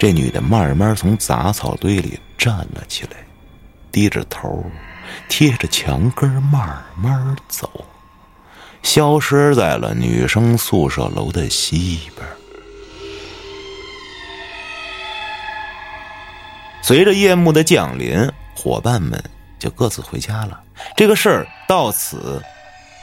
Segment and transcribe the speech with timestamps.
[0.00, 3.18] 这女的慢慢从杂草堆里站了起来，
[3.92, 4.64] 低着头，
[5.28, 7.84] 贴着墙根慢慢走，
[8.82, 12.26] 消失在了女生宿舍楼的西边。
[16.80, 18.26] 随着夜幕的降临，
[18.56, 19.22] 伙伴们
[19.58, 20.58] 就各自回家了。
[20.96, 22.42] 这个事儿到此，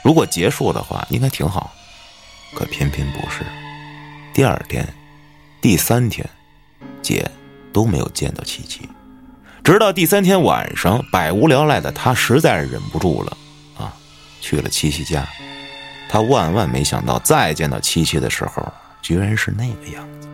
[0.02, 1.72] 如果结束的话，应该挺好。
[2.56, 3.44] 可偏偏不是。
[4.34, 4.84] 第二天、
[5.60, 6.28] 第三天，
[7.02, 7.30] 姐
[7.72, 8.88] 都没有见到七七。
[9.64, 13.36] 直到第三天晚上，百无聊赖的他实在是忍不住了，
[13.76, 13.92] 啊，
[14.40, 15.26] 去了七七家。
[16.08, 18.66] 他万万没想到，再见到七七的时候，
[19.02, 20.28] 居然是那个样子。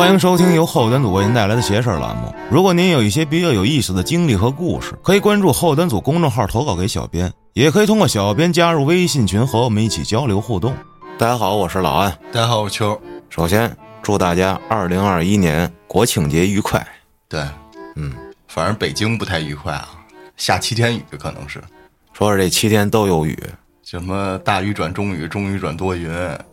[0.00, 2.34] 欢迎收听由后端组为您带来的“邪事儿”栏目。
[2.50, 10.74] 如果您有一些比较有意思的经历和故事，可以关注后端组公众号投稿给小编，也可以通过小编加入微信群和我们一起交流互动。
[11.18, 12.10] 大家好，我是老安。
[12.32, 12.98] 大家好，我是秋。
[13.28, 16.84] 首先祝大家二零二一年国庆节愉快。
[17.28, 17.44] 对，
[17.96, 18.14] 嗯，
[18.48, 19.90] 反正北京不太愉快啊，
[20.38, 21.62] 下七天雨可能是。
[22.14, 23.38] 说是这七天都有雨，
[23.84, 26.10] 什么大雨转中雨，中雨转多云，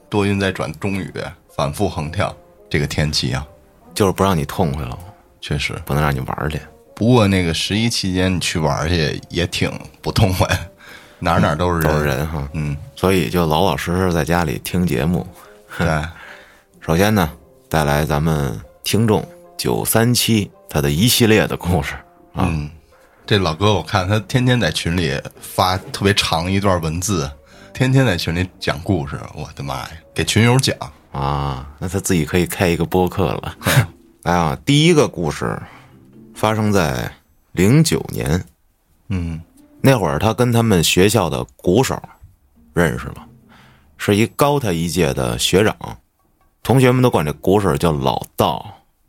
[0.09, 1.09] 多云再转中雨，
[1.55, 2.35] 反复横跳。
[2.69, 3.45] 这个天气啊，
[3.93, 4.97] 就是不让你痛快了，
[5.39, 6.59] 确实不能让你玩去。
[6.95, 10.47] 不过那个十一期间你去玩去也挺不痛快，
[11.19, 12.49] 哪儿哪儿都是人，都是人哈。
[12.53, 15.25] 嗯，所以就老老实实在家里听节目。
[15.77, 15.87] 对，
[16.81, 17.31] 首先呢，
[17.69, 19.23] 带来咱们听众
[19.57, 21.93] 九三七他的一系列的故事
[22.33, 22.47] 啊。
[22.49, 22.69] 嗯，
[23.25, 27.29] 这老哥我看他天天在群里发特别长一段文字，
[27.73, 30.75] 天天在群里讲故事，我的妈呀，给群友讲。
[31.17, 33.57] 啊，那他自己可以开一个播客了。
[34.21, 35.59] 来 啊，第一个故事
[36.35, 37.11] 发生在
[37.53, 38.45] 零九年，
[39.09, 39.41] 嗯，
[39.81, 41.99] 那会儿他跟他们学校的鼓手
[42.73, 43.25] 认识了，
[43.97, 45.75] 是一高他一届的学长，
[46.61, 48.63] 同学们都管这鼓手叫老道，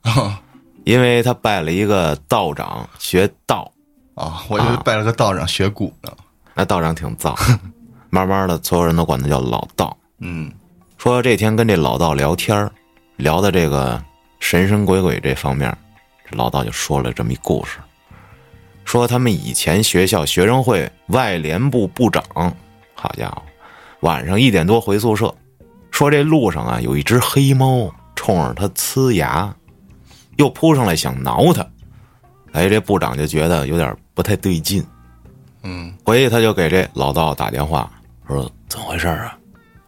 [0.85, 3.71] 因为他拜了一个道长学道。
[4.15, 6.11] 啊，我以为拜了个道长学鼓呢。
[6.55, 7.37] 那道长挺造，
[8.11, 9.97] 慢慢的，所有人都管他叫老道。
[10.21, 10.51] 嗯。
[10.99, 12.69] 说这天跟这老道聊天
[13.17, 14.03] 聊的这个
[14.41, 15.75] 神神鬼鬼这方面，
[16.29, 17.79] 这老道就说了这么一故事，
[18.85, 22.23] 说他们以前学校学生会外联部部长，
[22.95, 23.41] 好家伙，
[24.01, 25.33] 晚上一点多回宿舍，
[25.93, 29.55] 说这路上啊有一只黑猫冲着他呲牙，
[30.37, 31.65] 又扑上来想挠他，
[32.53, 34.85] 哎，这部长就觉得有点不太对劲，
[35.63, 37.89] 嗯，回去他就给这老道打电话，
[38.27, 39.39] 说怎么回事啊？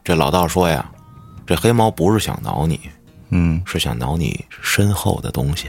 [0.04, 0.88] 这老道说呀。
[1.50, 2.78] 这黑猫不是想挠你，
[3.31, 5.69] 嗯，是想挠你身后的东西。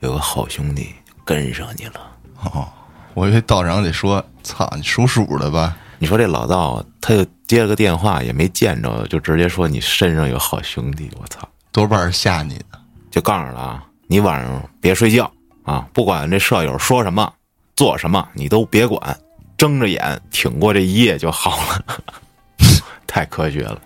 [0.00, 0.92] 有个好兄弟
[1.24, 2.00] 跟上你了。
[2.52, 2.66] 哦，
[3.14, 11.08] 我以为道长得说：“操，你属鼠的吧？”你说这老道，他又接了个电话，也没见着，就直接说你身上有好兄弟。
[11.16, 12.80] 我操，多半是吓你的。
[13.08, 15.30] 就告诉了啊，你晚上别睡觉
[15.62, 17.32] 啊，不管这舍友说什么、
[17.76, 19.16] 做什么，你都别管，
[19.56, 22.04] 睁着眼挺过这一夜就好了。
[23.06, 23.80] 太科学了。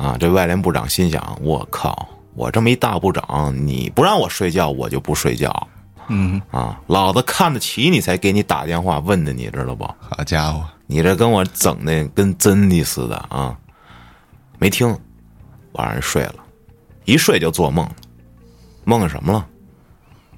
[0.00, 0.16] 啊！
[0.18, 5.68] 这外联部长心想：“我靠，我这么一大部长，你不让我睡觉，我就不睡觉。
[6.08, 9.84] 嗯啊，老子看得起你，才给你打电话问的，你知道不？
[9.98, 13.54] 好家伙，你这跟我整的跟真的似的啊！
[14.58, 14.98] 没听，
[15.72, 16.36] 晚上睡了，
[17.04, 17.86] 一睡就做梦，
[18.84, 19.46] 梦什么了？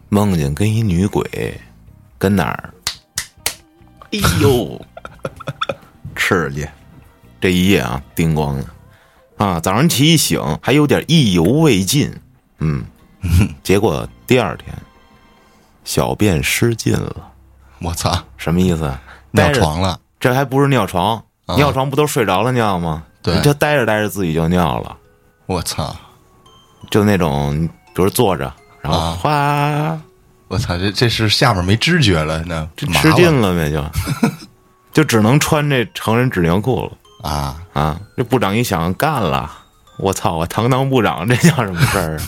[0.09, 1.25] 梦见跟一女鬼
[2.19, 2.75] 跟哪儿？
[4.11, 4.85] 哎呦，
[6.17, 6.67] 刺激！
[7.41, 8.65] 这一夜啊，叮咣的。”
[9.43, 12.15] 啊，早上起一醒还有点意犹未尽，
[12.59, 12.85] 嗯，
[13.65, 14.73] 结果第二天
[15.85, 17.17] 小便失禁了，
[17.81, 18.95] 我操，什么意思？
[19.33, 19.99] 尿床了？
[20.21, 21.21] 这还不是尿床？
[21.57, 23.03] 尿床不都睡着了尿吗？
[23.21, 24.97] 对，这待着待着自己就尿了，
[25.47, 25.95] 我操，
[26.89, 30.01] 就那种，比如坐着，然后哗，
[30.47, 33.85] 我操，这这是下面没知觉了，那吃劲了呗就，
[34.95, 36.93] 就只能穿这成人纸尿裤了。
[37.23, 38.01] 啊啊！
[38.17, 39.51] 这部长一想干了，
[39.97, 40.37] 我操！
[40.37, 42.21] 我堂堂部长，这叫什么事儿？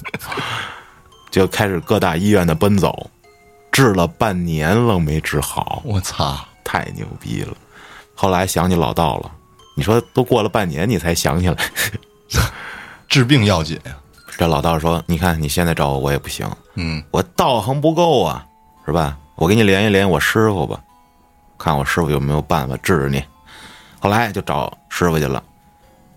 [1.31, 3.11] 就开始各大医院的奔走，
[3.73, 5.83] 治了半年愣没治好。
[5.85, 6.39] 我操！
[6.63, 7.55] 太牛逼了！
[8.15, 9.31] 后来想起老道了，
[9.77, 11.57] 你说都过了半年，你才想起来，
[13.09, 13.97] 治病要紧呀。
[14.37, 16.49] 这老道说：“你看你现在找我，我也不行。
[16.75, 18.45] 嗯，我道行不够啊，
[18.87, 19.17] 是吧？
[19.37, 20.81] 我给你联系联系我师傅吧，
[21.59, 23.23] 看我师傅有没有办法治你。”
[24.05, 25.43] 后来就找师傅去了，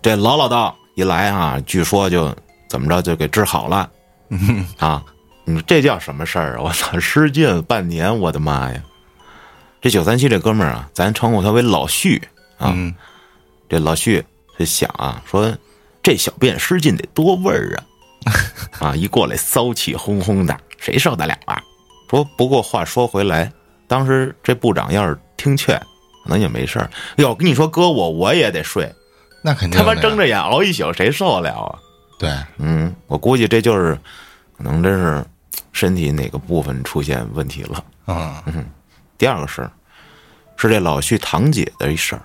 [0.02, 2.36] 这老老道一来啊，据说就
[2.68, 3.90] 怎么着就给治好了，
[4.76, 5.02] 啊，
[5.46, 6.60] 你说这叫什么事儿啊？
[6.68, 8.82] 我操，失禁半年，我的妈呀！
[9.80, 12.20] 这九三七这哥们儿啊，咱称呼他为老旭
[12.58, 12.74] 啊。
[12.76, 12.94] 嗯
[13.70, 14.22] 这老旭
[14.58, 15.50] 就想啊，说
[16.02, 17.80] 这小便失禁得多味儿啊！
[18.88, 21.58] 啊，一过来骚气哄哄的，谁受得了啊？
[22.10, 23.50] 说不过话说回来，
[23.86, 25.80] 当时这部长要是听劝，
[26.28, 26.90] 可能也没事儿。
[27.16, 28.94] 要跟你说搁我，我也得睡，
[29.40, 31.78] 那肯定他妈睁着眼熬一宿，谁受得了啊？
[32.18, 33.98] 对，嗯，我估计这就是
[34.58, 35.24] 可能真是
[35.72, 37.84] 身体哪个部分出现问题了。
[38.08, 38.66] 嗯。
[39.16, 39.70] 第二个事儿
[40.56, 42.22] 是这老旭堂姐的一事儿，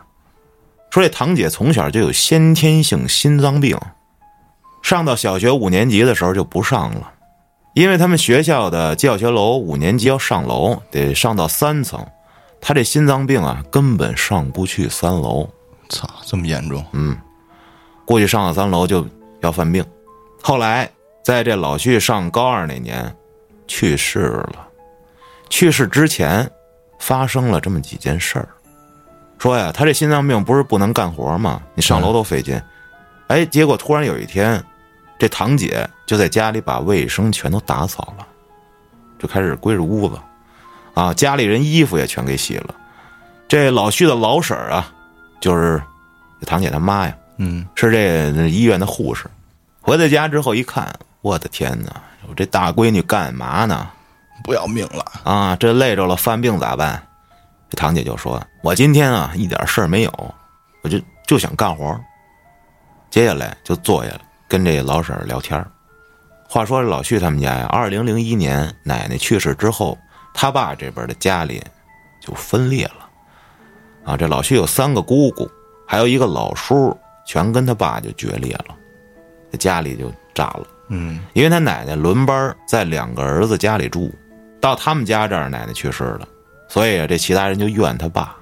[0.91, 3.79] 说这堂姐从小就有先天性心脏病，
[4.81, 7.13] 上到小学五年级的时候就不上了，
[7.73, 12.05] 因为他们学校的教学楼五年级要上楼得上到三层，
[12.65, 15.49] 她这心脏病啊根本上不去三楼，
[15.89, 16.83] 操，这么严重？
[16.93, 17.17] 嗯
[18.05, 19.05] 估计上了三楼就
[19.41, 19.85] 要犯病。
[20.41, 20.89] 后来
[21.25, 23.13] 在这老旭上高二那年
[23.67, 24.67] 去世了。
[25.49, 26.49] 去世之前
[26.99, 28.47] 发生了这么几件事儿，
[29.37, 31.61] 说呀，他这心脏病不是不能干活吗？
[31.75, 32.59] 你上楼都费劲。
[33.27, 34.63] 哎，结果突然有一天，
[35.19, 38.25] 这堂姐就在家里把卫生全都打扫了，
[39.19, 40.17] 就开始归置屋子，
[40.93, 42.75] 啊，家里人衣服也全给洗了。
[43.47, 44.91] 这老徐的老婶儿啊，
[45.39, 45.81] 就是
[46.39, 49.25] 这堂姐他妈呀，嗯，是这医院的护士。
[49.81, 52.01] 回到家之后一看，我的天哪！
[52.27, 53.87] 我这大闺女干嘛呢？
[54.43, 55.05] 不要命了。
[55.23, 57.01] 啊，这累着了，犯病咋办？
[57.69, 60.33] 这堂姐就说：“我今天啊，一点事儿没有，
[60.83, 61.99] 我就就想干活。”
[63.09, 65.67] 接下来就坐下来跟这老婶儿聊天儿
[66.47, 69.97] 话说这老旭他们家呀，二零零一年奶奶去世之后，
[70.33, 71.61] 他爸这边的家里
[72.19, 73.09] 就分裂了。
[74.05, 75.49] 啊，这老徐有三个姑姑，
[75.87, 76.95] 还有一个老叔，
[77.25, 78.75] 全跟他爸就决裂了，
[79.51, 80.67] 这家里就炸了。
[80.89, 84.13] 嗯因为他奶奶轮班在两个儿子家里住，
[84.59, 86.27] 到他们家这儿奶奶去世了，
[86.67, 88.35] 所以啊这其他人就怨他爸，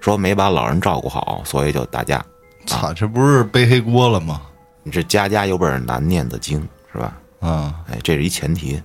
[0.00, 2.24] 说没把老人照顾好，所以就打架。
[2.66, 4.42] 操，这不是背黑锅了吗？
[4.84, 6.60] 你这家家有本难念的经，
[6.92, 7.16] 是吧？
[7.40, 8.80] 嗯哎，这是一前提。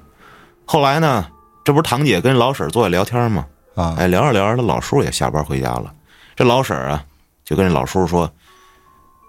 [0.66, 1.28] 后来呢，
[1.64, 3.46] 这不是堂姐跟老婶儿坐下聊天吗？
[3.76, 5.94] 啊，哎，聊着聊着，他老叔也下班回家了。
[6.36, 7.06] 这老婶儿啊，
[7.46, 8.32] 就跟这老叔说：“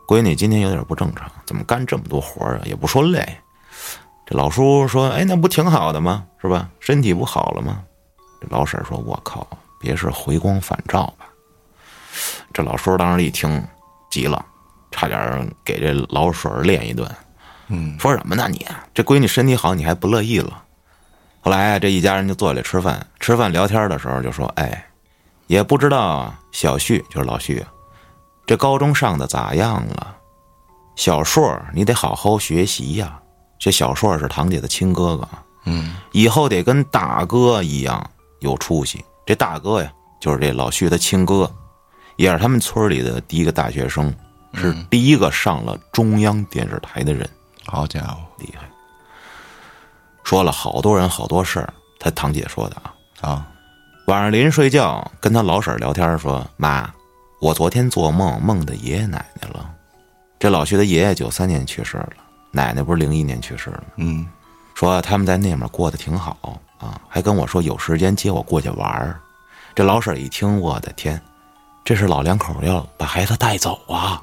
[0.08, 2.62] 闺女今天有点不正常，怎么干这么多活儿啊？
[2.64, 3.36] 也不说累。”
[4.26, 6.24] 这老叔说：“哎，那不挺好的吗？
[6.40, 6.68] 是吧？
[6.80, 7.82] 身体不好了吗？”
[8.40, 9.46] 这老婶儿说：“我靠，
[9.78, 11.26] 别是回光返照吧？”
[12.52, 13.62] 这老叔当时一听，
[14.10, 14.44] 急了，
[14.90, 17.08] 差点给这老婶儿练一顿。
[17.68, 18.66] 嗯说什么呢你？
[18.92, 20.61] 这闺女身体好，你还不乐意了？
[21.44, 24.86] 后来啊，这一家人就坐下来吃饭，吃饭聊天的时候就说：“哎，
[25.48, 27.68] 也不知道小旭就是老旭啊，
[28.46, 30.16] 这高中上的咋样了？
[30.94, 33.20] 小硕，你得好好学习呀、
[33.58, 35.28] 这小硕是堂姐的亲哥哥，
[35.64, 38.08] 嗯以后得跟大哥一样
[38.38, 39.04] 有出息。
[39.26, 41.52] 这大哥呀，就是这老旭的亲哥，
[42.14, 44.14] 也是他们村里的第一个大学生，
[44.54, 47.28] 是第一个上了中央电视台的人。
[47.64, 48.68] 好家伙厉害，
[50.32, 51.74] 说了好多人好多事儿。
[51.98, 53.46] 他堂姐说的啊，啊！
[54.06, 56.90] 晚上临睡觉跟他老婶儿聊天说：“妈，
[57.38, 59.70] 我昨天做梦梦的爷爷奶奶了。
[60.38, 62.08] 这老徐的爷爷九三年去世了，
[62.50, 63.92] 奶奶不是零一年去世了吗？
[63.96, 64.26] 嗯
[64.74, 69.20] 说他们在那边过得挺好啊，还跟我说有时间接我过去玩儿。
[69.74, 71.20] 这老婶儿一听，我的天，
[71.84, 74.22] 这是老两口要把孩子带走啊，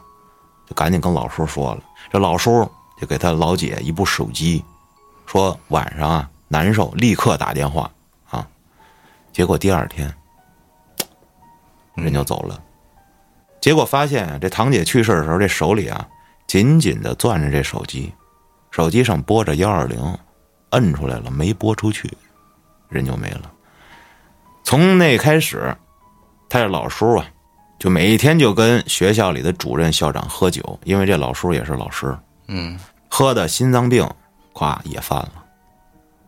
[0.67, 1.81] 就赶紧跟老叔说了。
[2.11, 2.67] 这老叔
[2.99, 4.65] 就给他老姐一部手机，
[5.29, 7.91] 说晚上啊难受，立刻打电话
[8.31, 8.48] 啊。
[9.31, 10.12] 结果第二天
[11.93, 12.59] 人就走了。
[13.62, 16.07] 结果发现啊，这堂姐去世的时候，这手里啊
[16.48, 18.12] 紧紧的攥着这手机，
[18.71, 20.17] 手机上拨着幺二零，
[20.71, 22.12] 摁出来了，没拨出去，
[22.88, 23.51] 人就没了。
[24.63, 25.77] 从那开始，
[26.50, 27.27] 他这老叔啊，
[27.77, 32.17] 就每一天就跟学校里的主任、校长喝酒，因为这老叔也是老师，
[32.48, 34.09] 嗯喝的心脏病，
[34.59, 35.45] 咵也犯了，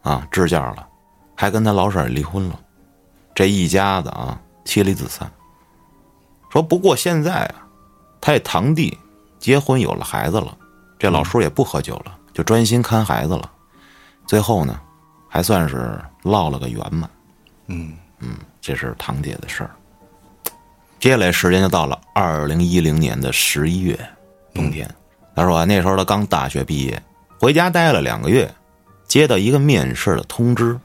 [0.03, 0.87] 啊，支架了，
[1.35, 2.57] 还跟他老婶儿离婚了，
[3.35, 5.29] 这一家子啊妻离子散。
[6.49, 7.67] 说不过现在啊，
[8.21, 8.97] 他这堂弟
[9.37, 10.57] 结婚有了孩子了，
[10.97, 13.51] 这老叔也不喝酒了，就专心看孩子了。
[14.25, 14.79] 最后呢，
[15.27, 17.09] 还算是落了个圆满。
[17.67, 17.97] 嗯
[18.61, 19.71] 这是堂姐的事儿。
[20.99, 23.99] 接下来时间就到了二零一零年的十一月，
[24.53, 24.87] 冬天。
[25.35, 27.01] 他说啊，那时候他刚大学毕业，
[27.41, 28.53] 回家待了两个月，
[29.07, 30.79] 接到一个面试的通知。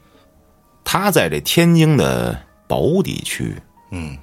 [0.83, 2.35] 他在这天津的
[2.67, 3.53] 宝坻区，
[3.91, 4.17] 嗯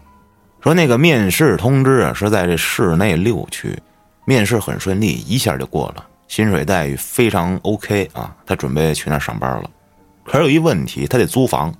[0.60, 3.80] 说那个面试通知啊是在这市内六区，
[4.24, 8.34] 面试很顺利，一下就过了，薪水待遇非常 OK 啊。
[8.44, 9.70] 他准备去那儿上班了。
[10.24, 11.72] 可是有一问题，他得租房，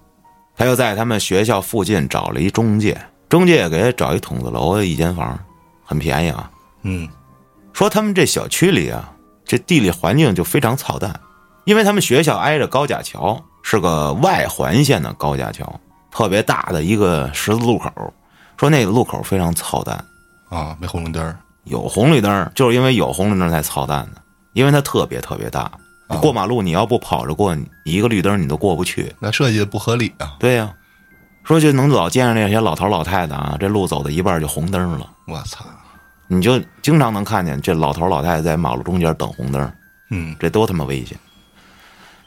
[0.56, 2.96] 他又在他们学校附近找了一中介，
[3.28, 5.36] 中介给他找一筒子楼的一间房，
[5.84, 6.48] 很便宜啊。
[6.82, 7.08] 嗯
[7.72, 9.12] 说他们这小区里啊，
[9.44, 11.20] 这地理环境就非常操蛋，
[11.64, 17.90] 因为他们学校挨着高架桥，是个外环线的高架桥，特别大的一个十字路口。
[18.56, 20.04] 说那个路口非常操蛋，
[20.48, 24.22] 啊，没红绿灯儿有红绿灯，就是因为有红绿灯才操蛋的，
[24.52, 25.70] 因为它特别特别大。
[26.08, 29.12] 你过马路，你要不跑着过，你一个绿灯你都过不去。
[29.18, 30.36] 那设计的不合理啊！
[30.38, 30.72] 对呀、
[31.42, 35.64] 说就能老见着那些老头老太太啊，这路走到一半就红灯了，我操！
[36.26, 39.72] 你就经常能看见这老头老太太在马路中间等红灯。
[40.10, 41.18] 嗯这多他妈危险！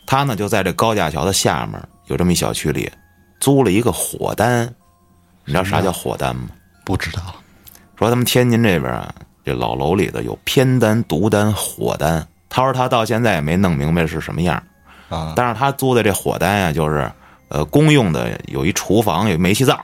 [0.05, 2.91] 他呢就在这高架桥的下面有这么一小区里，
[3.39, 4.65] 租了一个火单。
[5.45, 6.49] 你知道啥叫火单吗？
[6.83, 7.21] 不知道
[7.97, 9.13] 说他们天津这边啊，
[9.43, 12.25] 这老楼里的有偏单、独单、火单。
[12.49, 14.61] 他说他到现在也没弄明白是什么样，
[15.09, 17.11] 啊但是他租的这火单呀、就是
[17.49, 19.75] 呃公用的，有一厨房，有煤气灶，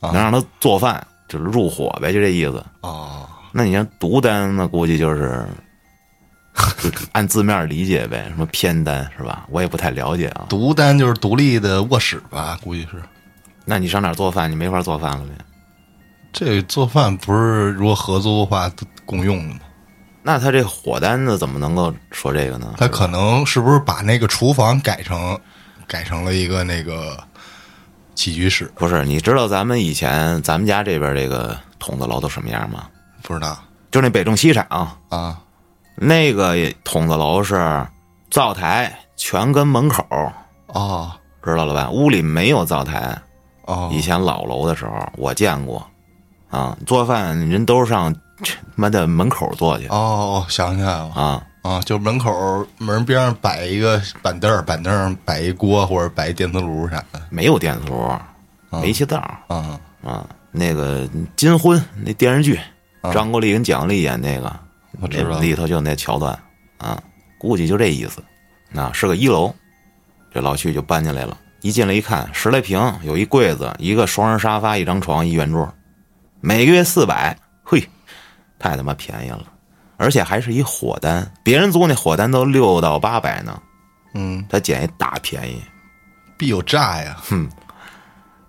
[0.00, 2.64] 啊能让他做饭，就是入伙呗，就这意思。
[2.80, 5.46] 哦，那你像独单，那估计就是
[6.82, 9.46] 就 按字面理解呗，什么偏单是吧？
[9.50, 10.46] 我也不太了解啊。
[10.48, 12.58] 独单就是独立的卧室吧？
[12.62, 13.02] 估计是。
[13.64, 14.50] 那你上哪儿做饭？
[14.50, 15.32] 你没法做饭了呗？
[16.32, 19.60] 这做饭不是如果合租的话都共用的吗？
[20.22, 22.74] 那他这火单子怎么能够说这个呢？
[22.78, 25.38] 他可能是不是把那个厨房改成
[25.86, 27.22] 改成了一个那个
[28.14, 28.70] 起居室？
[28.74, 32.86] 不是，你知道咱们以前咱们家这边这个筒子楼都什么样吗？
[33.22, 33.56] 不知道
[33.90, 34.66] 就那北重西厂
[35.08, 35.40] 啊。
[35.94, 37.86] 那个筒子楼是
[38.30, 40.04] 灶台全跟门口，
[40.68, 41.12] 哦。
[41.44, 41.90] 知道了吧？
[41.90, 43.16] 屋里没有灶台。
[43.66, 43.90] 哦。
[43.92, 45.84] 以前老楼的时候我见过，
[46.50, 49.86] 啊，做饭人都是上他妈的门口做去。
[49.88, 51.10] 哦，想起来了。
[51.14, 51.46] 啊。
[51.62, 57.20] 啊，就门口门边上摆一个板凳儿，板凳上摆一锅或者摆一电磁炉啥的。
[57.30, 58.10] 没有电磁炉，
[58.80, 59.18] 煤气灶。
[59.46, 60.26] 啊啊。
[60.50, 62.60] 那个金婚那电视剧，
[63.10, 64.54] 张国立跟蒋丽演那个，
[65.00, 66.38] 我知道那里头就那桥段
[66.78, 67.02] 啊，
[67.38, 68.22] 估计就这意思。
[68.70, 69.54] 那是个一楼，
[70.32, 71.36] 这老徐就搬进来了。
[71.62, 75.72] 一进来一看，十来平，有一柜子，一个双人沙发，一张床，一圆桌，
[76.40, 77.88] 每个月四百，嘿，
[78.58, 79.44] 太他妈便宜了，
[79.96, 83.62] 而且还是一火单，别人租那火单都六到八百呢，
[84.14, 85.62] 嗯，他捡一大便宜。
[86.36, 87.16] 必有诈呀！
[87.22, 87.48] 哼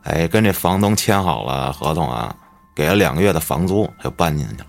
[0.01, 2.35] 哎，跟这房东签好了合同啊，
[2.75, 4.67] 给了两个月的房租，他就搬进去了。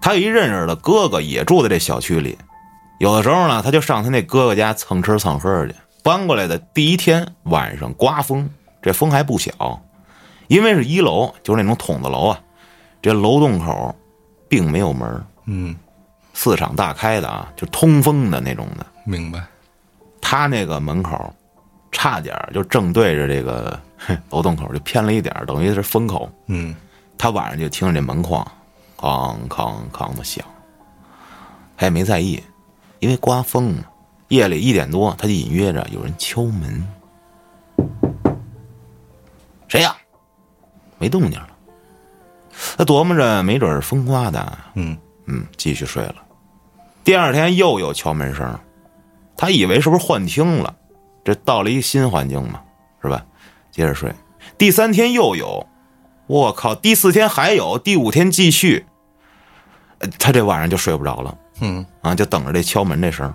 [0.00, 2.36] 他有一认识的哥哥也住在这小区里，
[2.98, 5.74] 有的时候呢，他就上他那哥哥家蹭吃蹭喝去。
[6.02, 8.50] 搬过来的第一天晚上刮风，
[8.82, 9.80] 这风还不小，
[10.48, 12.40] 因为是一楼，就是那种筒子楼啊，
[13.00, 13.94] 这楼洞口
[14.48, 15.76] 并没有门，嗯，
[16.34, 18.84] 四敞大开的啊，就通风的那种的。
[19.06, 19.40] 明白。
[20.20, 21.32] 他那个门口
[21.92, 23.78] 差点就正对着这个
[24.30, 26.28] 楼洞口，就偏了一点，等于是风口。
[26.46, 26.74] 嗯，
[27.22, 28.44] 他晚上就听着这门框
[28.96, 30.44] 哐哐哐的响，
[31.76, 32.42] 他也没在意，
[32.98, 33.84] 因为刮风嘛。
[34.26, 36.84] 夜里一点多，他就隐约着有人敲门。
[39.68, 39.94] 谁呀？
[40.98, 41.48] 没动静了。
[42.76, 44.58] 他琢磨着，没准是风刮的。
[44.74, 46.16] 嗯嗯，继续睡了。
[47.04, 48.58] 第二天又有敲门声，
[49.36, 50.74] 他以为是不是幻听了，
[51.22, 52.60] 这到了一个新环境嘛，
[53.00, 53.24] 是吧？
[53.70, 54.12] 接着睡。
[54.58, 55.64] 第三天又有，
[56.26, 56.74] 我靠！
[56.74, 58.86] 第四天还有，第五天继续。
[59.98, 63.32] 呃他这晚上就睡不着了嗯啊，就等着这敲门这声。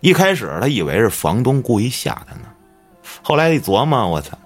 [0.00, 2.48] 一开始他以为是房东故意吓他呢，
[3.22, 4.36] 后来一琢磨，我操！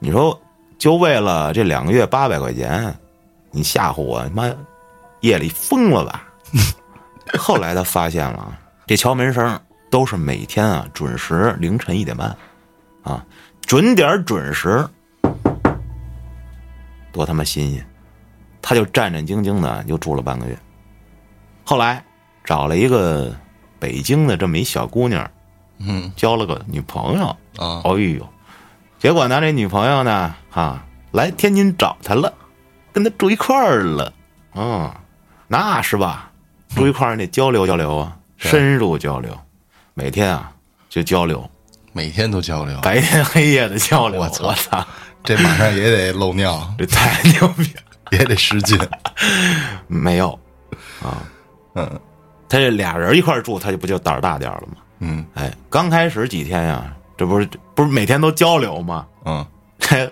[0.00, 0.40] 你说
[0.76, 2.92] 就为了这两个月八百块钱，
[3.52, 4.52] 你吓唬我，妈
[5.20, 6.24] 夜里疯了吧？
[7.38, 9.60] 后来他发现了，这敲门声
[9.90, 12.36] 都是每天啊准时凌晨一点半，
[13.02, 13.24] 啊
[13.60, 14.84] 准点准时，
[17.18, 17.84] 多他妈新鲜！
[18.62, 20.56] 他就战战兢兢的又住了半个月，
[21.64, 22.04] 后来
[22.44, 23.34] 找了一个
[23.80, 25.28] 北京的这么一小姑娘，
[25.78, 27.26] 嗯交了个女朋友。
[27.58, 28.24] 啊哎呦，
[29.00, 32.32] 结果呢，这女朋友呢，哈，来天津找他了，
[32.92, 34.12] 跟他住一块儿了。
[34.54, 34.88] 嗯，
[35.48, 36.30] 那是吧？
[36.76, 39.36] 住一块儿得交流交流啊， 深入交流，
[39.94, 40.52] 每天啊
[40.88, 41.50] 就交流，
[41.92, 44.20] 每天都交流，白天黑夜的交流。
[44.20, 44.86] 我操，
[45.28, 47.82] 这马上也得漏尿， 这太牛逼了！
[48.12, 48.78] 也得失禁。
[49.86, 50.30] 没有
[51.02, 51.20] 啊，
[51.74, 52.00] 嗯
[52.48, 54.76] 他这俩人一块住，他就不就胆儿大点儿了吗？
[55.00, 59.06] 嗯哎，刚开始几天呀，这不是不是每天都交流吗？
[59.26, 59.46] 嗯，
[59.78, 60.10] 这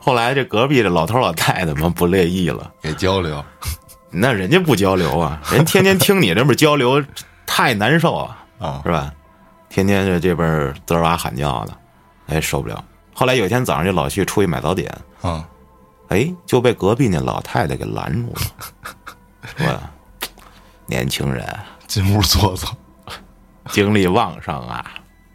[0.00, 3.44] 后来这隔壁这老头老太太们不乐意了，也交流。
[4.10, 7.04] 那人家不交流啊，人天天听你这边交流，
[7.46, 9.12] 太难受啊，啊是吧？
[9.68, 11.76] 天天这这边滋儿哇喊叫的，
[12.28, 12.82] 哎，受不了。
[13.18, 15.48] 后来有一天早上，这老徐出去买早点，啊，
[16.08, 18.40] 哎，就被隔壁那老太太给拦住了，
[19.56, 19.80] 说
[20.84, 21.42] ：“年轻人
[21.86, 22.68] 进屋坐坐。
[23.70, 24.84] 精力旺盛啊，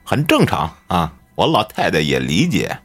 [0.05, 2.77] 很正常啊，我老太太也理解。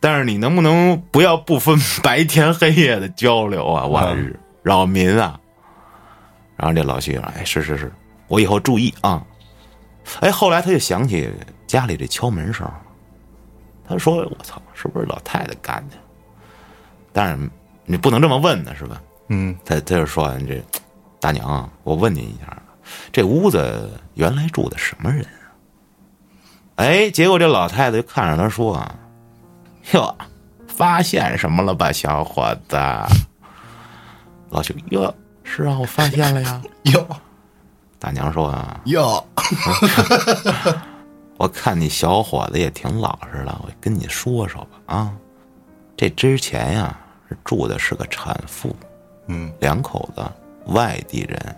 [0.00, 3.84] 但是你能不能不要不分白天黑夜的交流啊？
[3.84, 5.38] 我日，扰民啊！”
[6.56, 7.92] 然后这老徐说：“哎，是是是，
[8.28, 9.22] 我以后注意啊。”
[10.20, 11.30] 哎，后来他就想起
[11.66, 12.66] 家里这敲门声，
[13.88, 15.96] 他说：“我操，是不是老太太干的？”
[17.12, 17.50] 但是
[17.84, 19.00] 你不能这么问呢，是吧？
[19.28, 20.62] 嗯，他他就说：“这
[21.20, 22.56] 大娘啊，我问您一下，
[23.12, 25.52] 这屋子原来住的什么人啊？”
[26.76, 28.94] 哎，结果这老太太就看着他说：“啊，
[29.92, 30.16] 哟，
[30.66, 32.76] 发现什么了吧，小伙子？”
[34.50, 36.62] 老兄哟，是啊，我发现了呀。
[36.84, 37.06] 哟
[37.98, 39.24] 大娘说：“啊，哟，
[41.36, 45.12] 我看你小伙子也挺老实的，我跟你说说吧啊，
[45.96, 46.96] 这之前呀
[47.28, 48.74] 是住的是个产妇，
[49.26, 50.22] 嗯两口子
[50.66, 51.56] 外地人，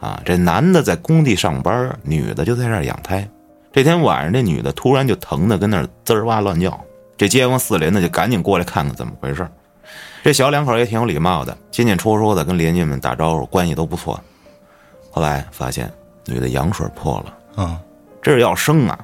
[0.00, 3.28] 啊，这男的在工地上班，女的就在这儿养胎。
[3.72, 6.80] 这天晚上，这女的突然就疼的跟那儿滋儿哇乱叫，
[7.16, 9.46] 这街坊四邻的就赶紧过来看看怎么回事。
[10.24, 14.18] 这小两口也挺有礼貌的，进进出出的跟邻居们打招呼，关系都不错。
[15.10, 15.92] 后来发现
[16.26, 17.62] 女的羊水破了。
[17.62, 17.80] 啊，
[18.20, 18.98] 这是要生啊，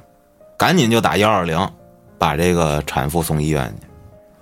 [0.57, 1.69] 赶紧就打幺二零，
[2.17, 3.87] 把这个产妇送医院去。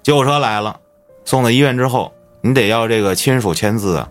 [0.01, 0.79] 救护车来了，
[1.25, 4.09] 送到医院之后，你得要这个亲属签字啊，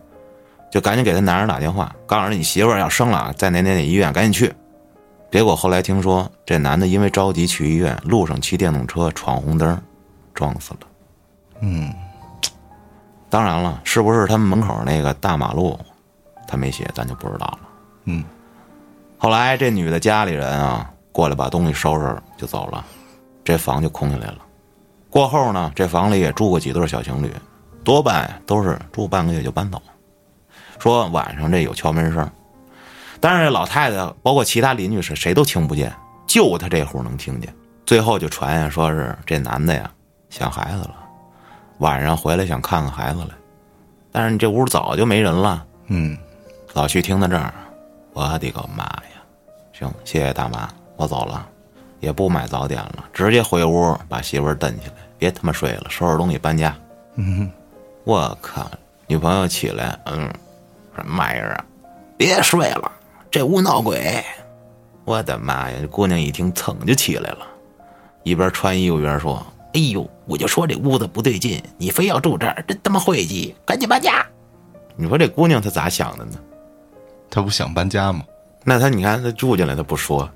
[0.70, 4.54] 就赶紧给他男人打电话，告诉他你媳妇儿要生了，在哪哪哪医院，赶紧去。
[5.30, 9.80] 结果后来听说，这男的因为着急去医院，路上骑电动车闯红灯，
[10.32, 10.80] 撞死了。
[11.60, 11.92] 嗯，
[13.30, 15.78] 当然了，是不是他们门口那个大马路，
[16.46, 17.58] 他没写，咱就不知道了。
[18.04, 18.22] 嗯，
[19.16, 22.84] 后来这女的家里人啊过来把东西收拾就走了，
[23.44, 24.38] 这房就空下来了。
[25.08, 27.32] 过后呢，这房里也住过几对小情侣，
[27.84, 29.80] 多半都是住半个月就搬走。
[30.80, 32.28] 说晚上这有敲门声，
[33.20, 35.94] 但是这老太太包括其他邻居是谁都听不见，
[36.26, 37.54] 就她这户能听见。
[37.86, 39.88] 最后就传呀，说是这男的呀
[40.30, 40.96] 想孩子了，
[41.78, 43.28] 晚上回来想看看孩子来，
[44.10, 45.64] 但是你这屋早就没人了。
[45.86, 46.18] 嗯，
[46.72, 47.54] 老徐听到这儿，
[48.14, 49.22] 我的个妈呀！
[49.72, 51.48] 行，谢谢大妈，我走了，
[52.00, 56.76] 也不买早点了，直接回屋把媳妇儿蹬起来，别他妈睡了，收拾东西搬家。
[57.16, 57.50] 嗯，
[58.04, 58.70] 我靠！
[59.06, 60.32] 女朋友起来，嗯，
[60.96, 61.64] 什么玩意儿啊？
[62.16, 62.90] 别睡了，
[63.30, 64.24] 这屋闹鬼！
[65.04, 65.76] 我的妈呀！
[65.80, 67.46] 这姑娘一听，噌就起来了，
[68.22, 73.54] 一边穿衣服一边说：“哎呦，我就说这屋子不对劲，你非要住这儿，真他妈晦气！
[73.66, 74.24] 赶紧搬家！”
[74.96, 76.38] 你说这姑娘她咋想的呢？
[77.28, 78.24] 她不想搬家吗？
[78.64, 80.30] 那她你看她住进来她不说，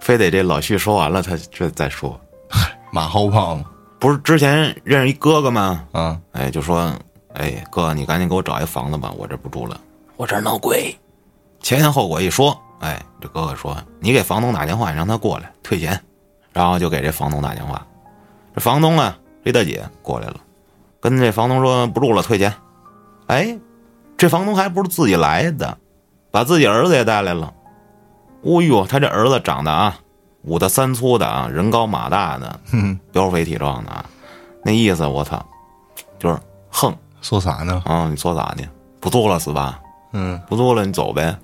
[0.00, 2.18] 非得这老徐说完了他这再说，
[2.92, 3.64] 马后炮吗？
[3.98, 5.84] 不是之前认识一哥哥吗？
[5.92, 6.92] 啊，哎，就说，
[7.34, 9.78] 哎哥，你赶紧给我找一房子吧，我这不住了，
[10.16, 10.96] 我这儿闹鬼。
[11.60, 16.00] 前因后果一说，哎，这哥哥说你给房东打电话，让他过来退钱，
[16.52, 17.84] 然后就给这房东打电话，
[18.54, 20.36] 这房东啊，这大姐过来了，
[21.00, 22.54] 跟这房东说不住了，退钱。
[23.26, 23.58] 哎，
[24.16, 25.76] 这房东还不是自己来的，
[26.30, 27.52] 把自己儿子也带来了。
[28.42, 29.98] 哦呦，他这儿子长得啊，
[30.42, 34.04] 五大三粗的啊，人高马大的，嗯，膘肥体壮的啊，
[34.64, 35.44] 那意思我操，
[36.18, 37.82] 就是横说啥呢？
[37.84, 38.06] 啊！
[38.08, 38.62] 你说咋的？
[39.00, 39.80] 不做了是吧？
[40.12, 41.36] 嗯不做了你走呗，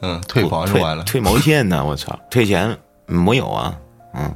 [0.00, 1.04] 嗯，退房就退完了。
[1.04, 1.84] 退毛线呢？
[1.86, 3.78] 我操，退钱没有啊？
[4.14, 4.34] 嗯，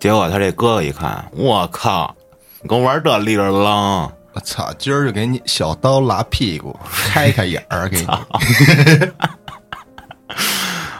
[0.00, 2.14] 结果他这哥哥一看，我靠，
[2.60, 6.76] 你跟我玩这立儿浪，我操，今儿就给你小刀拉屁股，
[7.12, 8.06] 开开眼儿给你。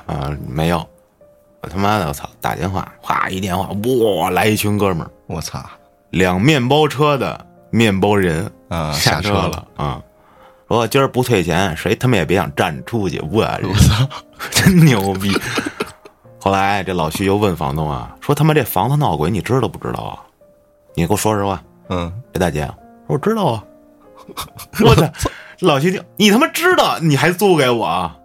[0.06, 0.86] 啊，没有，
[1.60, 3.68] 我他妈的，我操，打电话，哗一电话，
[4.20, 5.64] 哇，来一群哥们儿，我操
[6.10, 10.02] 两面包车的面包人啊，下车了啊，
[10.68, 14.08] 说今儿不退钱，谁他妈也别想站着出去，我我操，
[14.50, 15.36] 真牛逼。
[16.40, 20.20] 后来这老徐又问房东啊，说他妈这房子闹鬼，你知道不知道啊？
[20.94, 21.62] 你给我说实话。
[21.88, 22.70] 嗯，这大姐，
[23.06, 23.64] 我知道啊。
[24.84, 25.10] 我操！
[25.60, 28.16] 老徐听，你他妈知道，你还租给我啊？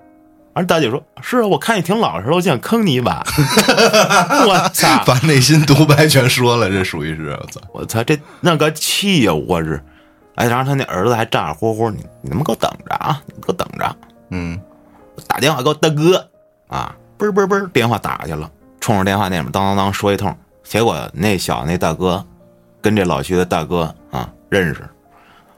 [0.60, 3.24] 完，大姐说：“是啊，我看你挺老实的，我想坑你一把。
[4.46, 5.04] ”我操！
[5.06, 7.62] 把内心独白全说了，这属于是我操。
[7.74, 8.04] 我操！
[8.04, 9.82] 这那个气呀、我日！
[10.36, 13.22] 哎，然后他那儿子还咋咋呼呼，你你他妈给我等着啊！
[13.28, 13.96] 你给我等着！
[14.30, 14.60] 嗯，
[15.28, 16.30] 打电话给我大哥
[16.68, 16.96] 啊！
[17.18, 22.26] 嘣嘣嘣，电话打去了，冲着电话那边当当当说一通，结果那小那大哥
[22.82, 24.88] 跟这老徐的大哥啊认识，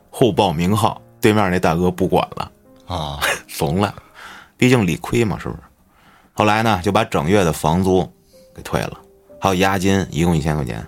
[0.09, 2.51] 互报名号，对面那大哥不管了，
[2.87, 3.93] 啊， 怂了，
[4.61, 5.59] 毕竟理亏嘛，是不是？
[6.33, 8.07] 后来呢，就把整月的房租
[8.55, 8.95] 给退了，
[9.39, 10.85] 还有押金，一共一千块钱。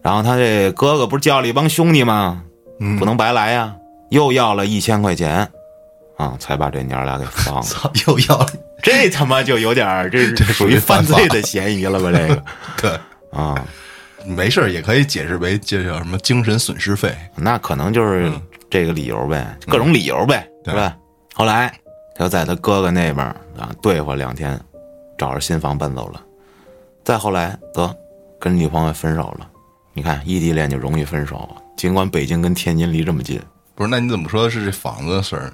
[0.00, 2.44] 然后他这哥哥不是叫了一帮兄弟吗？
[2.78, 3.74] 嗯不能白来呀，
[4.10, 5.50] 又要了一千块钱，
[6.16, 7.62] 啊，才把这娘俩给放了。
[7.66, 8.46] 操，又要了，
[8.84, 12.12] 这他妈就有点这， 这是属于犯罪的嫌疑了吧？
[12.16, 12.44] 这个
[12.80, 13.00] 对，
[13.36, 13.66] 啊，
[14.24, 17.12] 没事儿也可以解释为这叫什么精神损失费。
[17.34, 18.30] 那可能就是
[18.70, 20.96] 这个理由呗，各种理由呗，对是吧？
[21.34, 21.72] 后来
[22.18, 23.24] 他就在他哥哥那边
[23.56, 24.60] 啊对付两天，
[25.16, 26.20] 找着新房搬走了。
[27.04, 27.96] 再后来得
[28.40, 29.48] 跟女朋友分手了。
[29.94, 33.40] 你看异地恋就容易分手，尽管北京跟天津离这么近。
[33.76, 35.52] 不是，那你怎么说的是这房子的事儿呢？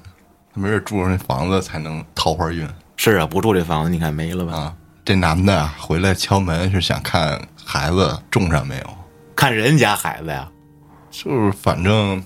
[0.55, 4.53] 他没准住上那房子才能桃花运是啊，不住这房子，你看没了吧？
[4.53, 4.75] 啊！
[5.03, 8.89] 这男的啊回来敲门是想看孩子种上没有，
[9.35, 10.49] 看人家孩子呀，
[11.11, 12.23] 就是反正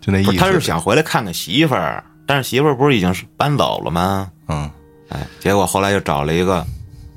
[0.00, 0.36] 就那意思。
[0.36, 4.30] 他是想回来看看媳妇儿，但是媳妇儿不是已经是搬走了吗？
[4.48, 4.70] 嗯
[5.08, 6.62] 哎，结果后来又找了一个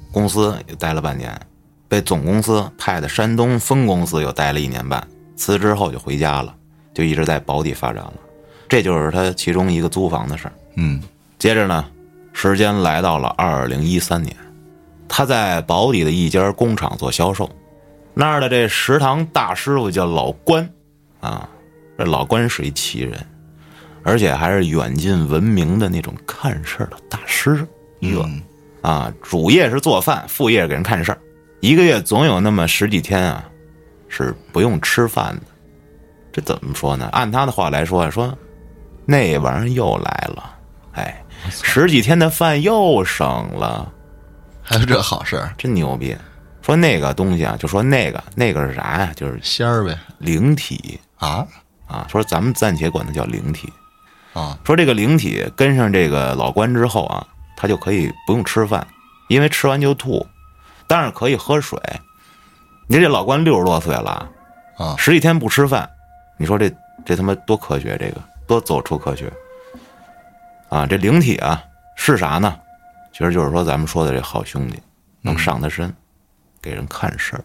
[0.09, 1.37] 公司，又待了半年，
[1.89, 6.55] 被总公司派的山东分公司又待了一年半，辞职后就回家了，
[6.93, 8.13] 就一直在保底发展了。
[8.69, 10.53] 这就是他其中一个租房的事儿。
[10.77, 11.03] 嗯
[11.37, 11.85] 接着呢，
[12.31, 14.33] 时间来到了二零一三年，
[15.09, 17.49] 他在保底的一家工厂做销售，
[18.13, 20.69] 那儿的这食堂大师傅叫老关，
[21.19, 21.49] 啊，
[21.97, 23.19] 这老关是一奇人，
[24.03, 27.67] 而且还是远近闻名的那种看事儿的大师。
[27.99, 28.41] 哟、嗯
[28.81, 31.17] 啊，主业是做饭，副业是给人看事儿，
[31.59, 33.43] 一个月总有那么十几天啊，
[34.07, 35.41] 是不用吃饭的。
[36.31, 37.07] 这怎么说呢？
[37.11, 38.35] 按他的话来说，说
[39.05, 40.55] 那玩意儿又来了，
[40.93, 43.91] 哎，十几天的饭又省了，
[44.63, 46.15] 还有这好事儿，真牛逼。
[46.63, 49.11] 说那个东西啊，就说那个那个是啥呀？
[49.15, 51.45] 就是仙儿呗灵体啊
[51.85, 52.07] 啊。
[52.09, 53.71] 说咱们暂且管它叫灵体。
[54.33, 58.85] 啊说这个灵体跟上这个老关之后啊，他就可以不用吃饭，
[59.27, 60.25] 因为吃完就吐，
[60.87, 61.79] 但是可以喝水。
[62.87, 64.29] 你这老关六十多岁了，
[64.77, 65.89] 啊十几天不吃饭，
[66.37, 66.71] 你说这
[67.05, 67.97] 这他妈多科学？
[67.97, 69.31] 这个多走出科学
[70.69, 70.85] 啊！
[70.85, 71.61] 这灵体啊
[71.95, 72.57] 是啥呢？
[73.13, 74.81] 其实就是说咱们说的这好兄弟
[75.21, 75.93] 能上他身，
[76.61, 77.43] 给人看事儿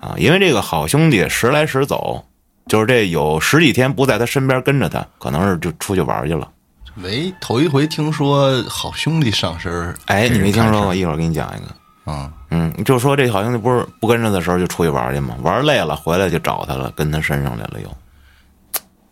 [0.00, 0.14] 啊。
[0.16, 2.24] 因为这个好兄弟时来时走，
[2.66, 6.48] 就是这有十几天不在他身边跟着他，可能是就出去玩去了。
[6.94, 10.94] 没头一回听说好兄弟上身儿哎，你没听说过？
[10.94, 12.12] 一会儿给你讲一个。
[12.12, 12.32] 啊？
[12.50, 15.36] 嗯，就说这好兄弟不是不跟着的时候就出去玩去吗？
[15.42, 17.96] 玩累了回来就找他了，跟他身上来了又。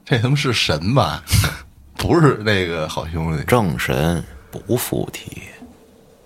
[0.05, 1.23] 这他妈是神吧？
[1.97, 5.43] 不是那个好兄弟正神不附体，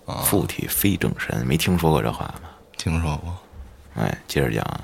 [0.07, 0.23] 啊？
[0.25, 2.49] 附体非正神，没听说过这话吗？
[2.77, 3.37] 听说过
[3.95, 4.81] 哎，接着讲啊。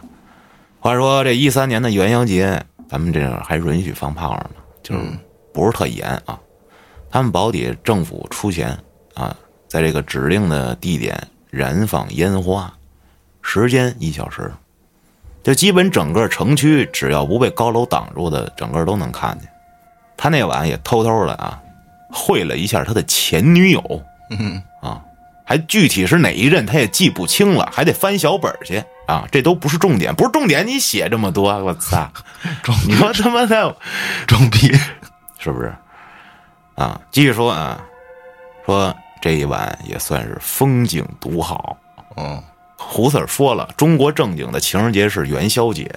[0.81, 5.03] 话说这一三年的元宵节，咱们这儿还允许放炮仗呢，就是
[5.53, 6.39] 不是特严啊。
[7.11, 8.79] 他们保底政府出钱
[9.15, 9.37] 啊，
[9.67, 12.73] 在这个指定的地点燃放烟花，
[13.43, 14.53] 时间一小时，
[15.43, 19.49] 就基本整个城区只要不被高楼挡住的，整个都能看见。
[20.17, 21.61] 他那晚也偷偷的啊，
[22.13, 25.03] 会了一下他的前女友，嗯啊，
[25.45, 32.09] 还具体是哪一任他也记不清了，还得翻小本儿去啊，这都不是重点，不是重点，你写这么多，我操！
[32.63, 33.75] 装你说他妈的
[34.29, 34.71] 装逼
[35.39, 35.75] 是不是？
[36.77, 37.81] 啊，继续说啊，
[38.67, 41.77] 说这一晚也算是风景独好。
[42.17, 42.43] 嗯
[42.77, 45.91] 胡 Sir 说了，中国正经的情人节是元宵节，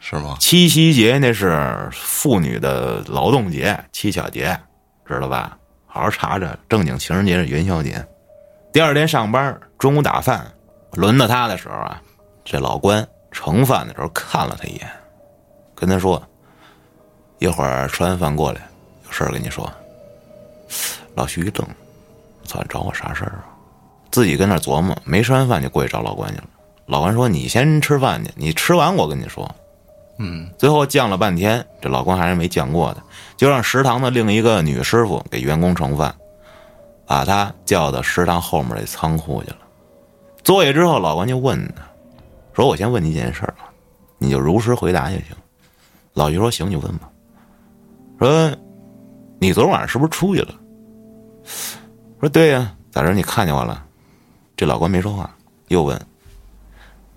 [0.00, 0.36] 是吗？
[0.38, 4.58] 七夕节那是妇女的劳动节、七巧节，
[5.06, 5.56] 知道吧？
[5.86, 8.04] 好好查查，正经情人节是元宵节。
[8.72, 10.46] 第二天上班，中午打饭，
[10.92, 12.02] 轮到他的时候啊，
[12.44, 14.90] 这老关盛饭的时候看了他一眼，
[15.74, 16.22] 跟他说
[17.38, 18.60] ：“一会儿吃完饭过来，
[19.04, 19.70] 有事儿跟你说。”
[21.14, 21.68] 老徐一愣，
[22.44, 23.44] 操，找我啥事儿啊？
[24.10, 26.44] 自己跟那儿琢磨，没吃完饭就过去找老关去了。
[26.86, 29.48] 老关说：“你先吃饭去，你吃完我跟你说。”
[30.22, 33.02] 嗯最后犟了半天，这老关还是没犟过的，
[33.36, 36.14] 就让食堂的另一个女师傅给员工盛饭，
[37.06, 39.58] 把他叫到食堂后面的仓库去了。
[40.44, 41.82] 坐下之后，老关就问他，
[42.60, 43.72] 说：“我先问你一件事儿啊，
[44.18, 45.28] 你就如实回答就行。”
[46.12, 47.08] 老徐说：“行，你问吧。”
[48.20, 48.54] 说
[49.40, 50.54] ：“你昨晚上是不是出去了？”
[52.20, 53.14] 说：“对呀、咋着？
[53.14, 53.82] 你看见我了？”
[54.58, 55.34] 这老关没说话，
[55.68, 55.98] 又问：“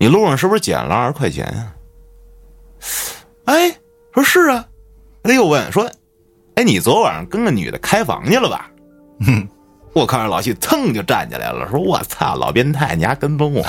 [0.00, 1.72] 你路上是不是捡了二十块钱呀、
[3.44, 3.76] 哎，
[4.14, 4.66] 说是啊，
[5.22, 5.84] 他又问说
[6.56, 8.70] ：“哎，你昨晚上跟个女的开房去了吧？”
[9.26, 9.46] 哼，
[9.92, 13.62] 我看着老徐噌就站起来了，说：“我操，老变态，你还跟踪我！”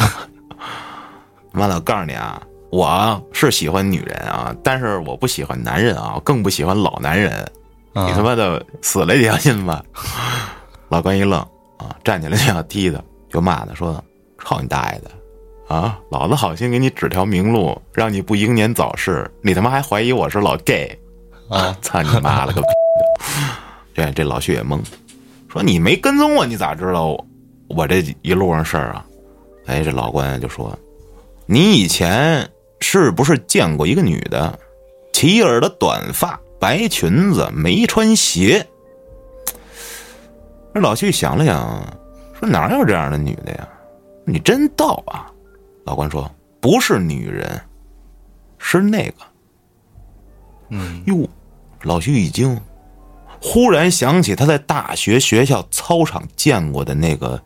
[1.56, 7.32] 妈的，我告诉你啊，我是喜欢女人啊，但是我不喜欢男人啊，更不喜欢老男人。
[7.94, 9.82] 你他啊妈的死了一条心吧！
[10.89, 11.39] 老关一愣
[11.78, 14.04] 啊，站起来就要踢他，就骂他说
[14.44, 15.74] ：“操你大爷的！
[15.74, 21.00] 啊，老子好心给你指条明路，让你不英年早逝，你他妈还怀疑我是老 gay
[21.50, 21.76] 啊！
[21.82, 22.62] 操你妈了个！
[23.94, 24.80] 这这老徐也懵，
[25.48, 27.26] 说你没跟踪我，你咋知道我
[27.70, 29.06] 我这一路上事儿啊？
[29.68, 30.78] 哎，这老关就说，
[31.47, 34.58] 你以前是不是见过一个女的，
[35.13, 38.65] 齐耳的短发，白裙子，没穿鞋？
[40.73, 41.97] 这老徐想了想，
[42.39, 43.67] 说哪有这样的女的呀？
[44.25, 45.31] 你真逗啊！
[45.86, 46.29] 老关说
[46.60, 47.62] ：“不是女人，
[48.58, 49.15] 是那个。”
[50.69, 51.29] 嗯，哟，
[51.84, 52.60] 老徐一惊，
[53.39, 57.39] 忽然想起他在大学学校操场见过的那个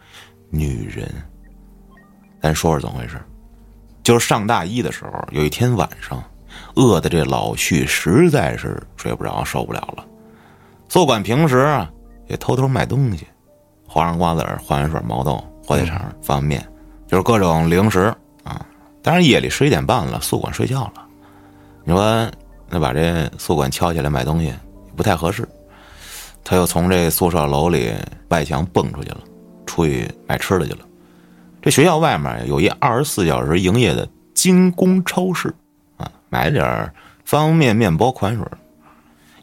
[0.49, 1.13] 女人。
[2.41, 3.21] 咱说说怎么回事？
[4.03, 6.23] 就是上大一的时候，有一天晚上，
[6.75, 10.05] 饿的这老徐实在是睡不着，受不了了。
[10.87, 11.89] 宿管平时啊
[12.27, 13.27] 也偷偷卖东西，
[13.87, 16.71] 花生瓜子儿、花生水、毛豆、火腿肠、方便面，
[17.07, 18.65] 就是各种零食啊。
[19.03, 21.05] 当然，夜里十一点半了，宿管睡觉了。
[21.83, 22.29] 你说，
[22.69, 24.53] 那把这宿管敲起来买东西
[24.95, 25.47] 不太合适。
[26.43, 27.93] 他又从这宿舍楼里
[28.29, 29.19] 外墙蹦出去了，
[29.65, 30.79] 出去买吃的去了。
[31.61, 35.53] 这学校外面有一二十四小时营业的精工超市
[35.97, 36.93] 啊，买了点
[37.25, 38.45] 方便面、面包、款水。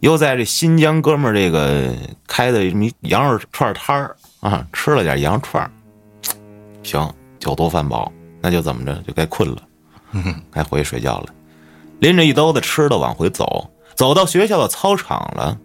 [0.00, 1.92] 又在这新疆哥们儿这个
[2.26, 5.70] 开的什么羊肉串摊儿啊，吃了点羊肉串
[6.82, 8.12] 行，酒足饭饱。
[8.40, 9.62] 那就怎么着，就该困了，
[10.52, 11.26] 该回去睡觉了。
[11.98, 15.58] 拎着一兜子吃的往回走，走到学校的操场了。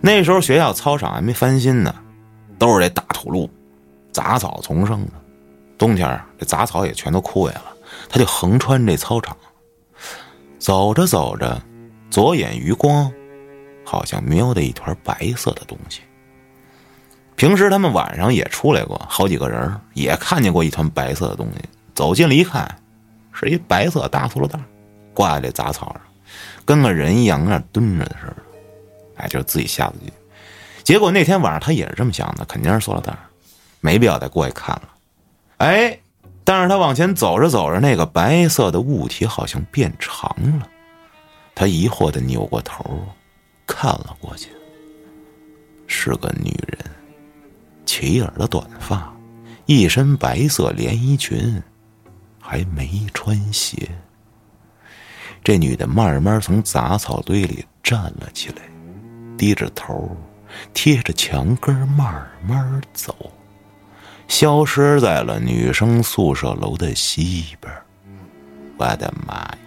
[0.00, 1.92] 那时候学校操场还没翻新呢，
[2.58, 3.50] 都是这大土路，
[4.12, 5.12] 杂草丛生的。
[5.80, 7.64] 冬天这杂草也全都枯萎了。
[8.06, 9.34] 他就横穿这操场，
[10.58, 11.58] 走着走着，
[12.10, 13.10] 左眼余光
[13.82, 16.02] 好像瞄到一团白色的东西。
[17.34, 21.64] 平时他们晚上也出来过，好几个人也看见过一团白色的东西。
[21.94, 22.76] 走近了一看，
[23.32, 24.60] 是一白色大塑料袋，
[25.14, 26.02] 挂在这杂草上，
[26.66, 28.36] 跟个人一样，跟那蹲着的似的。
[29.16, 30.12] 哎，就是自己吓自己。
[30.84, 33.16] 结果那天晚上他也是这么想的，肯定是塑料袋，
[33.80, 34.82] 没必要再过去看了。
[35.60, 36.00] 哎，
[36.42, 40.66] 但是他往前走着走着，那个白色的物体好像变长了。
[41.54, 42.84] 他疑惑的扭过头，
[43.66, 44.48] 看了过去，
[45.86, 46.78] 是个女人，
[47.84, 49.14] 齐耳的短发，
[49.66, 51.62] 一身白色连衣裙。
[52.42, 53.88] 还没穿鞋，
[55.44, 58.62] 这女的慢慢从杂草堆里站了起来，
[59.36, 60.16] 低着头，
[60.72, 63.14] 贴着墙根慢慢走，
[64.30, 67.70] 消失在了女生宿舍楼的西边。
[68.78, 69.58] 我的妈呀！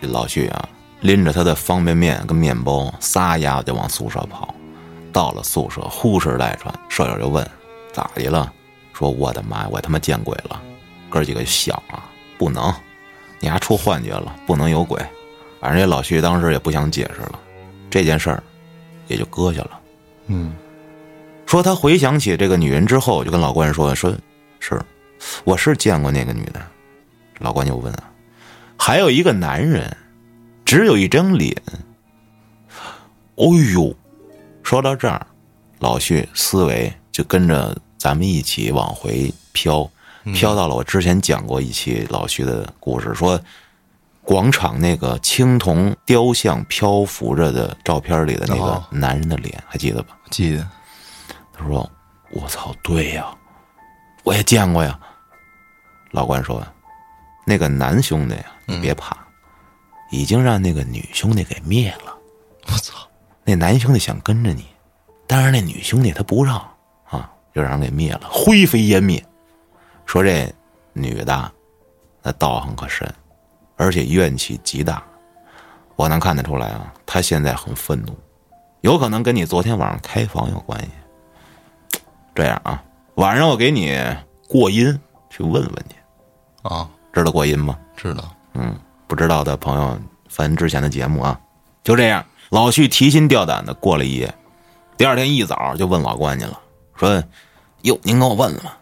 [0.00, 0.68] 这老徐啊，
[1.00, 4.54] 拎着他的方便面跟面包，撒丫子就往宿舍跑。
[5.12, 7.44] 到了宿舍，呼哧带喘，舍友就问
[7.92, 8.50] ：“咋的了？”
[8.94, 10.62] 说：“我的妈呀，我他妈见鬼了！”
[11.10, 12.72] 哥几个想啊，不能，
[13.40, 15.04] 你还出幻觉了，不能有鬼。
[15.60, 17.40] 反正这老徐当时也不想解释了，
[17.90, 18.42] 这件事儿
[19.08, 19.80] 也就搁下了。
[20.28, 20.54] 嗯，
[21.50, 24.16] 说他回想起这个女人之后，就跟老关说：“说
[24.60, 24.80] 是，
[25.42, 26.64] 我是见过那个女的。”
[27.40, 28.08] 老关就问啊
[28.78, 29.96] ：“还有一个男人，
[30.64, 31.60] 只有一张脸。”
[33.34, 33.92] 哦呦，
[34.62, 35.26] 说到这儿，
[35.80, 39.90] 老徐思维就跟着咱们一起往回飘。
[40.32, 43.40] 飘到了我之前讲过一期老徐的故事，说
[44.22, 50.16] 广场那个青铜雕像漂浮着的照片里的那个男人的脸，还记得吧？
[50.30, 50.64] 记得。
[51.60, 51.88] 他说
[52.32, 53.26] ：“我操，对呀，
[54.24, 54.98] 我也见过呀。”
[56.10, 56.66] 老关说
[57.44, 59.14] ：“那个男兄弟呀，你别怕，
[60.10, 62.16] 已经让那个女兄弟给灭了。
[62.66, 63.06] 我操，
[63.44, 64.66] 那男兄弟想跟着你，
[65.26, 66.56] 但是那女兄弟他不让
[67.10, 69.22] 啊，就让人给灭了，灰飞烟灭。”
[70.06, 70.52] 说这
[70.94, 71.52] 女的，
[72.22, 73.12] 那道行可深，
[73.76, 75.02] 而且怨气极大，
[75.94, 76.92] 我能看得出来啊。
[77.04, 78.18] 她现在很愤怒，
[78.80, 80.90] 有可能跟你昨天晚上开房有关系。
[82.34, 82.82] 这样啊，
[83.14, 83.98] 晚上我给你
[84.48, 85.96] 过音去问问去。
[86.62, 87.76] 啊，知道过音吗？
[87.96, 88.24] 知道。
[88.54, 88.74] 嗯，
[89.06, 91.38] 不知道的朋友翻之前的节目啊。
[91.82, 94.34] 就这样，老旭提心吊胆的过了一夜，
[94.96, 96.58] 第二天一早就问老关去了，
[96.96, 97.22] 说
[97.82, 98.72] ：“哟，您给我问了吗？”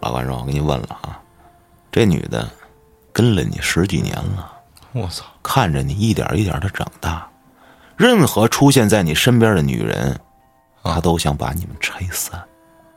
[0.00, 1.20] 老关说：“我给你问了啊，
[1.90, 2.48] 这女的
[3.12, 4.52] 跟了你十几年了，
[4.92, 5.24] 我操！
[5.42, 7.26] 看着你一点一点的长大，
[7.96, 10.18] 任何出现在你身边的女人，
[10.82, 12.42] 她都想把你们拆散。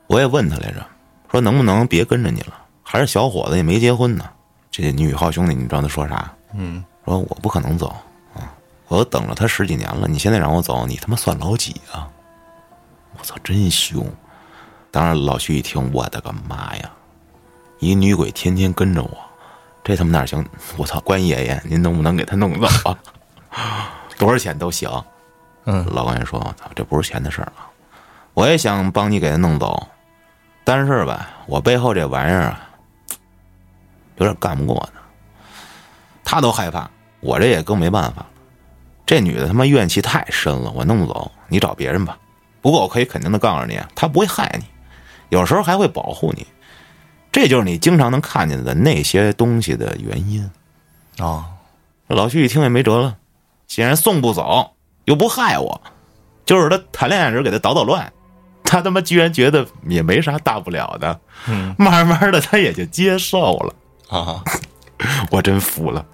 [0.08, 0.86] 我也问他来着，
[1.32, 2.54] 说能不能别跟着你了？
[2.84, 4.30] 还是小伙子也没结婚呢。
[4.70, 6.32] 这女号兄弟，你知道他说啥？
[6.54, 7.88] 嗯，说我不可能走
[8.36, 8.54] 啊，
[8.88, 12.08] 我都等了他十几年了，你现在让我走，你他妈算老几啊？
[13.18, 14.06] 我操，真凶！”
[14.91, 16.89] 当然，老徐一听，我的个妈呀！
[17.80, 19.18] 一女鬼天天跟着我，
[19.84, 20.46] 这他妈哪行？
[20.78, 22.68] 我操，关爷爷，您能不能给他弄走
[23.50, 23.91] 啊？
[24.18, 24.89] 多少钱都行。
[25.65, 27.68] 嗯，老关爷说：“我操，这不是钱的事儿啊！
[28.34, 29.88] 我也想帮你给他弄走，
[30.65, 32.69] 但是吧，我背后这玩意儿啊，
[34.17, 35.01] 有点干不过他。
[36.23, 38.25] 他都害怕，我这也更没办法。
[39.06, 42.17] 这女的他妈怨气太深了，我弄不走，你找别人吧。
[42.62, 44.65] 不过我可以肯定的告诉你，她不会害你，
[45.30, 46.47] 有时候还会保护你。
[47.32, 50.49] 这就是你经常能看见的那些东西的原因。”
[51.19, 51.45] 哦，
[52.08, 53.17] 老徐一听也没辙了，
[53.67, 54.73] 既然送不走，
[55.06, 55.80] 又不害我，
[56.43, 58.12] 就是他谈恋爱时给他捣捣乱，
[58.76, 63.74] 他他妈居然觉得也没啥大不了的，嗯慢慢的他也就接受了。
[64.10, 64.44] 啊
[65.32, 66.06] 我真服了。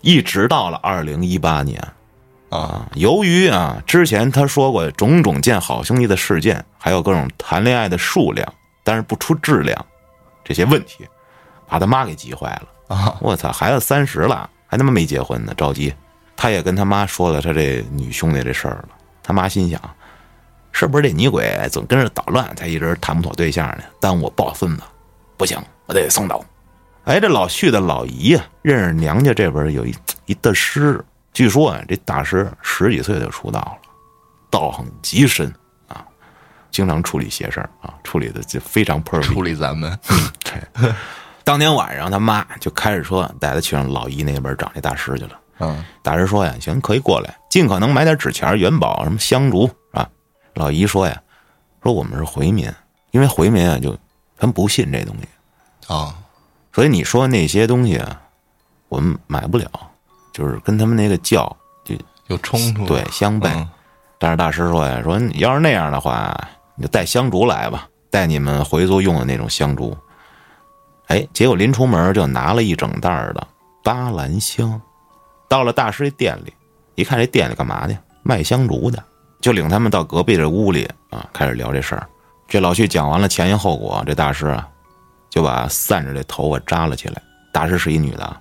[0.00, 1.78] 一直到了二零一八年
[2.48, 8.50] 啊啊，由于啊之前他说过种种见好兄弟的事件，还有各种谈恋爱的数量，
[8.82, 9.86] 但是不出质量
[10.42, 11.06] 这些问题，
[11.68, 12.96] 把他妈给急坏了。
[12.96, 13.14] 啊！
[13.20, 15.94] 我操，孩子三十了，还他妈没结婚呢，着急。
[16.34, 18.88] 他也跟他妈说了他这女兄弟这事儿了。
[19.22, 19.78] 他妈心想，
[20.72, 23.84] 是不是这女鬼总跟着捣乱，才一直谈不妥对象呢？
[24.00, 24.82] 耽误我抱孙子，
[25.36, 26.44] 不行，我得送走。
[27.04, 29.94] 哎，这老旭的老姨呀、认识娘家这边有一
[30.26, 33.78] 一大师，据说啊，这大师十几岁就出道了，
[34.50, 35.52] 道行极深
[35.88, 36.04] 啊，
[36.70, 39.22] 经常处理邪事儿啊，处理的就非常 perfect。
[39.22, 39.98] 处理咱们
[40.44, 40.92] 对，
[41.42, 45.30] 当天晚上，他妈就开着车带他去上老姨那边找那大师去了。
[45.62, 50.08] 嗯大师说呀：“行，可以过来，尽可能买点纸钱、元宝、什么香烛啊。”
[50.54, 51.22] 老姨说呀
[51.82, 52.72] ：“说我们是回民，
[53.10, 53.92] 因为回民啊，就
[54.36, 56.14] 他们不信这东西，啊
[56.72, 58.20] 所以你说那些东西啊，
[58.88, 59.70] 我们买不了，
[60.32, 61.94] 就是跟他们那个教就
[62.28, 63.48] 有冲突对相悖。
[63.54, 63.68] 嗯
[64.22, 66.38] 但是大师说呀：“说你要是那样的话，
[66.74, 69.96] 你就带香烛来吧，带你们回族用的那种香烛。”
[71.08, 73.48] 哎，结果临出门就拿了一整袋的
[73.82, 74.78] 巴兰香，
[75.48, 76.52] 到了大师店里，
[76.96, 77.96] 一看这店里干嘛的？
[78.22, 79.02] 卖香烛的，
[79.40, 82.06] 就领他们到隔壁的屋里啊，开始聊这事儿。
[82.46, 84.68] 这老旭讲完了前因后果，这大师啊，
[85.30, 87.22] 就把散着这头发扎了起来。
[87.52, 88.40] 大师是一女的啊，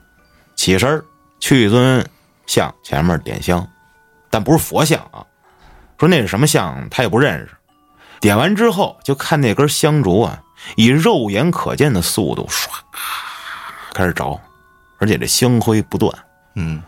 [0.55, 1.03] 起身
[1.39, 2.05] 去一尊
[2.45, 3.65] 像前面点香，
[4.29, 5.25] 但不是佛像啊，
[5.97, 7.49] 说那是什么像，他也不认识。
[8.19, 10.41] 点完之后，就看那根香烛啊，
[10.75, 12.67] 以肉眼可见的速度唰
[13.93, 14.39] 开始着，
[14.97, 16.13] 而且这香灰不断。
[16.55, 16.81] 嗯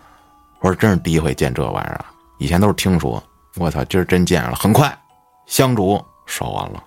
[0.59, 2.05] 我说真是第一回见这玩意儿啊，
[2.39, 3.23] 以前都是听说。
[3.55, 4.97] 我操，今儿真见着了，很快
[5.45, 6.83] 香烛烧完了。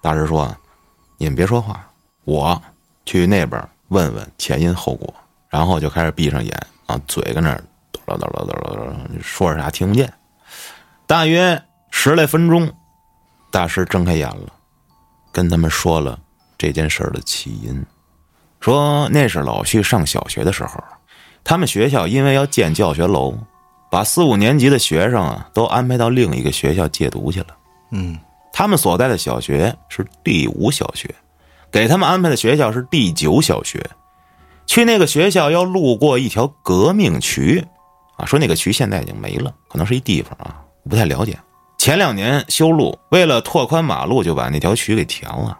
[0.00, 0.54] 大师说
[1.18, 1.86] ：“你们别说话，
[2.24, 2.60] 我
[3.04, 5.12] 去那边问问前因后果。”
[5.50, 10.12] 然后就开始闭上眼啊，嘴跟那儿叨叨叨叨叨叨叨，说着啥听不见。
[11.06, 12.72] 大约十来分钟，
[13.52, 14.52] 大师睁开眼了，
[15.30, 16.18] 跟他们说了
[16.58, 17.86] 这件事儿的起因，
[18.58, 20.82] 说那是老旭上小学的时候，
[21.44, 23.38] 他们学校因为要建教学楼，
[23.94, 27.46] 把四五年级的学生啊都安排到另一个学校借读去了。
[27.92, 28.18] 嗯
[28.52, 31.08] 他们所在的小学是第五小学，
[31.70, 33.80] 给他们安排的学校是第九小学。
[34.66, 37.64] 去那个学校要路过一条革命渠，
[38.16, 41.38] 啊，说那个渠现在已经没了，可能是一地方啊，我不太了解。
[41.78, 45.56] 前两年修路，为了拓宽马路，就把那条渠给填了。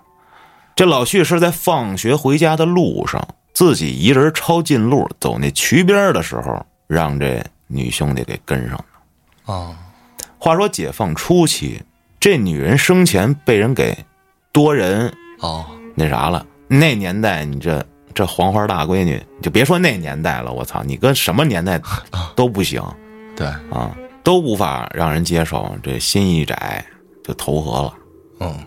[0.75, 7.45] 这老旭是在放学回家的路上，自己一人抄近路走那渠边的时候，让这
[7.75, 9.53] 女兄弟给跟上了。
[9.53, 9.77] 啊。
[10.39, 11.83] 话说解放初期，
[12.21, 13.97] 这女人生前被人给
[14.53, 15.67] 多人哦。
[15.95, 16.47] 那啥了。
[16.69, 21.81] 那年代，你这这黄花大闺女，就别说那年代了，我操，你搁什么年代
[22.37, 22.83] 都不行。
[23.35, 23.47] 对。
[23.47, 25.75] 啊，都无法让人接受。
[25.83, 26.85] 这心一窄
[27.23, 27.95] 就投河了，
[28.41, 28.59] 嗯。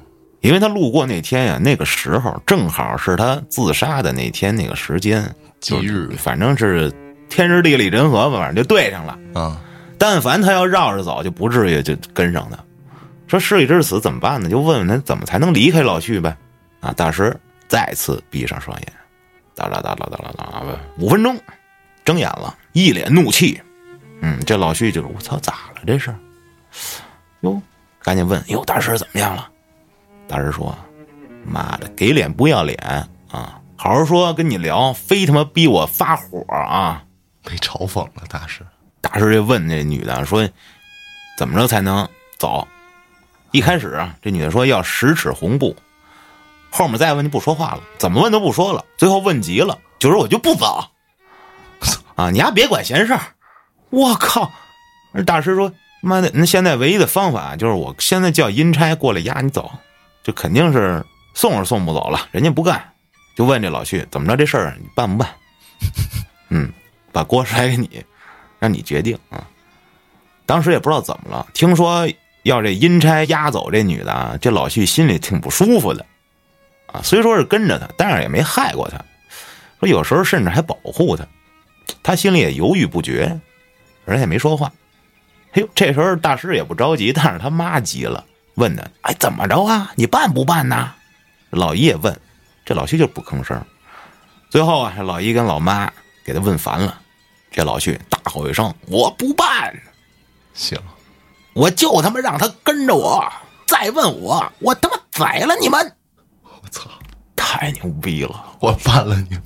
[0.41, 6.09] 因为他路过那天呀，那个时候正好是他自杀的那天那个时间，吉日。
[6.17, 6.91] 反正是
[7.29, 9.17] 天时地利人和吧，反正就对上了。
[9.35, 9.57] 嗯
[9.99, 12.57] 但凡他要绕着走，就不至于就跟上他。
[13.27, 14.47] 说事已至此怎么办呢？
[14.47, 16.37] 就问问他怎么才能离开老旭呗。
[16.81, 17.35] 啊，大师
[17.67, 18.93] 再次闭上双眼，
[19.55, 21.35] 哒啦哒啦哒啦哒啦，五分钟，
[22.05, 23.59] 睁眼了，一脸怒气。
[24.21, 26.13] 嗯，这老旭就是我操，咋了这是？
[27.41, 27.59] 哟，
[28.03, 29.49] 赶紧问哟，大师怎么样了？
[30.27, 30.77] 大师说
[31.43, 32.77] ：“妈的，给脸不要脸
[33.31, 33.59] 啊！
[33.75, 37.03] 好好说，跟你聊，非他妈逼我发火啊！”
[37.47, 38.65] 被嘲讽了大师
[38.99, 40.47] 大师就问那女的说
[41.39, 42.67] ：“怎么着才能走？”
[43.51, 45.73] 一开始啊，这女的说要十尺红布，
[46.69, 48.83] 后面再问就不说话了，怎么问都不说了。
[48.97, 50.91] 最后问急了，就说我就不走。
[52.15, 53.21] 啊，你丫别管闲事儿！
[53.91, 54.51] 我靠！
[55.25, 55.71] 大师说
[56.03, 59.71] ：“妈的，那现在唯一的方法就是我现在叫阴差过来押你走，
[60.21, 62.93] 这肯定是送是送不走了，人家不干。”
[63.37, 65.29] 就问这老旭怎么着这事儿你办不办？
[66.49, 66.73] 嗯，
[67.17, 68.05] 把锅甩给你，
[68.59, 69.43] 让你决定啊。
[70.45, 72.07] 当时也不知道怎么了，听说
[72.43, 76.05] 要这阴差押走这女的，这老徐心里挺不舒服的
[76.85, 77.01] 啊。
[77.03, 79.03] 虽说是跟着他，但是也没害过他，
[79.79, 81.25] 说有时候甚至还保护他，
[82.03, 83.39] 他心里也犹豫不决，
[84.05, 84.71] 人也没说话。
[85.53, 89.91] 哎呦，这时候大师也不着急，但是他妈急了，问他：“哎，怎么着啊？
[89.95, 90.93] 你办不办呐？”
[91.49, 92.15] 老姨也问，
[92.63, 93.59] 这老徐就不吭声。
[94.51, 95.91] 最后啊，老姨跟老妈
[96.23, 97.01] 给他问烦了，
[97.57, 99.75] 这老徐大吼一声：“我不办！
[100.53, 100.77] 行，
[101.53, 103.27] 我就他妈让他跟着我！
[103.65, 105.95] 再问我，我他妈宰了你们！
[106.43, 106.87] 我操，
[107.35, 108.45] 太牛逼了！
[108.59, 109.41] 我办了你们，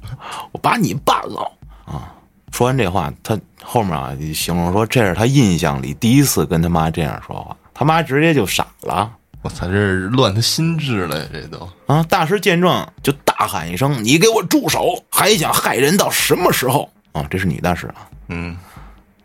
[0.52, 1.50] 我把你办了
[1.86, 2.14] 啊！”
[2.52, 9.10] 说完这话，他后面啊形容说，这是他印象里第一次跟他妈这样说话，他妈直接就傻了。
[9.42, 12.04] 我操，这是乱他心智了，这都啊！
[12.10, 15.02] 大师见状就大喊一声：“你给我住手！
[15.10, 18.10] 还想害人到什么时候？”啊，这是女大师啊。
[18.28, 18.56] 嗯，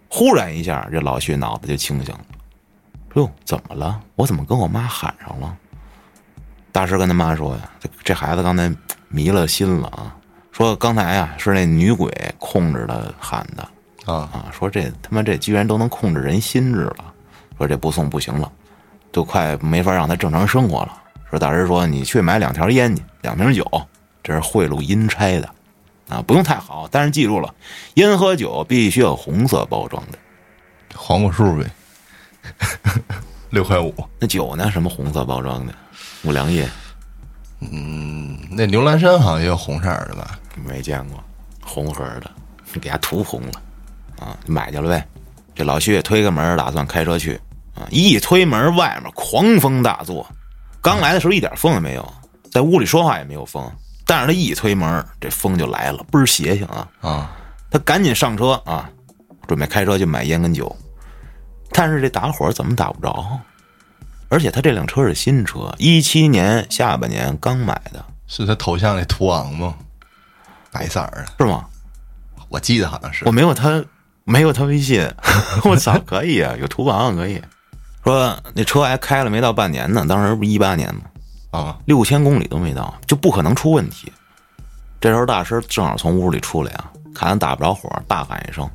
[0.09, 2.21] 忽然一下，这老徐脑子就清醒了。
[3.15, 4.01] 哟，怎么了？
[4.15, 5.57] 我怎么跟我妈喊上了？
[6.73, 8.71] 大师跟他妈说呀：“这这孩子刚才
[9.09, 10.15] 迷了心了啊！
[10.53, 13.63] 说刚才啊是那女鬼控制他喊的
[14.13, 14.47] 啊啊！
[14.53, 17.15] 说这他妈这居然都能控制人心智了！
[17.57, 18.51] 说这不送不行了。”
[19.13, 21.03] 都快没法让他正常生活了。
[21.31, 23.65] 说大师说你去买两条烟去，两瓶酒，
[24.23, 25.49] 这是贿赂阴差的，
[26.09, 27.55] 啊，不用太好，但是记住了，
[27.95, 30.19] 烟和酒必须要红色包装的，
[30.95, 31.71] 黄瓜树呗，
[33.51, 33.95] 六块五。
[34.19, 34.71] 那酒呢？
[34.71, 35.75] 什么红色包装的？
[36.25, 36.69] 五粮液？
[37.61, 40.39] 嗯，那牛栏山好像也有红色的吧？
[40.65, 41.23] 没见过，
[41.63, 42.31] 红盒的，
[42.81, 43.63] 给它涂红了，
[44.19, 45.07] 啊，买去了呗。
[45.55, 47.41] 这老徐也推开门，打算开车去。
[47.75, 47.85] 啊！
[47.91, 50.27] 一推门，外面狂风大作。
[50.81, 52.15] 刚来的时候一点风也没有，
[52.51, 53.71] 在屋里说话也没有风。
[54.07, 56.89] 但是他一推门，这风就来了，倍儿邪性啊！
[57.01, 57.31] 啊！
[57.71, 58.89] 他赶紧上车啊，
[59.49, 60.75] 准备开车去买烟跟酒。
[61.73, 63.41] 但是这打火怎么打不着？
[64.29, 68.05] 而且他这辆车是新车，一七年下半年刚买的。
[68.29, 69.75] 是他头像那途昂吗？
[70.71, 71.67] 白色的，是吗？
[72.49, 73.25] 我记得好像是。
[73.25, 73.85] 我没有他，
[74.25, 75.09] 没有他微信。
[75.65, 77.43] 我操，可以啊，有途昂可以。
[78.05, 81.03] 说那车还开了没到半年呢，当时不一八年吗？
[81.57, 84.13] 啊，六千公里都没到，就不可能出问题。
[85.01, 88.69] 这时候大师正好从屋里出来啊，看他打不着火，大喊一声：“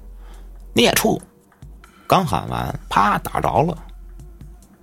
[0.73, 1.21] 孽畜！”
[2.07, 3.77] 刚喊完，啪打着了。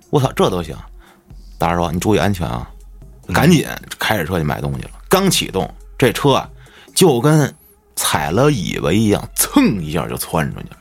[0.09, 0.75] 我操，这都行！
[1.57, 2.69] 大师说：“你注意安全啊！”
[3.33, 3.67] 赶紧
[3.99, 4.91] 开着车去买东西了。
[5.07, 6.49] 刚启动，这车啊
[6.95, 7.53] 就跟
[7.95, 10.77] 踩了尾巴一样，蹭一下就窜出去了。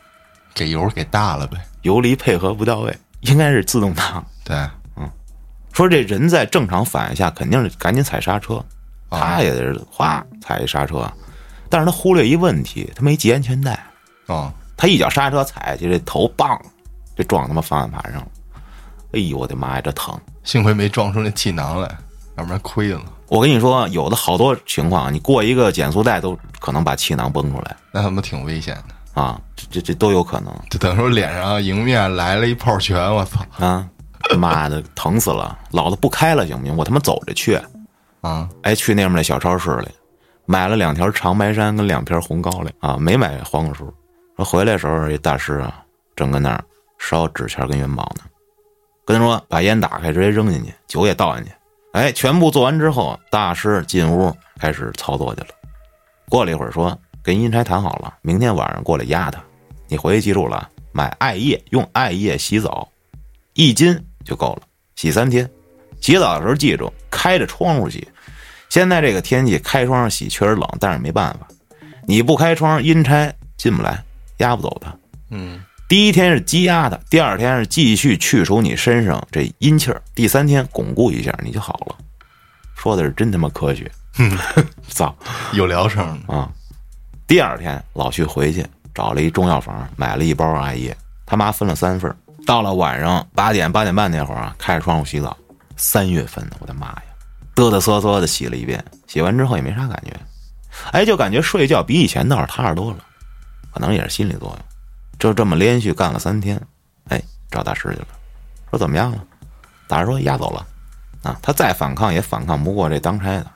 [0.54, 2.98] 给油给大了呗，油离配合不到位。
[3.20, 4.70] 应该是自动挡，对，嗯，
[5.79, 8.61] 说这人在正常反应下肯定是赶紧踩刹车，
[9.11, 11.09] 他也是哗踩一刹车，
[11.68, 13.79] 但是他忽略一问题，他没系安全带，
[14.26, 16.61] 啊，他一脚刹车踩下去，这头棒，
[17.16, 18.29] 就撞他妈方向盘上了，
[19.12, 20.18] 哎呦我的妈呀，这疼！
[20.43, 21.89] 幸亏没撞出那气囊来，
[22.37, 23.01] 要不然亏了。
[23.29, 29.22] 我跟你说，有的好多情况，你过一个减速带都可能把气囊崩出来，那他妈挺危险的。
[29.22, 33.47] 啊，这这这都有可能，就等于说脸上迎面来了一炮拳，我操！
[33.64, 33.89] 啊，
[34.37, 35.59] 妈的，疼死了！
[35.70, 36.76] 老子不开了，行不行？
[36.76, 37.59] 我他妈走着去，
[38.20, 38.49] 啊！
[38.62, 39.89] 哎，去那边那小超市里，
[40.45, 43.93] 买了两条长白山跟两瓶红高粱啊，没买黄果树。
[44.37, 45.83] 说回来的时候，这大师啊，
[46.14, 46.64] 正跟那儿
[46.99, 48.22] 烧纸钱跟元宝呢，
[49.05, 51.53] 跟他说把烟打开，直接扔进去，酒也倒进去。
[51.93, 55.49] 哎，全部做完之后，大师进屋开始操作去了。
[56.29, 56.99] 过了一会儿说。
[57.20, 59.39] 跟阴差谈好了，明天晚上过来压他。
[59.87, 62.89] 你回去记住了，买艾叶，用艾叶洗澡，
[63.53, 64.62] 一斤就够了，
[64.95, 65.49] 洗三天。
[66.01, 68.07] 洗澡的时候记住开着窗户洗。
[68.68, 71.49] 现在这个天气开窗洗确实冷，但是没办法，
[72.07, 74.05] 你不开窗，阴差进不来，
[74.37, 74.95] 压不走它。
[75.31, 81.97] 嗯，第一天是积压的，第二天是继续去除你身上这阴气儿，第三天巩固一下，你就好了。
[82.76, 83.91] 说的是真他妈科学，
[84.89, 85.16] 操，
[85.53, 86.49] 有疗程啊！
[87.26, 88.64] 第二天，老徐回去
[88.95, 92.14] 找了一中药房，买了一包艾叶，他妈分了三份。
[92.49, 95.36] 到了晚上八点八点半那会儿啊，开着窗户洗澡。
[95.76, 97.03] 三月份的，我的妈呀，
[97.55, 98.82] 嘚嘚瑟瑟的洗了一遍。
[99.07, 100.18] 洗完之后也没啥感觉，
[100.92, 103.05] 哎，就感觉睡觉比以前倒是踏实多了，
[103.70, 104.59] 可能也是心理作用。
[105.18, 106.59] 就这么连续干了三天，
[107.11, 108.07] 哎，找大师去了，
[108.70, 109.22] 说怎么样了？
[109.86, 110.66] 大师说押走了。
[111.22, 113.46] 啊，他再反抗也反抗不过这当差的，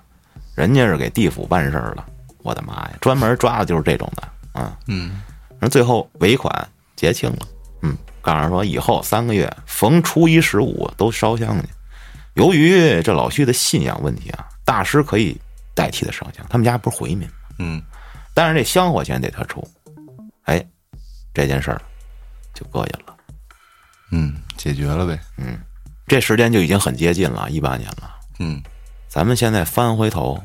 [0.55, 2.05] 人家是给地府办事儿的。
[2.43, 2.93] 我的妈呀！
[3.01, 4.77] 专门抓的就是这种的啊。
[4.87, 5.23] 嗯，
[5.59, 7.39] 那最后尾款结清了。
[7.85, 11.69] 嗯，告诉说以后三个月逢初一十五都烧香去。
[12.35, 15.39] 由于这老徐的信仰问题啊，大师可以
[15.75, 16.47] 代替他烧香。
[16.49, 17.35] 他们家不是回民吗？
[17.59, 17.83] 嗯，
[18.33, 19.63] 但是这香火钱得他出。
[20.45, 20.65] 哎，
[21.35, 21.83] 这件事儿
[22.55, 23.15] 就膈应了。
[24.13, 25.21] 嗯，解决了呗。
[25.37, 25.59] 嗯
[26.07, 28.11] 这时间就已经很接近了，一八年了。
[28.39, 28.63] 嗯
[29.09, 30.43] 咱们现在翻回头，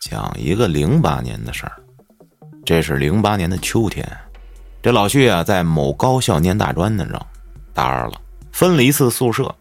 [0.00, 1.72] 讲一个零八年的事儿。
[2.64, 4.06] 这是零八年的秋天，
[4.86, 7.20] 这老旭啊，在某高校念大专呢，正
[7.74, 8.20] 大二了，
[8.52, 9.52] 分了一次宿舍，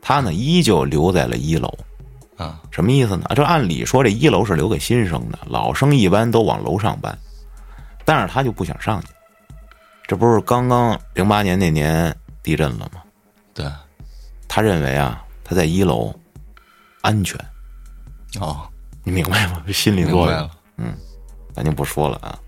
[0.00, 1.68] 他呢依旧留在了一楼。
[2.38, 3.30] 啊，什么意思呢？
[3.36, 7.14] 这按理说这一楼是留给新生的，老生一般都往楼上搬，
[8.06, 9.08] 但是他就不想上去。
[10.06, 13.02] 这不是刚刚零八年那年地震了吗？
[13.52, 13.70] 对，
[14.48, 16.10] 他认为啊，他在一楼
[17.02, 17.38] 安全，
[18.40, 18.66] 哦，
[19.04, 19.62] 你明白吗？
[19.66, 20.96] 这心理明作用嗯。。
[21.52, 22.38] 咱就不说了啊。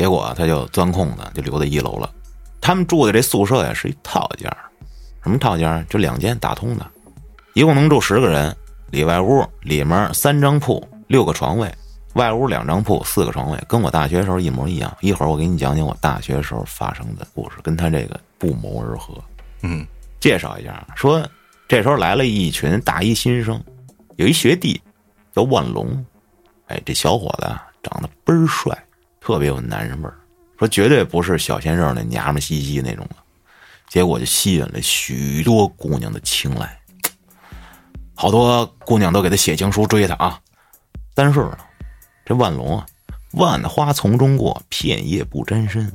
[0.00, 2.10] 结果啊他就钻空子，就留在一楼了。
[2.58, 4.50] 他们住的这宿舍呀是一套间
[5.22, 5.86] 什么套间？
[5.90, 6.86] 就两间打通的，
[7.52, 8.56] 一共能住十个人。
[8.92, 11.70] 里外屋里面三张铺，六个床位，
[12.14, 14.96] 外屋两张铺，四个床位，跟我大学时候一模一样。
[15.02, 19.12] 一会儿我给你讲讲我大学时候发生的故事，跟他这个不谋而合。
[19.60, 19.86] 嗯
[20.18, 21.22] 介绍一下，说
[21.68, 23.62] 这时候来了一群大一新生，
[24.16, 24.80] 有一学弟
[25.30, 26.02] 叫万龙，
[26.68, 28.74] 哎，这小伙子啊长得倍儿帅，
[29.30, 30.14] 特别有男人味儿，
[30.58, 33.14] 说绝对不是小鲜肉那娘们兮兮那种的，
[33.88, 36.80] 结果就吸引了许多姑娘的青睐，
[38.12, 40.40] 好多姑娘都给他写情书追他啊，
[41.14, 41.56] 但是呢，
[42.24, 42.84] 这万龙啊，
[43.34, 45.88] 万花丛中过，片叶不沾身，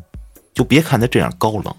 [0.54, 1.76] 就别看他这样高冷。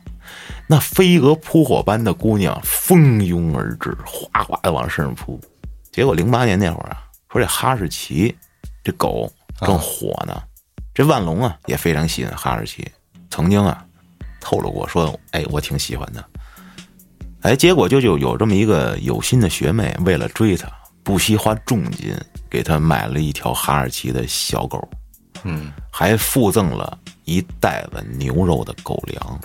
[0.67, 5.41] 那飞蛾扑火般的姑娘蜂拥而至，哗哗的往身上扑。
[5.91, 7.03] 结果零八年那会儿啊，
[7.33, 8.37] 说这哈士奇
[8.85, 10.43] 这狗正火呢，
[10.97, 12.91] 这万龙啊也非常喜欢哈士奇，
[13.29, 13.85] 曾经啊
[14.41, 16.25] 透露过说，哎，我挺喜欢的。
[17.43, 20.67] 哎，结果就就有这么一个有心的学妹，为了追他，
[21.03, 22.17] 不惜花重金
[22.49, 24.89] 给他买了一条哈士奇的小狗，
[25.45, 29.41] 嗯还附赠了一袋子牛肉的狗粮。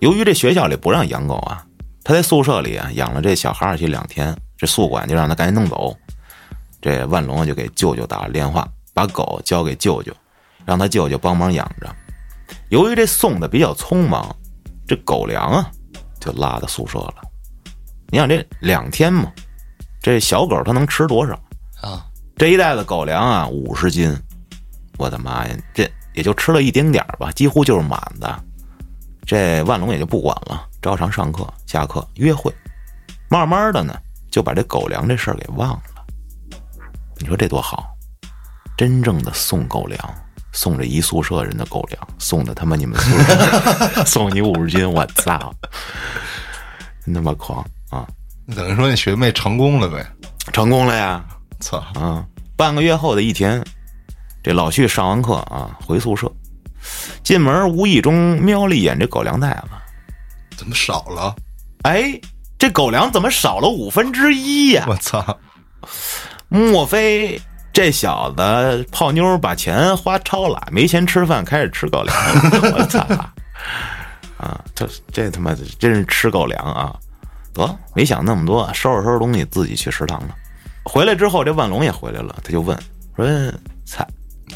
[0.00, 1.64] 由于这学校里不让养狗啊，
[2.02, 5.96] 他在宿舍里啊养了这小哈士奇两天，这宿管就让他赶紧弄走。
[6.82, 10.12] 这万龙就给舅舅打了电话，把狗交给舅舅，
[10.68, 11.96] 让他舅舅帮忙养着。
[12.68, 14.36] 由于这送的比较匆忙，
[14.86, 15.70] 这狗粮啊
[16.20, 17.14] 就拉到宿舍了。
[18.08, 19.32] 你想这两天嘛，
[20.02, 21.32] 这小狗它能吃多少？
[21.80, 22.04] 啊，
[22.36, 24.14] 这一袋子狗粮啊，五十斤，
[24.98, 28.44] 我的妈呀，这也就吃了一丁点儿吧，几乎就是满的。
[29.24, 32.52] 这万龙也就不管了，照常上课、下课、约会，
[33.30, 33.98] 慢慢的呢，
[34.30, 36.04] 就把这狗粮这事儿给忘了。
[37.16, 37.88] 你说这多好，
[38.76, 39.98] 真正的送狗粮，
[40.52, 45.54] 送这一宿舍人的狗粮，送的他妈你们宿舍送你五十斤，我操，
[47.04, 48.06] 真他妈狂啊！
[48.56, 50.06] 等于说那学妹成功了呗？
[50.52, 51.24] 成功了呀！
[51.60, 52.24] 操，啊，
[52.56, 53.62] 半个月后的一天，
[54.42, 56.32] 这老旭上完课啊，回宿舍，
[57.22, 61.34] 进门无意中瞄了一眼这狗粮袋子，怎么少了？
[61.82, 62.18] 哎，
[62.58, 65.38] 这狗粮怎么少了五分之一呀、我操！
[66.48, 67.40] 莫非
[67.72, 72.16] 这小子泡妞把钱花超了，没钱吃饭，开始吃狗粮？
[72.72, 72.98] 我操！
[74.36, 76.94] 啊，这这他妈的真是吃狗粮啊！
[77.52, 80.34] 得，没想那么多，收拾收拾东西，自己去食堂了。
[80.84, 82.76] 回来之后，这万龙也回来了，他就问
[83.16, 83.26] 说
[83.84, 84.06] ：“操，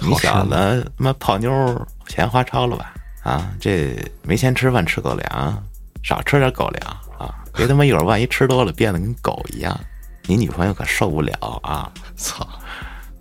[0.01, 2.95] 你小子他妈泡妞钱花超了吧？
[3.23, 5.65] 啊，这没钱吃饭吃狗粮，
[6.03, 7.35] 少吃点狗粮啊！
[7.53, 9.79] 别他妈一会儿万一吃多了变得跟狗一样，
[10.27, 12.47] 你女朋友可受不了啊！”操！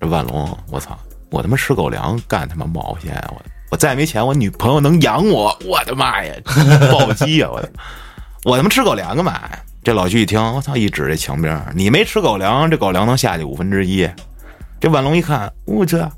[0.01, 0.97] 这万龙，我操！
[1.29, 3.31] 我他妈吃狗粮干他妈毛线啊！
[3.35, 5.55] 我我再没钱，我女朋友能养我？
[5.63, 6.33] 我的妈呀，
[6.91, 7.47] 暴击呀！
[7.49, 7.63] 我
[8.43, 9.59] 我他妈吃狗粮干嘛呀？
[9.83, 10.75] 这老徐一听，我操！
[10.75, 14.09] 一指这墙边，你没吃狗粮，这狗粮能下去五分之一。
[14.79, 16.11] 这万龙一看，我这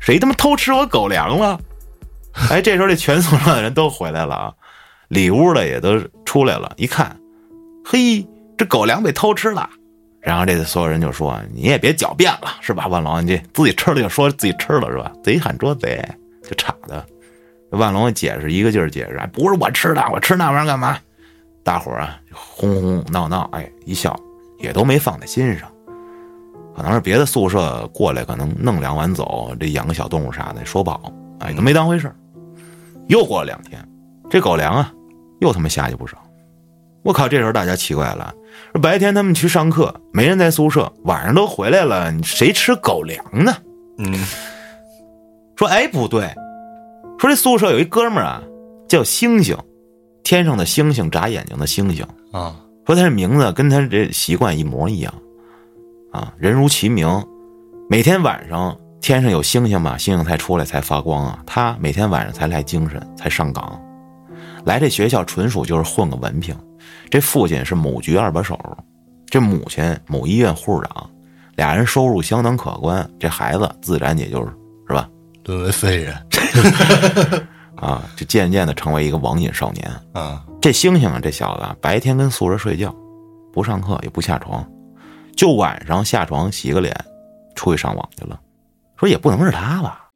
[0.00, 1.58] 谁他妈偷吃我狗粮了？
[2.50, 4.52] 哎，这时候这全宿舍的人都回来了啊，
[5.06, 7.16] 里屋的也都出来了，一看，
[7.84, 8.26] 嘿，
[8.58, 9.70] 这狗粮被偷吃了。
[10.24, 12.86] 然后这所有人就说：“你也别狡辩了，是吧？
[12.86, 15.12] 万龙，你自己吃了就说自己吃了是吧？
[15.22, 16.02] 贼喊捉贼，
[16.42, 17.04] 就吵的。”
[17.70, 20.96] 万龙解释一个劲儿解释：“，不是我吃的，我吃那玩意儿干嘛？”
[21.62, 24.18] 大伙儿啊，哄哄闹闹，哎，一笑，
[24.58, 25.70] 也都没放在心上。
[26.74, 32.16] 可能是别的宿舍过来，可能弄两碗走，这养个小动物啥的，说不好，哎，都没当回事儿。
[33.08, 33.86] 又过了两天，
[34.30, 34.90] 这狗粮啊，
[35.40, 36.16] 又他妈下去不少。
[37.02, 37.28] 我靠！
[37.28, 38.32] 这时候大家奇怪了，
[38.82, 43.54] 白天他们去上课，没人在宿舍，晚上都回来了，谁吃狗粮呢？
[43.98, 44.12] 嗯，
[45.56, 46.22] 说哎不对，
[47.18, 48.42] 说这宿舍有一哥们儿啊，
[48.88, 49.56] 叫星星，
[50.22, 52.04] 天上的星星，眨眼睛的星星。
[52.32, 55.14] 啊，说他这名字跟他这习惯一模一样，
[56.10, 57.08] 啊，人如其名，
[57.88, 61.38] 每天晚上天上有星星嘛，星星才出来才发光啊。
[61.46, 63.80] 他每天晚上才来精神，才上岗。
[64.64, 66.56] 来这学校纯属就是混个文凭。
[67.10, 68.58] 这父亲是某局二把手，
[69.26, 71.10] 这母亲某医院护士长，
[71.56, 73.08] 俩人收入相当可观。
[73.18, 74.52] 这孩子自然也就是
[74.88, 75.08] 是吧，
[75.44, 76.14] 沦为废人
[77.76, 79.90] 啊，就渐渐的成为一个网瘾少年。
[80.12, 82.94] 啊，这星星啊，这小子啊白天跟宿舍睡觉，
[83.52, 84.66] 不上课也不下床，
[85.36, 86.94] 就晚上下床洗个脸，
[87.54, 88.40] 出去上网去了。
[88.96, 90.08] 说也不能是他吧？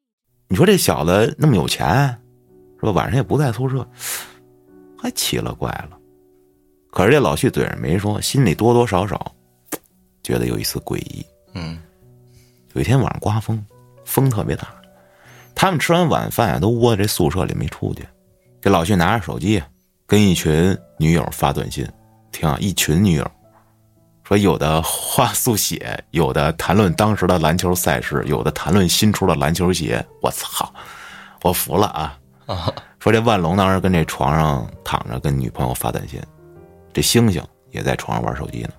[0.49, 2.09] 你说这小子那么有钱，
[2.81, 2.93] 是吧？
[2.93, 3.87] 晚上也不在宿舍，
[4.97, 5.98] 还奇了怪了。
[6.91, 9.33] 可是这老旭嘴上没说，心里多多少少
[10.23, 11.25] 觉得有一丝诡异。
[11.55, 11.79] 嗯，
[12.73, 13.65] 有一天晚上刮风，
[14.05, 14.69] 风特别大，
[15.55, 18.07] 他们吃完晚饭啊，都窝在这宿舍里没出去。
[18.61, 19.63] 这老旭拿着手机，
[20.07, 21.87] 跟一群女友发短信，
[22.33, 23.31] 听啊，一群女友，
[24.25, 30.05] 说有的画速写，有的谈论当时的篮球赛事，有的谈论新出的篮球鞋。
[30.21, 30.73] 我操，
[31.43, 32.19] 我服了啊！
[32.47, 36.21] 啊，说这万龙当时跟这床上躺着，跟女朋友发短信，
[36.99, 37.41] 这星星
[37.71, 38.71] 也在床上玩手机呢。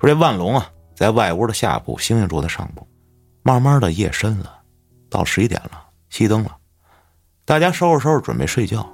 [0.00, 2.88] 说这万龙啊，在外屋的下铺，星星住在上铺。
[3.42, 4.60] 慢慢的夜深了，
[5.10, 6.56] 到十一点了，熄灯了，
[7.44, 8.90] 大家收拾收拾准备睡觉。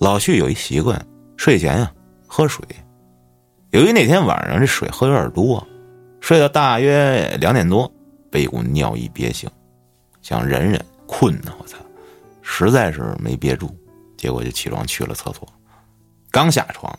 [0.00, 1.02] 老旭有一习惯，
[1.38, 1.90] 睡前呀
[2.26, 2.62] 喝水。
[3.70, 5.66] 由于那天晚上这水喝有点多，
[6.20, 7.90] 睡到大约两点多，
[8.30, 9.48] 被一股尿意憋醒，
[10.20, 11.78] 想忍忍，困呢，我操！
[12.42, 13.74] 实在是没憋住，
[14.18, 15.48] 结果就起床去了厕所。
[16.30, 16.96] 刚下床，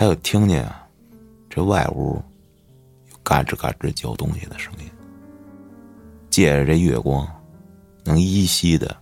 [0.00, 0.88] 他又听见啊，
[1.50, 2.14] 这外屋
[3.10, 4.90] 有嘎吱嘎吱嚼东西的声音。
[6.30, 7.28] 借着这月光，
[8.02, 8.96] 能依稀的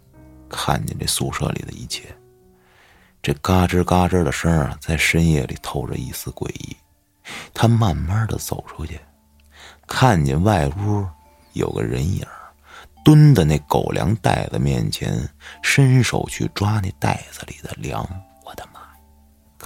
[0.48, 2.12] 看见这宿舍里的一切。
[3.22, 6.76] 这嘎吱嘎吱的声啊，在深夜里透着一丝诡异。
[7.54, 8.98] 他慢慢的走出去，
[9.86, 11.06] 看见外屋
[11.52, 12.26] 有个人影
[13.04, 15.16] 蹲在那狗粮袋子面前，
[15.62, 18.04] 伸手去抓那袋子里的粮。
[18.44, 18.80] 我的妈！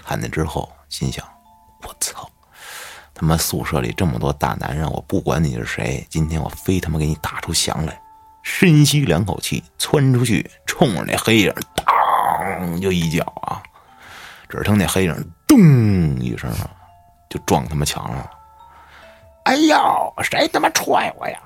[0.01, 1.25] 看见之后，心想：
[1.83, 2.29] 我操！
[3.15, 8.01] 他妈宿舍里这么多大男人，我不管你是谁，今天我非他妈给你打出翔来！
[8.43, 13.63] 深吸两口气，窜出去，冲着那黑影，当就一脚啊！
[14.49, 15.59] 只听那黑影咚
[16.19, 16.71] 一声啊，
[17.29, 18.31] 就撞他妈墙上了。
[19.45, 21.39] 哎呦，谁他妈踹我呀？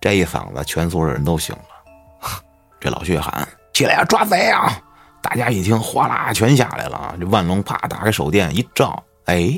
[0.00, 1.62] 这一嗓子，全宿舍人都醒了。
[2.80, 4.76] 这老薛喊：“起来呀，抓贼啊！”
[5.22, 7.14] 大家一听，哗啦全下来了。
[7.18, 9.56] 这万龙啪打开手电一照，哎，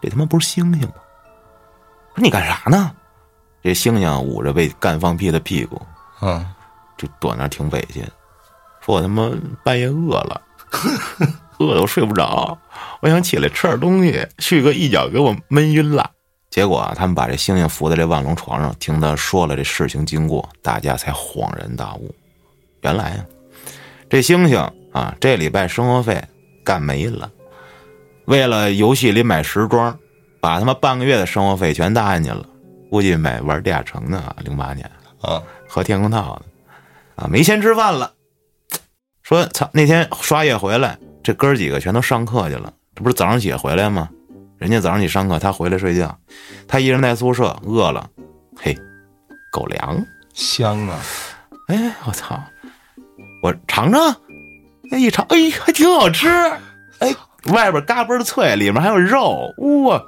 [0.00, 0.94] 这他妈不是星星吗？
[2.14, 2.92] 说你干啥呢？
[3.62, 5.80] 这星星捂着被干放屁的屁股，
[6.20, 6.44] 嗯，
[6.96, 8.02] 就躲那挺委屈，
[8.80, 9.30] 说我他妈
[9.62, 10.40] 半夜饿了，
[11.60, 12.58] 饿的我睡不着，
[13.00, 16.10] 我想起来吃点东西，旭哥一脚给我闷晕了。
[16.50, 22.14] 结果啊，他们把这星星扶在这万龙床上，听他说了这事情经过，大家才恍然大悟，
[22.80, 23.24] 原来啊，
[24.12, 24.60] 这星星
[24.92, 26.22] 啊，这礼拜生活费
[26.62, 27.30] 干没了，
[28.26, 29.98] 为了游戏里买时装，
[30.38, 32.44] 把他妈半个月的生活费全搭进去了，
[32.90, 34.84] 估计买玩地下城的啊，零八年
[35.22, 36.42] 啊，和天空套的，
[37.24, 38.12] 啊，没钱吃饭了。
[39.22, 44.10] 说操，那天刷夜回来，这哥儿几个全都上课去了，这不是早上起回来吗？
[44.58, 46.14] 人家早上起上课，他回来睡觉，
[46.68, 48.10] 他一人在宿舍，饿了，
[48.58, 48.76] 嘿，
[49.50, 50.04] 狗粮，
[50.34, 51.00] 香啊，
[51.68, 52.38] 哎，我操，
[53.42, 54.16] 我尝尝，
[54.92, 56.28] 哎，一尝，哎，还挺好吃，
[57.00, 57.14] 哎，
[57.52, 60.00] 外边嘎嘣脆，里面还有肉，哇，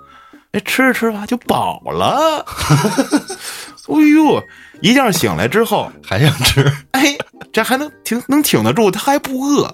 [0.53, 2.45] 哎，吃着吃吧就饱了，
[3.91, 4.43] 哎呦，
[4.81, 6.65] 一觉醒来之后， 还想吃？
[6.93, 7.17] 哎，
[7.53, 9.67] 这还能挺能挺得住，他还不饿。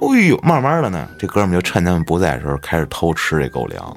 [0.00, 3.96] 哎呦，慢慢的呢，这哥们就趁他们不在的时候开始偷吃这狗粮。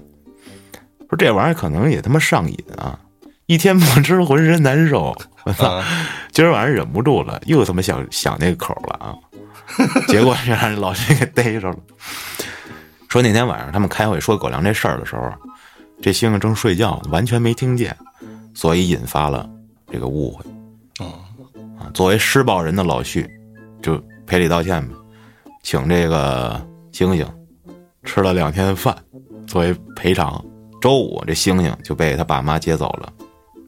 [1.09, 2.99] 说这玩意儿可能也他妈上瘾啊，
[3.47, 5.15] 一天不吃浑身难受。
[5.43, 5.81] 我 操，
[6.31, 9.15] 今儿晚上忍不住了，又他妈想想那个口了啊。
[10.07, 11.77] 结果就让老徐给逮着了。
[13.09, 15.31] 说那天晚上他们开会说狗粮这事儿的时候，
[16.01, 17.95] 这星星正睡觉，完全没听见，
[18.53, 19.49] 所以引发了
[19.91, 20.43] 这个误会。
[20.99, 21.07] 嗯，
[21.79, 23.27] 啊，作为施暴人的老徐，
[23.81, 24.93] 就赔礼道歉呗，
[25.61, 26.59] 请这个
[26.91, 27.25] 星星
[28.03, 28.95] 吃了两天饭
[29.47, 30.43] 作为赔偿。
[30.81, 33.11] 周五这星星就被他爸妈接走了，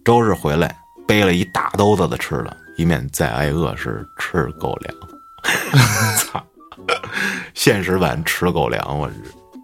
[0.08, 0.74] 周日回来
[1.06, 4.96] 背了一大兜子的吃的，以免再挨饿时吃狗粮。
[6.16, 6.42] 操，
[7.54, 9.16] 现实版吃狗粮，我日。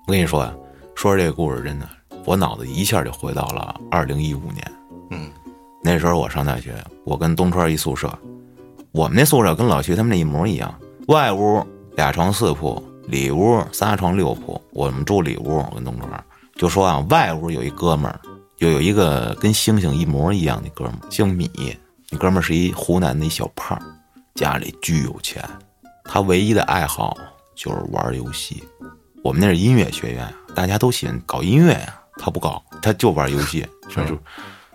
[0.05, 0.53] 我跟你说呀，
[0.95, 1.87] 说这个故事真的，
[2.25, 4.61] 我脑子一下就回到了二零一五年。
[5.11, 5.31] 嗯，
[5.81, 6.75] 那时候我上大学，
[7.05, 8.13] 我跟东川一宿舍，
[8.91, 10.77] 我们那宿舍跟老徐他们那一模一样，
[11.07, 11.65] 外屋
[11.95, 16.21] 俩床四铺，里屋仨床六铺，我们住里屋，我跟东川
[16.55, 18.19] 就说啊，外屋有一哥们儿
[18.59, 21.49] 又有一个跟星星一模一样的哥们儿，姓米。
[22.09, 23.79] 那哥们儿是一湖南的一小胖，
[24.35, 25.43] 家里巨有钱。
[26.03, 27.17] 他唯一的爱好
[27.55, 28.63] 就是玩游戏。
[29.23, 33.65] 我们那是音乐学院，大家都喜欢搞音乐呀、他不搞，他就玩游戏。
[33.89, 34.17] 就是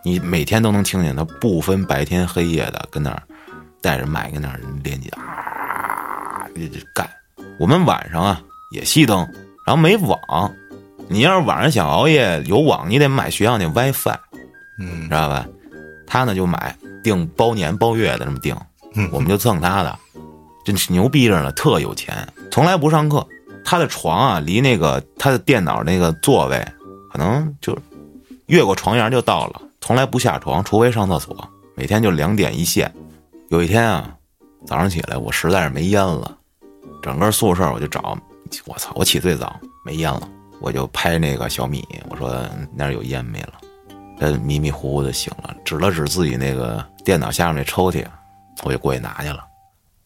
[0.02, 3.22] 你每天都能听见他不分白天黑夜的跟那儿
[3.80, 7.08] 带着麦跟那儿练级啊，这这干。
[7.60, 8.40] 我们晚上啊
[8.72, 9.18] 也熄灯，
[9.66, 10.52] 然后没网。
[11.08, 14.16] 你要是晚上想熬夜有网，你得买学校那 WiFi，
[14.78, 15.46] 嗯知道吧？
[16.06, 18.56] 他呢就买订包年包月的这么订，
[19.10, 19.98] 我们就蹭他的，
[20.64, 23.26] 真是牛逼着呢，特有钱，从来不上课。
[23.64, 26.66] 他的床啊，离那个他的电脑那个座位，
[27.12, 27.76] 可能就
[28.46, 31.36] 越过床沿就到了，从来不下床，除非上厕所。
[31.74, 32.92] 每天就两点一线。
[33.50, 34.14] 有一天啊，
[34.66, 36.36] 早上起来我实在是没烟了，
[37.02, 38.16] 整个宿舍我就找，
[38.64, 40.28] 我操，我起最早，没烟了，
[40.60, 42.44] 我就拍那个小米，我说
[42.74, 43.54] 那儿有烟没了。
[44.20, 48.04] 他迷迷糊糊的醒了，指了指自己那个电脑下面那抽屉，
[48.64, 49.44] 我就过去拿去了。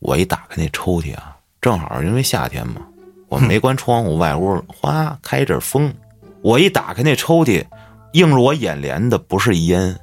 [0.01, 2.83] 我一打开那抽屉啊，正好因为夏天嘛，
[3.29, 5.95] 我没关窗户，外屋哗开一阵风，
[6.43, 7.65] 我一打开那抽屉，
[8.13, 9.99] 映入我眼帘的不是烟，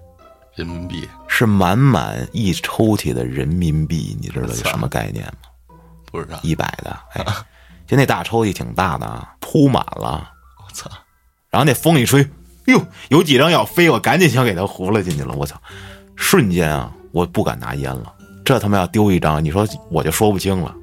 [0.56, 5.78] 人民币是满满一抽屉的人民币，你知道是什么概念吗？
[6.12, 7.24] 不知道，一百的，哎，
[7.86, 10.32] 就那大抽屉挺大的啊，铺满了。
[10.86, 10.98] 我操，
[11.50, 12.26] 然后那风一吹，
[12.66, 15.34] 哟，有几张要飞，我赶紧想给它糊了进去了。
[15.34, 15.60] 我操，
[16.16, 18.14] 瞬间啊，我不敢拿烟了。
[18.46, 20.74] 这他妈要丢一张，你说我就说不清了。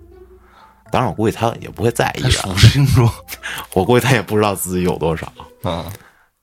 [0.90, 3.09] 当然，我估计他也不会在意还啊数，不清楚
[3.72, 5.32] 我估计他也不知道自己有多少。
[5.62, 5.84] 啊，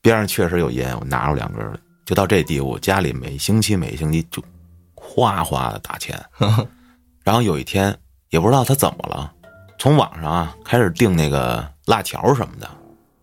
[0.01, 4.43] 边上确实有烟，我拿出两根来，就到这地步，家里每星期每星期就
[4.95, 6.21] 哗哗的打钱。
[7.23, 7.95] 然后有一天
[8.31, 9.31] 也不知道他怎么了，
[9.79, 12.69] 从网上啊开始订那个辣条什么的，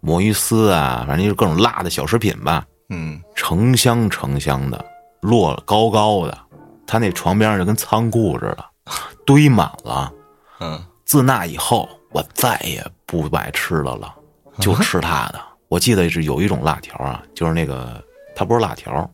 [0.01, 4.85] 魔芋丝啊，反正就是各种辣的小食品吧，嗯，成箱成箱的
[5.21, 6.39] 摞高高的，
[6.87, 8.65] 他那床边上就跟仓库似的，
[9.27, 10.13] 堆满了。
[10.61, 14.15] 嗯，自那以后，我再也不买吃的了，
[14.59, 15.41] 就吃他的。
[15.69, 18.03] 我记得是有一种辣条啊，就是那个
[18.35, 19.09] 它不是辣条，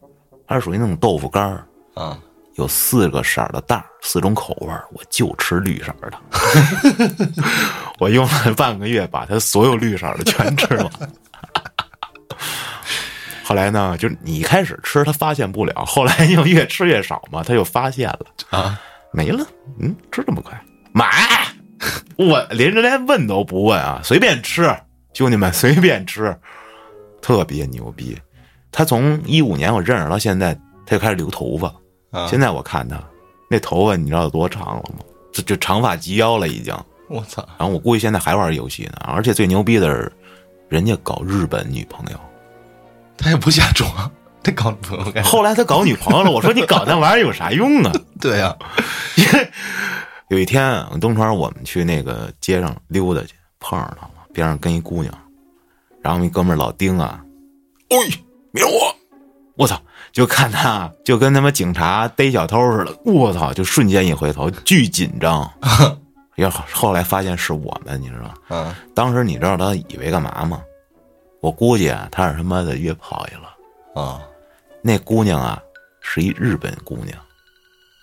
[0.47, 2.19] 它是属于那种豆腐干儿，啊，
[2.57, 6.19] 有四个色儿的袋儿，四种口味儿，我就吃绿色儿的。
[8.01, 10.91] 我用了半个月，把它所有绿色儿的全吃了。
[13.45, 18.81] 后来呢，就是你一开始吃，他发现不了，后来又越吃越少嘛，他就发现了啊，
[19.13, 19.47] 没了。
[19.79, 20.61] 嗯，吃这么快，
[20.93, 21.07] 买！
[22.17, 24.75] 我连着连问都不问啊，随便吃，
[25.13, 26.35] 兄弟们随便吃，
[27.21, 28.17] 特别牛逼。
[28.73, 30.55] 他从一五年我认识到现在，
[30.87, 31.73] 他就开始留头发。
[32.11, 33.03] 啊现在我看他
[33.51, 35.05] 那头发，你知道有多长了吗？
[35.33, 36.75] 这就长发及腰了已经。
[37.09, 40.13] 我操，然后我估计现在还玩游戏呢，而且最牛逼的是，
[40.69, 42.19] 人家搞日本女朋友。
[43.17, 43.89] 他也不下装，
[44.43, 45.23] 他搞女朋友？
[45.23, 47.93] 后来他搞女朋友了，我说你搞那玩意儿有啥用啊？
[48.21, 48.57] 对呀，
[50.29, 55.15] 有一天东川我们去那个街上溜达去，碰上他了，边上跟一姑娘，
[56.03, 57.23] 然后一哥们儿老丁啊，
[57.91, 57.97] 哎，
[58.53, 58.71] 别我，
[59.57, 59.81] 我操！
[60.17, 63.53] 就看他就跟他妈警察逮小偷似的，我操！
[63.53, 65.47] 就瞬间一回头，巨紧张。
[66.37, 68.35] 要后来发现是我们，你知道吗？
[68.49, 70.63] 嗯，当时你知道他以为干嘛吗？
[71.43, 74.03] 我估计啊，他是他妈的约炮去了。
[74.03, 74.23] 啊，
[74.81, 75.61] 那姑娘啊，
[76.01, 77.19] 是一日本姑娘，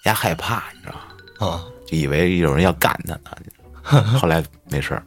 [0.03, 1.51] 丫害怕，你知道吗？
[1.51, 4.03] 啊，就以为有人要干他呢。
[4.19, 5.03] 后来没事儿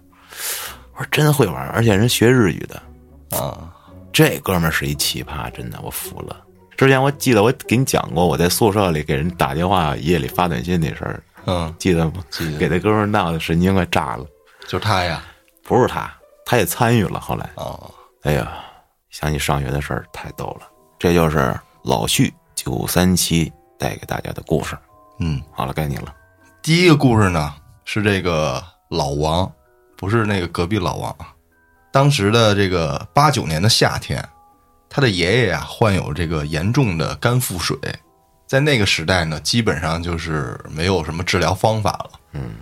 [0.97, 3.73] 我说真会玩，而且人学日语的，啊，
[4.13, 6.43] 这哥们儿是一奇葩，真的我服了。
[6.77, 12.13] 之前我记得我给你讲过，我在宿舍里给人打电话，夜里发短信那事儿，嗯，记得吗？
[12.31, 14.27] 记得给那哥们儿闹的神经快炸了。
[14.69, 15.23] 就他呀，
[15.63, 16.13] 不是他，
[16.45, 17.19] 他也参与了。
[17.19, 17.91] 后来，哦，
[18.23, 18.53] 哎呀，
[19.11, 20.67] 想起上学的事儿太逗了。
[20.99, 24.77] 这就是老旭九三七带给大家的故事。
[25.21, 26.15] 嗯，好了，该你了。
[26.63, 27.55] 第一个故事呢
[27.85, 29.51] 是这个老王，
[29.97, 31.33] 不是那个隔壁老王啊。
[31.91, 34.23] 当时的这个八九年的夏天，
[34.89, 37.77] 他的爷爷啊患有这个严重的肝腹水，
[38.47, 42.11] 在那个时代呢，基本上就是没有什么治疗方法了。
[42.33, 42.55] 嗯，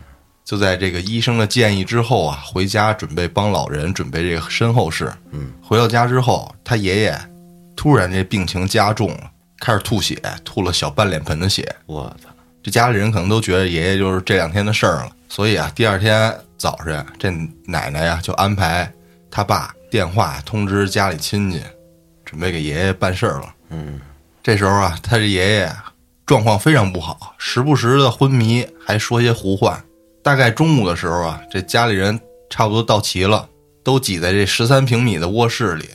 [0.44, 5.12] 就在这个医生的建议之后啊，回家准备帮老人准备这个身后事。
[5.30, 7.18] 嗯，回到家之后，他爷爷
[7.76, 11.74] 突然这病情加重了，开始吐血，吐了小半脸盆的血。
[11.86, 12.30] 我操，
[12.62, 17.30] 这家里人可能都觉得爷爷就是这两天的事儿了，所以啊，第二天早晨，这
[17.66, 18.90] 奶奶呀就安排
[19.30, 21.60] 他爸电话通知家里亲戚，
[22.34, 23.54] 准备给爷爷办事儿了。
[23.70, 24.00] 嗯，
[24.42, 25.72] 这时候啊，他这爷爷
[26.26, 29.80] 状况非常不好，时不时的昏迷，还说些胡话。
[30.20, 32.18] 大概中午的时候啊，这家里人
[32.50, 33.48] 差不多到齐了，
[33.84, 35.88] 都挤在这十三平米的卧室里。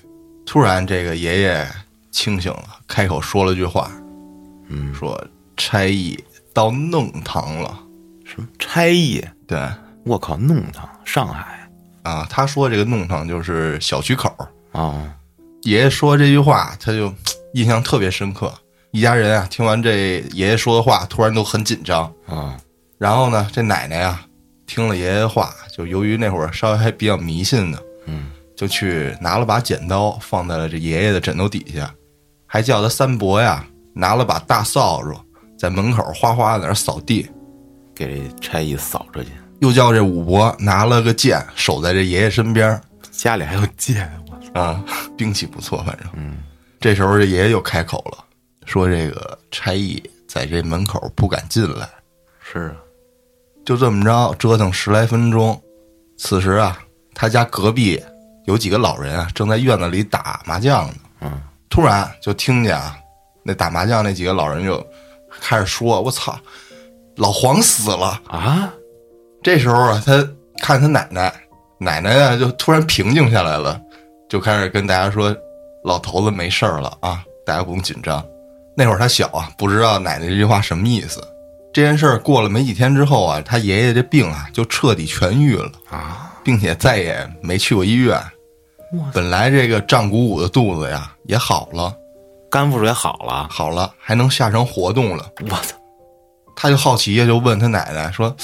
[0.45, 1.67] 突然，这个爷爷
[2.09, 3.91] 清醒了，开口说了句话，
[4.69, 5.21] 嗯，说
[5.57, 6.17] 差役
[6.53, 7.77] 到弄堂了。
[8.23, 9.21] 什么差役？
[9.45, 9.59] 对
[10.05, 11.69] 我靠，弄堂，上海
[12.03, 14.33] 啊，他说这个弄堂就是小区口。
[14.71, 15.11] 啊，
[15.63, 17.13] 爷爷说这句话，他就
[17.53, 18.53] 印象特别深刻。
[18.91, 22.11] 一家人啊，听完这爷爷说的话，突然都很紧张。
[22.25, 22.57] 啊，
[22.97, 24.25] 然后呢，这奶奶啊，
[24.65, 31.93] 听了爷爷的话，就由于那会儿稍微还比较迷信呢，嗯，就去拿了把剪刀放在了这爷爷的枕头底下，
[32.47, 35.13] 还叫他三伯呀拿了把大扫帚
[35.57, 37.29] 在门口哗哗在那扫地，
[37.93, 39.29] 给这差役扫出去，
[39.59, 42.81] 又叫这五伯拿了个剑守在这爷爷身边
[43.11, 44.09] 家里还有剑，
[44.53, 44.83] 啊，
[45.17, 46.07] 兵器不错，反正。
[46.13, 46.43] 嗯，
[46.79, 48.23] 这时候这爷爷又开口了，
[48.65, 51.87] 说这个差役在这门口不敢进来。
[52.41, 52.75] 是啊，
[53.65, 55.61] 就这么着折腾十来分钟，
[56.17, 56.79] 此时啊，
[57.13, 58.01] 他家隔壁
[58.45, 60.93] 有几个老人啊，正在院子里打麻将呢。
[61.21, 62.97] 嗯，突然就听见啊，
[63.43, 64.85] 那打麻将那几个老人就
[65.41, 66.39] 开始说：“我操，
[67.17, 68.73] 老黄死了啊，！”
[69.43, 70.27] 这时候啊，他
[70.61, 71.33] 看他奶奶，
[71.77, 73.79] 奶奶啊就突然平静下来了，
[74.29, 75.35] 就开始跟大家说
[75.83, 78.23] ：“老头子没事儿了啊，大家不用紧张。”
[78.77, 81.21] 那会儿他小啊，不知道奶奶这句话什么意思。
[81.73, 88.21] 这件事儿过了没几天之后啊，他爷爷这病啊就彻底痊愈了，啊，并且再也没去过医院。
[89.13, 91.93] 本来这个胀鼓鼓的肚子呀也好了，
[92.49, 95.29] 肝腹水好了，好了还能下床活动了。
[95.41, 95.75] 我操，
[96.55, 98.35] 他就好奇呀，就问他奶奶说：“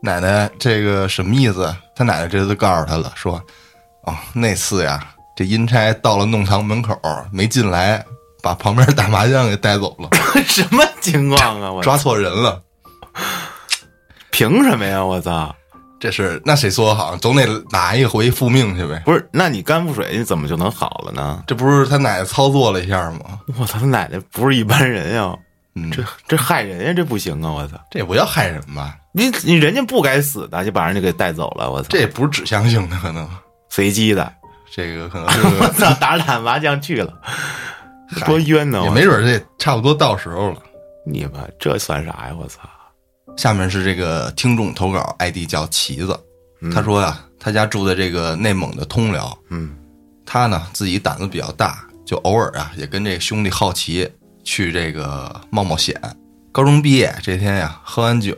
[0.00, 3.42] 奶奶，这个什么意思？”他奶奶这次告诉他了，说
[4.04, 6.98] ：“哦，那次呀，这阴差到了弄堂门口
[7.30, 8.04] 没进来，
[8.42, 10.08] 把旁边打麻将给带走了，
[10.46, 11.72] 什么情况啊？
[11.72, 12.62] 我抓错人了。
[14.30, 15.04] 凭什么呀？
[15.04, 15.54] 我操！
[16.00, 17.14] 这是那谁说好？
[17.16, 19.00] 总得拿一回复命去呗。
[19.04, 21.44] 不是，那你肝腹水你怎么就能好了呢？
[21.46, 23.38] 这不是他奶奶操作了一下吗？
[23.58, 25.32] 我操，他奶奶不是一般人呀！
[25.74, 27.52] 嗯，这这害人呀，这不行啊！
[27.52, 28.96] 我操，这也不叫害人吧？
[29.12, 31.70] 你你人家不该死的，就把人家给带走了。
[31.70, 33.28] 我操，这也不是指向性的，可能
[33.68, 34.32] 随机的，
[34.74, 37.12] 这个可能是我操，打着打麻将去了，
[38.24, 38.80] 多冤呢！
[38.84, 40.62] 也没准儿这差不多到时候了。
[41.06, 42.34] 你们，这算啥呀？
[42.38, 42.60] 我操！
[43.36, 46.18] 下面是这个听众投稿，ID 叫旗子，
[46.72, 49.76] 他说呀，他家住在这个内蒙的通辽，嗯
[50.24, 54.10] 他呢自己胆子比较大，就偶尔啊也跟这兄弟好奇
[54.42, 56.00] 去这个冒冒险。
[56.50, 58.34] 高中毕业这天呀，喝完酒，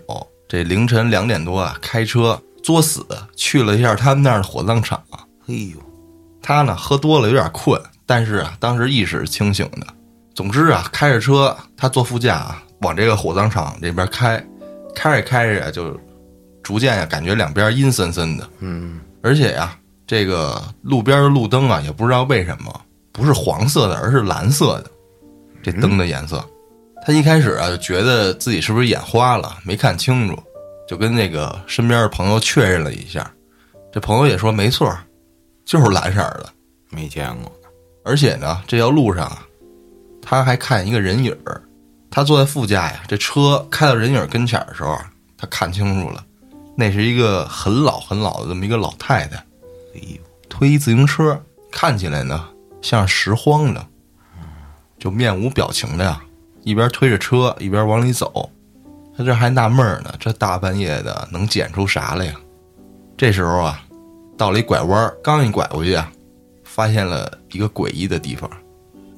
[0.49, 3.07] 这凌晨两点多啊，开车作死
[3.37, 5.01] 去了一下他们那儿的火葬场。
[5.47, 5.78] 哎呦，
[6.45, 9.86] 他呢喝多了有点困，但是啊当时意识是清醒的。
[10.34, 14.45] 总之啊，开着车，他坐副驾啊，往这个火葬场这边开，
[14.95, 15.99] 开着开着就
[16.62, 19.74] 逐渐啊感觉两边阴森森的，嗯，而且呀，
[20.07, 22.80] 这个路边的路灯啊，也不知道为什么
[23.11, 24.90] 不是黄色的，而是蓝色的，
[25.62, 26.45] 这灯的颜色。
[27.07, 30.36] 他一开始啊就觉得自己是不是眼花了，没看清楚，
[30.88, 33.30] 就跟那个身边的朋友确认了一下，
[33.92, 34.92] 这朋友也说没错，
[35.65, 36.47] 就是蓝色的。
[36.91, 37.53] 没见过，
[38.05, 39.47] 而且呢，这条路上啊，
[40.23, 41.61] 他还看一个人影儿。
[42.11, 46.25] 他坐在副驾呀，这车开到人影儿跟前儿的时候啊，他看清楚了，
[46.77, 49.37] 那是一个很老很老的这么一个老太太，
[49.95, 51.43] 哎呦，推一自行车，
[51.73, 52.49] 看起来呢
[52.81, 53.85] 像拾荒的，
[54.97, 56.23] 就面无表情的呀，
[56.62, 58.49] 一边推着车一边往里走。
[59.17, 62.35] 他这还纳闷儿呢，这大半夜的能捡出啥来呀？
[63.17, 63.81] 这时候啊，
[64.37, 66.11] 到了一拐弯，刚一拐过去啊，
[66.64, 68.51] 发现了一个诡异的地方。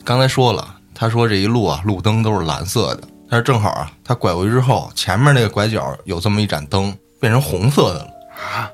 [0.05, 8.11] 刚才说了，他说这一路啊，路灯都是蓝色的，但是正好啊，他拐过去之后，前面那个拐角有这么一盏灯变成红色的了
[8.55, 8.71] 啊！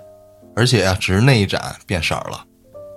[0.54, 2.44] 而且啊，只是那一盏变色了。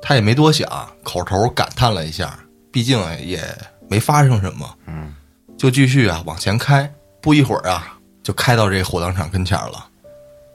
[0.02, 0.68] 他也没多想，
[1.04, 2.38] 口头感叹了一下，
[2.72, 3.42] 毕竟也
[3.88, 5.14] 没发生什么，嗯，
[5.58, 6.92] 就继续啊往前开。
[7.22, 9.86] 不一会儿啊，就开到这火葬场跟前了，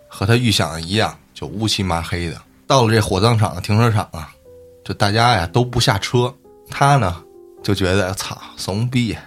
[0.06, 2.40] 和他预想的一样，就乌漆麻黑的。
[2.70, 4.30] 到了这火葬场的停车场啊，
[4.84, 6.32] 就大家呀都不下车，
[6.70, 7.20] 他呢
[7.64, 9.18] 就觉得操怂逼，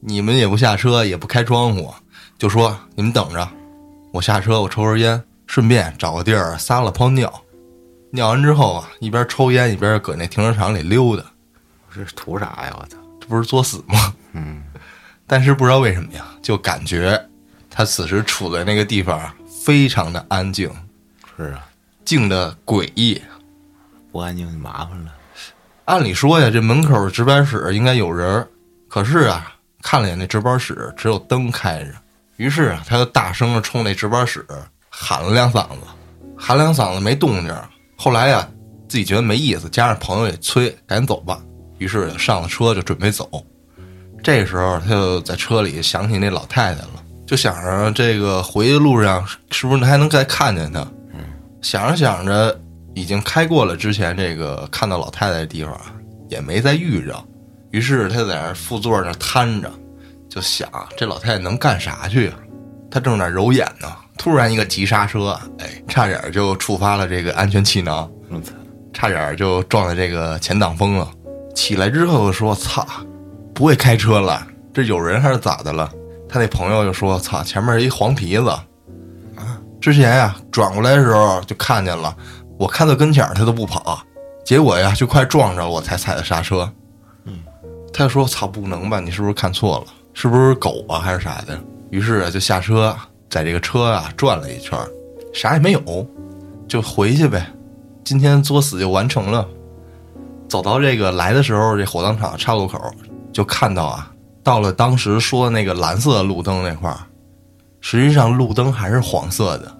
[0.00, 1.94] 你们也不下车，也不开窗户，
[2.36, 3.48] 就说你们等着，
[4.12, 7.32] 我下车，我抽根烟，顺便找个地儿撒了泡尿。
[8.10, 11.24] 尿完之后啊，一边抽烟一边搁那停车场里溜达，
[11.90, 12.76] 这是图啥呀？
[12.78, 12.98] 我操！
[13.18, 14.14] 这不是作死吗？
[14.34, 14.62] 嗯，
[15.26, 17.18] 但是不知道为什么呀，就感觉
[17.70, 19.34] 他此时处在那个地方啊，
[19.64, 20.70] 非常的安静，
[21.34, 21.65] 是啊，
[22.06, 23.20] 静的诡异。
[24.10, 25.12] 不安静就麻烦了。
[25.84, 28.48] 按理说呀，这门口值班室应该有人，
[28.88, 29.52] 可是啊，
[29.82, 31.92] 看了眼那值班室只有灯开着，
[32.36, 34.46] 于是啊，他就大声的冲那值班室
[34.88, 35.78] 喊了两嗓子，
[36.36, 37.54] 喊两嗓子没动静。
[37.96, 38.48] 后来呀，
[38.88, 41.40] 自己觉得没意思，加上朋友也催，赶紧走吧。
[41.78, 43.28] 于是上了车就准备走。
[44.22, 50.84] 这时候他就在车里想起那老太太了，就想着这个回的路上是不是还能再看见她。
[51.68, 52.56] 想着想着，
[52.94, 55.76] 已经开过了之前这个看到老太太的地方，
[56.28, 57.12] 也没再遇着。
[57.72, 59.68] 于是他在那副座那瘫着，
[60.28, 62.38] 就想这老太太能干啥去啊？
[62.88, 68.08] 他正在揉眼呢，突然一个急刹车，哎，差点就触发了这个安全气囊，
[68.92, 71.10] 差点就撞在这个前挡风了。
[71.52, 72.86] 起来之后说：“操，
[73.52, 75.90] 不会开车了，这有人还是咋的了？”
[76.30, 78.56] 他那朋友就说：“操，前面一黄皮子，
[79.86, 82.12] 之前呀转过来的时候就看见了，
[82.58, 84.00] 我看到跟前他都不跑，
[84.44, 86.68] 结果呀就快撞着了，我才踩的刹车。”
[87.24, 87.38] 嗯，
[87.92, 88.98] 他就说：“操，不能吧？
[88.98, 89.86] 你是不是看错了？
[90.12, 91.56] 是不是狗啊还是啥的？”
[91.90, 92.96] 于是就下车，
[93.30, 94.76] 在这个车啊转了一圈，
[95.32, 96.04] 啥也没有，
[96.66, 97.46] 就回去呗。
[98.02, 99.46] 今天作死就完成了。
[100.48, 102.76] 走到这个来的时候，这火葬场岔路口
[103.32, 104.10] 就看到啊，
[104.42, 106.98] 到了当时说的那个蓝色路灯那块儿，
[107.80, 109.75] 实际上路灯还是黄色的，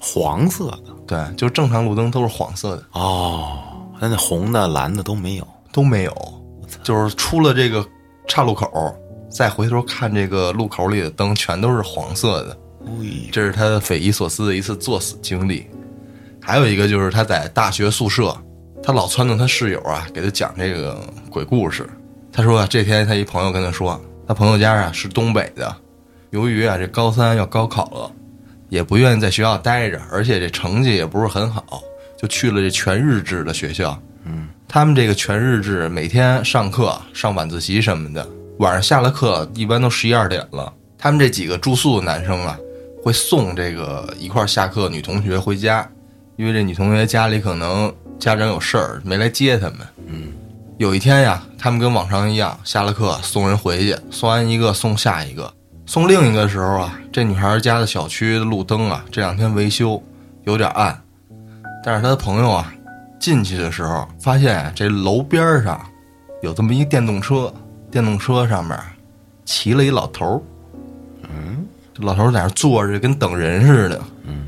[0.00, 3.58] 黄色的对，就正常路灯都是黄色的，哦，
[4.00, 5.46] 那那红的、蓝的都没有。
[5.72, 6.12] 都没有，
[6.82, 7.86] 就是出了这个
[8.26, 8.92] 岔路口，
[9.30, 12.58] 再回头看这个路口里的灯全都是黄色的。
[12.86, 15.64] 哎，这是他的匪夷所思的一次作死经历。
[16.42, 18.36] 还有一个就是他在大学宿舍，
[18.82, 20.98] 他老撺掇他室友啊给他讲这个
[21.30, 21.88] 鬼故事。
[22.32, 25.72] 他说啊，这天他一朋友跟他说，他朋友家啊是东北的，
[26.30, 28.10] 由于啊这高三要高考了，
[28.70, 31.82] 也不愿意在学校待着，而且这成绩也不是很好，
[32.16, 34.00] 就去了这全日制的学校。
[34.24, 38.26] 嗯，他们这个全日制每天上课上晚自习什么的，
[38.58, 40.72] 晚上下了课一般都十一二点了。
[40.96, 42.58] 他们这几个住宿的男生啊，
[43.02, 45.90] 会送这个一块儿下课女同学回家，
[46.36, 49.78] 因为这女同学家里可能家长有事儿没来接他们。
[50.06, 50.28] 嗯，
[50.76, 55.50] 有一天呀，他们跟往常一样，下了课送人回去，送完一个送下一个，
[55.90, 60.00] 送另一个时候啊，这女孩家的小区的路灯啊，这两天维修
[60.44, 60.96] 有点暗，
[61.82, 62.72] 但是她的朋友啊，
[63.18, 65.84] 进去的时候发现这楼边上
[66.42, 67.52] 有这么一电动车，
[67.90, 68.78] 电动车上面
[69.44, 70.40] 骑了一老头儿。
[71.24, 74.00] 嗯，这老头儿在那儿坐着，跟等人似的。
[74.22, 74.46] 嗯，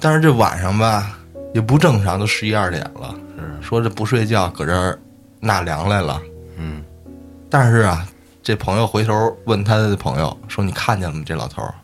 [0.00, 1.16] 但是这晚上吧，
[1.54, 3.14] 也不正常，都十一二点了。
[3.36, 4.98] 是，说这不睡觉，搁这儿
[5.38, 6.20] 纳凉来了。
[6.56, 6.82] 嗯，
[7.48, 8.04] 但是啊，
[8.48, 11.22] 这朋友回头问他的朋友说：“你看见了吗？
[11.26, 11.74] 这老头儿？”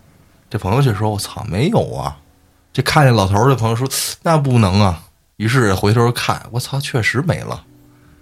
[0.48, 2.16] 这朋友却说：“我操，没有啊。”
[2.72, 3.86] 这看见老头儿的朋友说
[4.24, 5.04] ：“那不能啊。”
[5.36, 7.62] 于是回头看，我操，确实没了。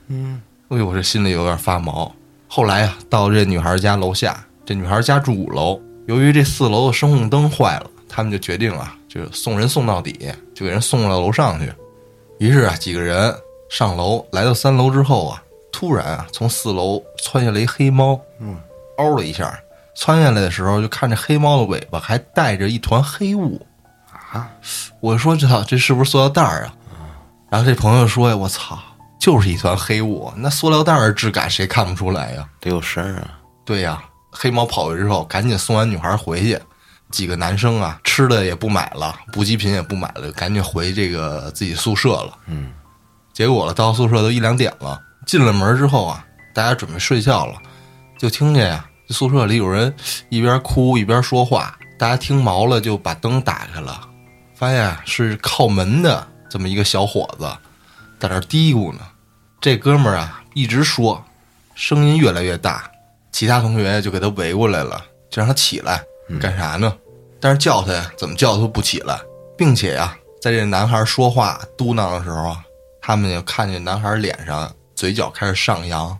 [0.09, 2.12] 嗯，哎呦，我这心里有点发毛。
[2.49, 10.18] 后来啊、到这女孩家楼下，这女孩家住五楼，由于这四楼的声控灯坏了，他们就决定啊，就送人送到底，
[10.53, 11.72] 就给人送到楼上去。
[12.40, 13.32] 于是啊，几个人
[13.70, 15.40] 上楼，来到三楼之后啊，
[15.72, 18.56] 突然啊，从四楼窜下来一黑猫，嗯，
[18.98, 19.58] 嗷了一下，
[19.96, 23.60] 窜下来的时候，就看这黑猫的尾巴还带着一团黑雾。
[24.32, 24.48] 啊，
[25.00, 26.74] 我说这这是不是塑料袋儿啊？
[27.50, 28.78] 然后这朋友说呀，我操，
[29.18, 32.48] 就是一团黑雾，那塑料袋儿的质感谁看不出来呀？
[32.60, 33.38] 得有声儿啊。
[33.64, 36.58] 对呀，黑猫跑回之后，赶紧送完女孩回去。
[37.10, 42.38] 几个男生啊，吃的也不买了，补给品也不买了，赶紧回这个自己宿舍了。
[42.46, 42.72] 嗯，
[43.34, 47.54] 结果了，到宿舍都一两点了，进了门之后啊，大家准备睡觉了，
[48.18, 49.94] 就听见呀，这宿舍里有人
[50.28, 54.00] 一边哭一边说话，大家听毛了，就把灯打开了，
[54.54, 57.50] 发现啊是靠门的这么一个小伙子，
[58.18, 59.00] 在那儿嘀咕呢。
[59.60, 61.24] 这哥们儿啊一直说，
[61.74, 62.90] 声音越来越大，
[63.30, 65.00] 其他同学就给他围过来了，
[65.30, 66.02] 就让他起来，
[66.40, 66.92] 干啥呢？
[67.40, 69.18] 但是叫他呀，怎么叫他都不起来，
[69.56, 72.64] 并且呀，在这男孩说话嘟囔的时候啊，
[73.00, 74.68] 他们就看见男孩脸上
[75.03, 76.16] 嘴角开始上扬，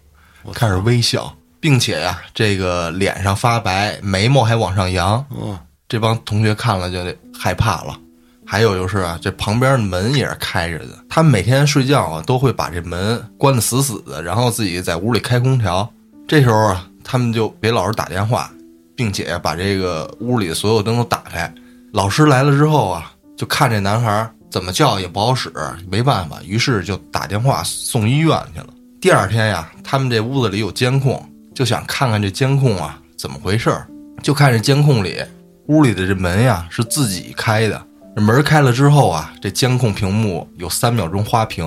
[0.53, 5.25] 开始微笑，并且呀，这个脸上发白，眉毛还往上扬。
[5.31, 5.57] 嗯，
[5.89, 7.97] 这帮同学看了就得害怕了。
[8.45, 15.89] 还有就是啊，这旁边的门也是开着的，他们每天睡觉啊都会把这门关得死死的，然后自己在屋里开空调。
[16.27, 18.51] 这时候啊，他们就给老师打电话，
[18.97, 21.55] 并且把这个屋里所有灯都打开。
[21.93, 25.51] 老师来了之后啊，就看这男孩怎么叫也不好使，
[25.89, 28.67] 没办法，于是就打电话送医院去了。
[29.01, 33.89] 第二天呀，他们这屋子里有监控，就想看看这监控啊怎么回事儿。
[34.23, 35.25] 就看这监控里，
[35.69, 37.83] 屋里的这门呀是自己开的。
[38.15, 41.67] 这门开了之后啊，这监控屏幕有三秒钟花屏，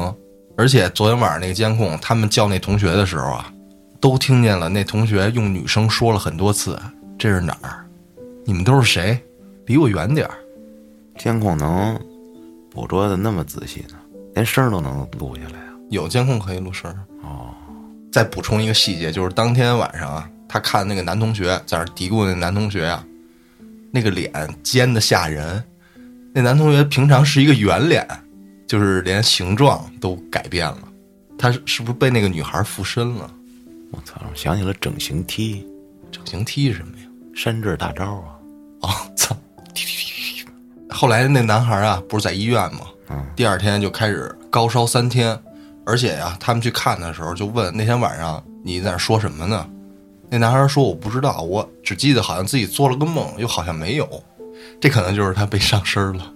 [0.56, 3.52] 而且昨天晚上那个监控，他们叫那同学的时候啊，
[4.00, 6.80] 都听见了那同学用女声说了很多次
[7.18, 7.84] ：“这是哪儿？
[8.46, 9.20] 你们都是谁？
[9.66, 10.36] 离我远点儿。
[11.18, 12.00] 监控能
[12.76, 13.96] 捕捉的那么仔细呢，
[14.36, 17.54] 连声儿都能录下来啊。”有监控可以录声儿，哦，
[18.12, 23.06] 再补充一个细节，就是当天晚上啊，他看那个男同学在那儿嘀咕，那男同学啊，
[23.92, 25.64] 那个脸尖的吓人。
[26.34, 28.06] 那男同学平常是一个圆脸，
[28.68, 30.80] 就是连形状都改变了。
[31.38, 33.32] 他是是不是被那个女孩附身了？
[33.92, 34.20] 我操！
[34.30, 35.66] 我想起了整形 T，、
[36.12, 37.06] 整形 T 是什么呀？
[37.36, 38.36] 山治大招啊！
[38.82, 39.38] 哦，操！
[40.96, 42.82] 后来那男孩啊，不是在医院吗？
[43.10, 45.38] 嗯，第二天就开始高烧三天，
[45.86, 49.68] 而且呀、他们去看的时候就问那天晚上你在那说什么呢？
[50.30, 54.08] 那男孩说我不知道，我只记得好像自己做了个梦，又好像没有。
[54.80, 56.32] 这可能就是他被上身了。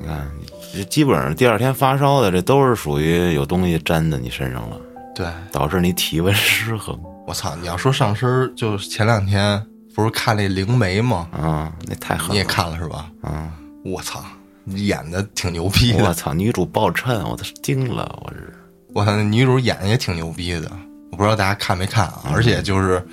[0.00, 0.30] 你看，
[0.72, 4.76] 这基本上第二天发烧的，这都是属于有东西粘在你身上了，
[5.14, 7.54] 对，导致你体温失衡 我操！
[7.56, 11.28] 你要说上身，就前两天不是看那灵媒吗？
[11.32, 11.72] 啊！
[11.86, 12.32] 那太狠了！
[12.32, 13.10] 你也看了是吧？
[13.22, 13.52] 啊！
[13.84, 14.24] 我操，
[14.66, 16.02] 演的挺牛逼的。
[16.04, 16.32] 我操！
[16.32, 18.50] 女主爆衬，我都惊了，我是
[18.94, 20.72] 我操，那女主演的也挺牛逼的，
[21.12, 22.22] 我不知道大家看没看啊？
[22.32, 23.06] 而且就是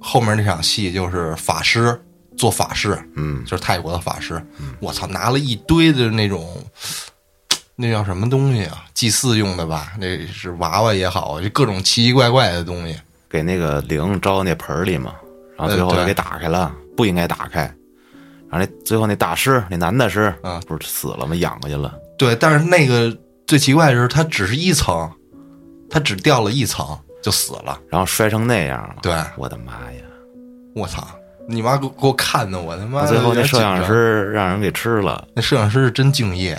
[0.00, 2.00] 后面那场戏，就是法师
[2.34, 4.42] 做法事，嗯，就是泰国的法师，
[4.80, 6.56] 我操，拿了一堆的那种，
[7.74, 8.86] 那叫什么东西啊？
[8.94, 9.92] 祭祀用的吧？
[9.98, 12.96] 那是娃娃也好，就各种奇奇怪怪的东西。
[13.28, 15.14] 给那个灵招那盆儿里嘛，
[15.58, 17.70] 然后最后给打开了，不应该打开。
[18.50, 21.34] 然后那最后那大师，那男大师，啊不是死了吗？
[21.36, 21.94] 养过去了。
[22.18, 23.16] 对，但是那个
[23.46, 25.10] 最奇怪的是，他只是一层，
[25.90, 26.86] 他只掉了一层
[27.22, 27.78] 就死了。
[27.88, 28.96] 然后摔成那样了。
[29.02, 30.02] 对我的妈呀！
[30.74, 31.06] 我操！
[31.48, 36.58] 你妈给我给我看的，我他妈最后那摄像，师让人给吃了，那摄像师是真敬业，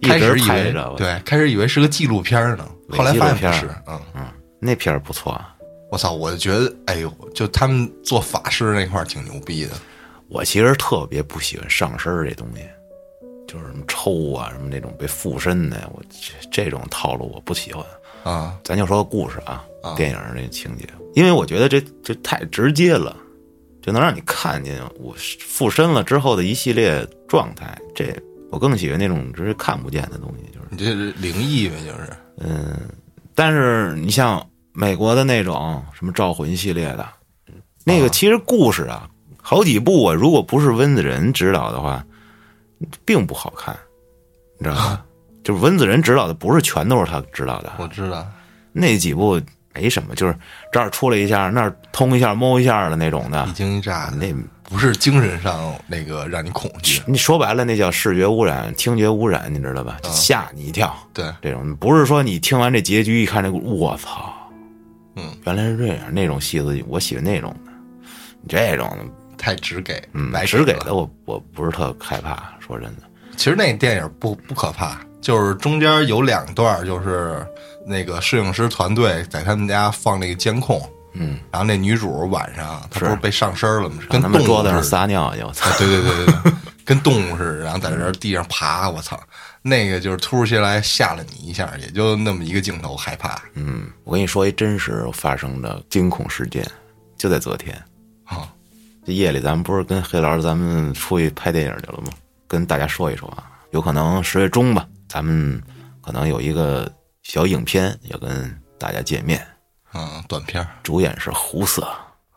[0.00, 3.68] 那个一直开始以为对，开始以为是个纪录片呢，后来发现不是。
[3.86, 4.26] 嗯，嗯，
[4.58, 5.32] 那片儿不错。
[5.32, 5.48] 啊
[5.90, 9.72] 我操，我就觉得，哎呦，就他们做法事那块儿挺牛逼的。
[10.32, 12.62] 我其实特别不喜欢上身这东西，
[13.46, 17.84] 就是什么抽啊，什么那种被附身的，我这这种套路我不喜欢。
[18.24, 23.14] 啊，咱就说个故事啊，啊电影儿这情节，因为我觉得这这太直接了，
[23.82, 27.76] 就能让你看见我附身了之后的一系列状态。
[27.94, 28.14] 这
[28.50, 32.80] 我更喜欢那种直接看不见的东西，就是你这是灵异呗，就是嗯
[33.34, 37.06] 但是你像美国的那种什么招魂系列的，
[37.84, 39.10] 那个其实故事啊，
[39.42, 42.02] 好几部啊，如果不是温子仁指导的话，
[43.04, 43.76] 并不好看，
[44.58, 45.04] 你知道吧？
[45.44, 48.24] 就是温子仁指导的，不是全都是他指导的，我知道。
[48.72, 49.38] 那几部
[49.74, 50.34] 没什么，就是
[50.72, 53.52] 这儿出来一下，那儿通一下、摸一下的那种的一。
[53.52, 54.32] 惊一乍的，那
[54.62, 59.98] 不是精神上那个让你恐惧，你说白了，那叫视觉污染、听觉污染，你知道吧？
[60.04, 60.96] 吓你一跳。
[61.12, 64.32] 对，这种不是说你听完这结局一看这个，我操，
[65.16, 66.14] 嗯，原来是这样。
[66.14, 67.72] 那种戏子，我喜欢那种的。
[68.48, 68.88] 这种
[69.42, 73.02] 太直给，嗯，白了只给的我我不是特害怕，说真的。
[73.36, 77.44] 其实那电影不不可怕，就是中间有两段，就是
[77.84, 80.80] 那个摄影师团队在他们家放那个监控，
[81.14, 83.96] 嗯，然后那女主晚上她不是是被上身了吗？
[84.08, 84.96] 跟动物们桌子上似的。
[84.98, 85.68] 撒尿去，我操！
[85.76, 86.52] 对对对对对，
[86.84, 89.18] 跟动物似的，然后在这地上爬，我操，
[89.62, 96.64] 那个就是突如其来吓了你一下，也就那么一个镜头，害怕嗯，我跟你说一真实发生的惊恐事件，
[97.16, 97.74] 就在昨天。
[98.24, 98.61] 啊这
[99.06, 102.12] 夜里咱们不是跟黑老师咱们出去拍电影去了吗？
[102.46, 105.60] 跟大家说一说啊，有可能十月中吧，咱们
[106.00, 106.90] 可能有一个
[107.22, 109.44] 小影片要跟大家见面，
[109.94, 111.86] 嗯，短片儿主演是胡色。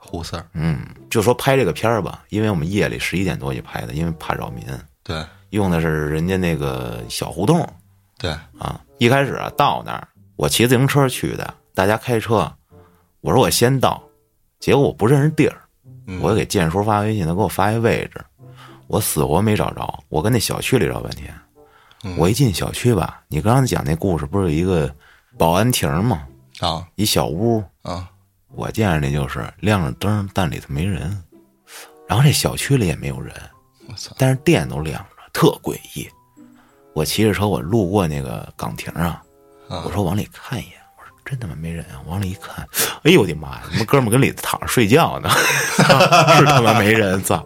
[0.07, 4.63] 胡四儿，嗯，就说拍这个片儿吧，因为我们夜里十一点多去拍的，因为怕扰民，
[5.03, 7.67] 对用的是人家那个小胡同
[8.19, 8.29] 对，
[8.59, 8.79] 啊。
[8.99, 12.49] 一开始啊，到那儿我骑自行车去的，大家开车，
[13.21, 14.01] 我说我先到，
[14.59, 15.64] 结果我不认识地儿，嗯
[16.21, 18.23] 我给建叔发微信，他给我发一位置，
[18.87, 21.33] 我死活没找着，我跟那小区里找半天，
[22.03, 24.93] 嗯我一进小区吧，你刚才讲那故事不是有一个
[25.37, 26.27] 保安亭吗？
[26.59, 28.09] 啊一小屋，啊
[28.53, 31.21] 我见着那就是亮着灯，但里头没人，
[32.07, 33.35] 然后这小区里也没有人，
[33.87, 36.07] 我操，但是电都亮着，特诡异。
[36.93, 39.21] 我骑着车，我路过那个岗亭啊，
[39.67, 40.73] 啊我说往里看一眼，
[41.25, 41.99] 真他妈没人啊！
[42.05, 42.65] 往里一看，
[43.03, 45.29] 哎呦我的妈呀，他妈哥们儿跟里头躺着睡觉呢，
[46.37, 47.45] 是他妈没人，操，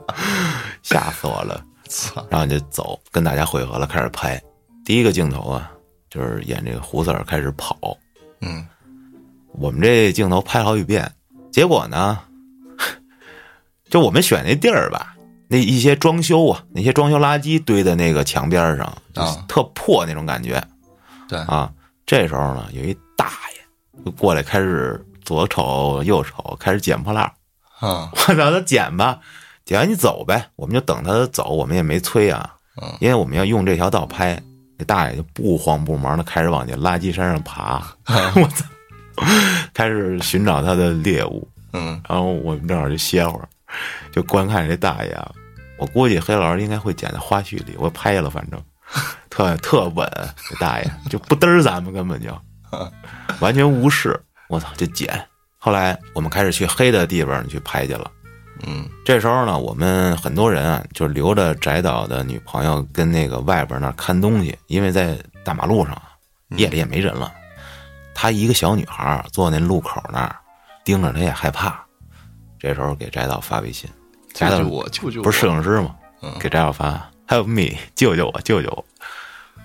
[0.84, 1.64] 吓死我了。
[1.88, 4.39] 操，然后就走，跟大家汇合了，开始拍。
[4.85, 5.72] 第一个镜头啊，
[6.10, 7.97] 就是演这个胡四儿开始跑，
[8.41, 8.68] 嗯
[9.53, 11.11] 我们这镜头拍好几遍，
[11.51, 12.19] 结果呢，
[13.89, 15.15] 就我们选那地儿吧，
[15.47, 20.61] 那一些装修啊，那些装修垃圾堆在那个墙边上，就是啊特破那种感觉
[21.27, 21.72] 对啊。
[22.06, 22.95] 这时候呢，有一
[24.18, 27.32] 过来开始左瞅右瞅，开始捡破烂儿。
[27.80, 29.20] 啊我让他捡吧，
[29.66, 34.42] 捡完你走呗，我们就等他走，我们也没催啊嗯，因为我们要用这条道拍。
[34.78, 38.66] 那大爷就不慌不忙的开始往这垃圾山上爬， 我操！
[39.74, 41.46] 开始寻找他的猎物。
[41.74, 43.48] 嗯然后我们正好就歇会儿，
[44.12, 45.30] 就观看这大爷啊。
[45.78, 48.62] 我估计黑老师应该会剪在花絮里，我拍了，反正
[49.30, 50.10] 特特稳，
[50.50, 52.30] 这大爷就不嘚儿咱们根本就
[53.40, 54.20] 完全无视。
[54.48, 55.26] 我操，就剪。
[55.58, 58.10] 后来我们开始去黑的地方去拍去了。
[58.66, 66.04] 嗯这时候呢，我们很多人啊，就留着翟导的女朋友跟那个外边那看东西，因为在大马路上啊，
[66.58, 67.32] 夜里也没人了。
[68.14, 70.36] 她一个小女孩坐那路口那儿，
[70.84, 71.82] 盯着她也害怕。
[72.60, 73.90] 这时候给翟导发微信，
[74.34, 75.24] 救翟导我，救救我！
[75.24, 75.96] 不是摄影师吗？
[76.22, 78.86] 嗯给翟导发，Help me，救救我，救救我。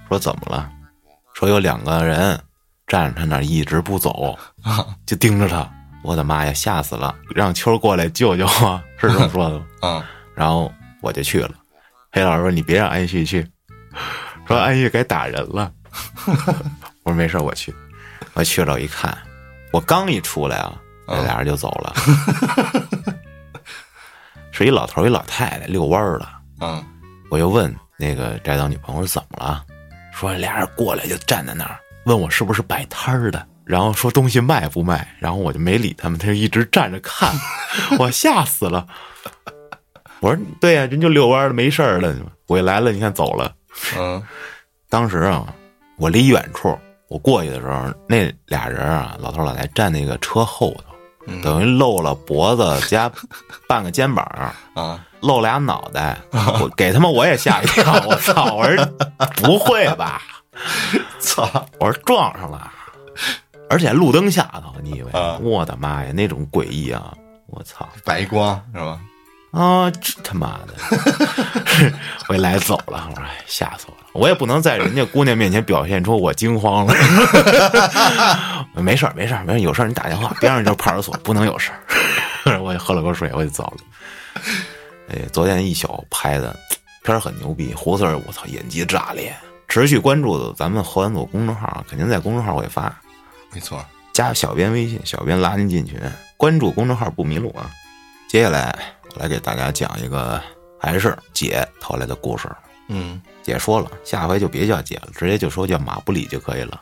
[0.09, 0.70] 说怎么了？
[1.35, 2.40] 说有两个人
[2.86, 4.36] 站着他那儿一直不走，
[5.06, 5.69] 就盯着他。
[6.02, 7.15] 我的妈呀，吓死了！
[7.35, 9.65] 让秋儿过来救救我，是这么说的吗？
[9.81, 10.05] 啊
[10.36, 10.70] 然后
[11.01, 11.52] 我就去了。
[12.12, 13.47] 黑老师说：“你别让安旭去，
[14.47, 15.73] 说安旭该打人了。
[17.05, 17.74] ”我说：“没事，我去。”
[18.35, 19.16] 我去了，我一看，
[19.73, 20.74] 我刚一出来啊，
[21.06, 21.94] 那俩人就走了。
[24.52, 26.39] 是一老头一老太太遛弯儿了。
[26.61, 26.85] 嗯
[27.31, 29.65] 我就问那个翟导女朋友怎么了？
[30.12, 37.32] 说俩人过来就站在那儿，问我是不是摆摊儿的，然后说东西卖不卖，然后我就没理他们，他就一直站着看，
[37.98, 38.86] 我吓死了。
[40.20, 42.14] 我说对呀、人就遛弯儿的，没事儿了。
[42.47, 43.52] 我一来了，你看走了。
[43.97, 44.22] 嗯
[44.89, 45.47] 当时啊，
[45.97, 46.78] 我离远处，
[47.09, 50.94] 我过去的时候，那俩人啊，老头老太太站那个车后头，
[51.26, 53.10] 嗯等于露了脖子加
[53.66, 54.24] 半个肩膀，
[54.74, 58.55] 啊露俩脑袋，我给他们我也吓一跳，我操！
[58.55, 58.86] 我说
[59.36, 60.22] 不会吧？
[61.24, 61.66] 操！
[61.80, 62.70] 我说撞上了，
[63.68, 65.10] 而且路灯下头，你以为？
[65.12, 67.12] 啊我的妈呀，那种诡异啊！
[67.46, 69.01] 我操白光是吧？
[69.52, 69.90] 啊！
[69.90, 70.74] 这他妈的，
[72.28, 74.06] 我一来走了，我说哎吓死我了！
[74.12, 76.94] 我也不能在人家姑娘面前表现出我惊慌了。
[78.74, 81.70] 没事儿，没事儿，没事儿，有事儿你打电话，边上就是派出所，不能有事
[82.44, 82.59] 儿。
[82.60, 84.42] 我也喝了口水，我就走了。
[85.09, 86.55] 哎，昨天一宿拍的
[87.05, 89.32] 片儿很牛逼，胡四儿我操演技炸裂。
[89.74, 92.96] 持续关注咱们后安组公众号，肯定在公众号会发。
[93.52, 93.84] 没错。
[94.12, 96.01] 加小编微信，小编拉您进群，
[96.36, 97.68] 关注公众号不迷路啊。
[98.28, 98.72] 接下来
[99.10, 100.40] 我来给大家讲一个
[100.78, 102.48] 还是姐投来的故事。
[102.86, 106.80] 嗯，姐说了，下回就别叫姐了，直接就说叫马布里就可以了，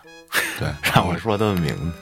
[0.59, 1.93] 对， 让我说他的名字。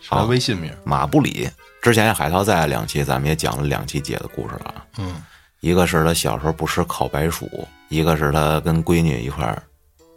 [0.00, 0.72] 啥微信名。
[0.84, 1.50] 马布里，
[1.82, 4.86] 之前海涛在两期咱们也讲了两期姐的故事了啊。
[4.96, 5.22] 嗯
[5.60, 9.62] 一个是他小时候不吃烤白薯，一个是他跟闺女一块儿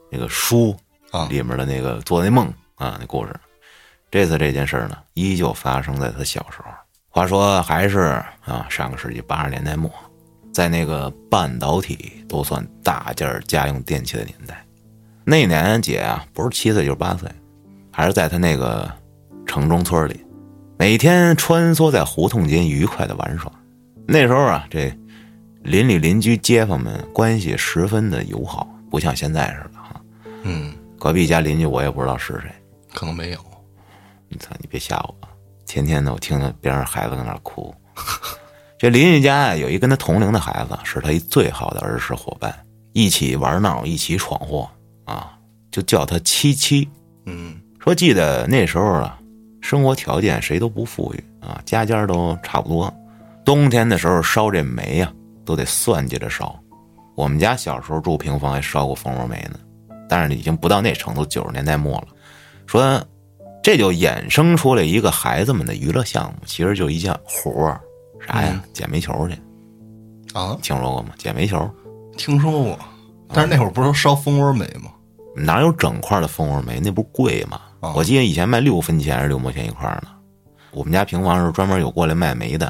[0.09, 0.75] 那个书
[1.11, 3.34] 啊里面的那个做那梦啊那故事。
[4.09, 6.65] 这次这件事儿呢，依旧发生在他小时候。
[7.09, 9.91] 话说还是啊，上个世纪八十年代末，
[10.53, 14.63] 在那个半导体都算大件儿家用电器的年代，
[15.25, 17.29] 那年姐啊不是七岁就是八岁，
[17.91, 18.89] 还是在他那个
[19.45, 20.23] 城中村里，
[20.77, 23.51] 每天穿梭在胡同间愉快的玩耍。
[24.07, 24.95] 那时候啊，这
[25.63, 29.76] 邻里邻居街坊们关系十分的友好，不像现在似的哈。
[30.47, 32.49] 嗯，隔壁家邻居我也不知道是谁，
[32.93, 33.39] 可能没有。
[34.29, 35.27] 你操，你别吓我啊！
[35.65, 37.73] 天天的我听着边上孩子在那儿哭。
[38.79, 42.53] 这邻居家呀有一跟他同龄的孩子，是他一最好的儿时伙伴，
[42.93, 44.69] 一起玩闹，一起闯祸
[45.05, 45.37] 啊，
[45.71, 46.87] 就叫他七七。
[47.25, 49.19] 嗯说记得那时候啊，
[49.61, 52.93] 生活条件谁都不富裕啊，家家都差不多。
[53.43, 55.11] 冬天的时候烧这煤呀、
[55.45, 56.57] 都得算计着烧。
[57.15, 59.57] 我们家小时候住平房还烧过蜂窝煤呢，
[60.09, 62.07] 但是已经不到那程度，九十年代末了。
[62.65, 63.01] 说
[63.63, 67.81] 这就衍生出了一个孩子们的娱乐项目，其实就一件活儿，
[68.25, 68.63] 啥呀？
[68.73, 69.35] 捡煤球去，
[70.34, 71.09] 啊，听说过吗？
[71.17, 71.69] 捡煤球
[72.17, 72.79] 听说过，
[73.34, 74.91] 但是那会儿不是都烧蜂窝煤吗？
[75.35, 76.79] 哪有整块的蜂窝煤？
[76.79, 77.61] 那不是贵吗？
[77.79, 80.09] 哦我记得以前卖六分钱还是六毛钱一块呢。
[80.71, 82.67] 我们家平房是专门有过来卖煤的，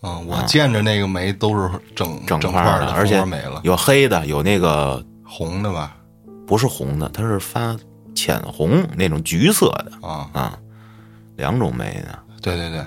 [0.00, 3.24] 啊，我见着那个煤都是整整块的，而且
[3.62, 5.96] 有黑的，有那个红的吧？
[6.50, 7.76] 不是红的，它是发
[8.12, 10.58] 浅红那种橘色的啊，啊，
[11.36, 12.18] 两种煤呢。
[12.42, 12.84] 对对对，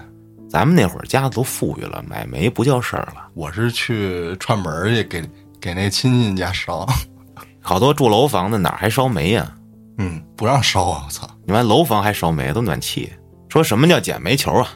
[0.50, 3.30] 咱们那会儿家都富裕了，买煤不叫事儿了。
[3.36, 5.24] 我是去串门儿去给
[5.62, 6.86] 给那亲戚家烧，
[7.64, 9.50] 好多住楼房的哪儿还烧煤呀、
[9.98, 11.04] 嗯，不让烧啊！
[11.08, 13.14] 我操，你们楼房还烧煤，都暖气。
[13.48, 14.68] 说什么叫捡煤球啊？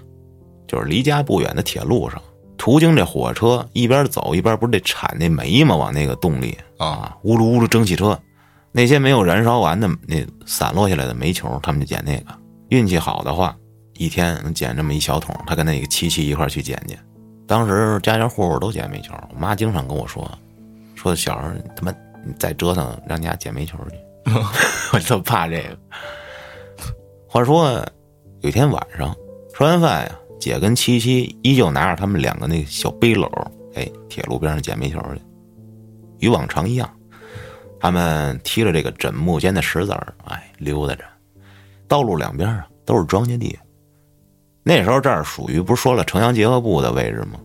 [0.66, 2.22] 就是离家不远的铁路上，
[2.58, 5.76] 途经这火车一边走一边不是得铲那煤吗？
[5.76, 8.18] 往那个洞里啊啊，呜噜呜噜蒸汽车，
[8.78, 12.26] 那些没有燃烧完的那散落下来的煤球，他们就捡那个。
[12.70, 13.58] 运气好的话，
[13.96, 16.96] 一天能捡这么一小桶，他跟那个七七一块儿去捡去。
[17.48, 20.30] 当时家家户户都捡煤球，我妈经常跟我说，
[20.94, 21.92] 说小时候他妈
[22.24, 24.32] 你再折腾，让你家捡煤球去，
[24.94, 25.76] 我就怕这个。
[27.28, 27.84] 话说
[28.42, 29.12] 有一天晚上
[29.56, 33.28] 吃完饭呀，姐跟七七依旧拿着他们两个那小背篓，
[33.74, 35.22] 哎，铁路边上捡煤球去。
[36.20, 36.88] 与往常一样，
[37.80, 41.04] 他们提着这个枕木间的石子儿，哎，溜达着。
[41.88, 43.58] 道路两边啊都是庄稼地。
[44.64, 47.40] 那时候这儿属于不是说了城乡结合部的位置吗？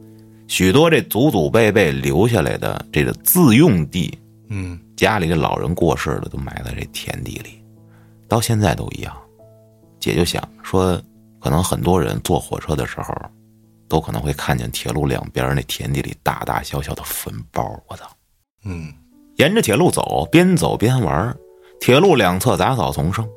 [0.48, 4.18] 许多这祖祖辈辈留下来的这个自用地，
[4.48, 7.62] 嗯，家里的老人过世了，都埋在这田地里，
[8.28, 9.16] 到现在都一样。
[10.00, 11.00] 姐就想说，
[11.40, 13.14] 可能很多人坐火车的时候，
[13.88, 17.80] 都可能会看见铁路两边那田地里大大小小的坟包。
[17.86, 18.10] 我操！
[18.64, 18.92] 嗯，
[19.42, 21.36] 沿着铁路走，边走边玩，
[21.80, 23.28] 铁路两侧杂草丛生，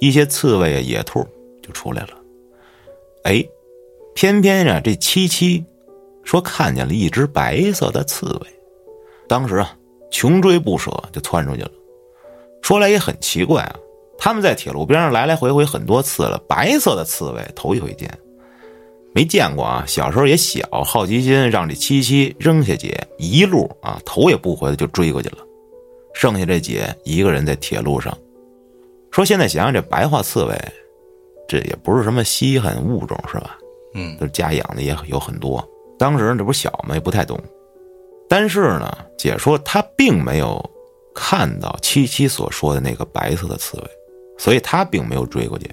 [0.00, 1.24] 一些刺猬、野兔
[1.62, 2.08] 就出来了。
[3.22, 3.46] 哎，
[4.12, 5.64] 偏偏呀，这七七
[6.24, 8.40] 说看见了一只白色的刺猬，
[9.28, 9.78] 当时啊，
[10.10, 11.70] 穷追不舍就窜出去了。
[12.60, 13.76] 说来也很奇怪啊，
[14.18, 18.10] 他们在铁路边上来来回回很多次了，白色的刺猬头一回见，
[19.12, 19.84] 没见过啊。
[19.86, 25.38] 小时候也小，好奇心让这七七扔下姐，一路啊头也不回的就追过去了。
[26.14, 28.16] 剩下这姐一个人在铁路上，
[29.10, 30.56] 说现在想想这白化刺猬。
[31.48, 33.58] 这也不是什么稀罕物种，是吧？
[33.94, 35.68] 嗯，就是家养的也有很多。
[35.98, 37.36] 当时这不小嘛，也不太懂。
[38.28, 40.64] 但是呢，姐说她并没有
[41.12, 43.84] 看到七七所说的那个白色的刺猬，
[44.38, 45.68] 所以她并没有追过去。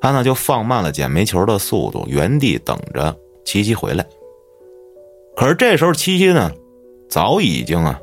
[0.00, 4.06] 她呢就放慢了捡煤球的速度，原地等着七七回来。
[5.36, 6.50] 可是这时候七七呢，
[7.08, 8.00] 早已经啊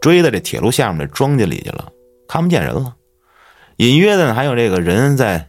[0.00, 1.92] 追到这铁路下面的庄稼里去了，
[2.28, 2.94] 看不见人了。
[3.76, 5.46] 隐约的还有这个人在。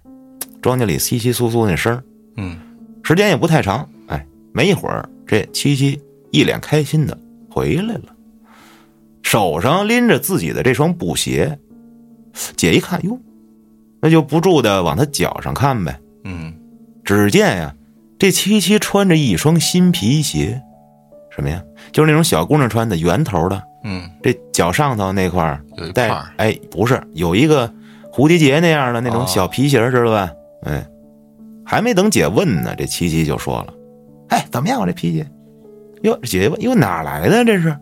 [0.62, 2.00] 庄稼里稀稀疏疏那声
[2.38, 2.56] 嗯，
[3.02, 4.24] 时间也不太长，哎，
[4.54, 6.00] 没一会儿，这七七
[6.30, 7.18] 一脸开心的
[7.50, 8.16] 回来了，
[9.24, 11.58] 手上拎着自己的这双布鞋，
[12.56, 13.20] 姐一看，哟，
[14.02, 16.54] 那就不住的往他脚上看呗，嗯，
[17.04, 17.74] 只见呀，
[18.18, 20.62] 这七七穿着一双新皮鞋，
[21.30, 21.62] 什么呀？
[21.92, 25.62] 就是那种小姑娘穿的圆头的，嗯，这脚上头那块儿
[25.94, 27.72] 带，哎，不是，有一个
[28.12, 30.32] 蝴蝶结那样的那种小皮鞋，知道吧？
[30.64, 30.86] 哎，
[31.66, 33.74] 还没等姐问呢，这七七就说了
[34.30, 34.80] ：“哎，怎么样？
[34.80, 35.28] 我这皮鞋？
[36.04, 37.46] 哟，姐姐问，哟，哪来的？
[37.46, 37.78] 这是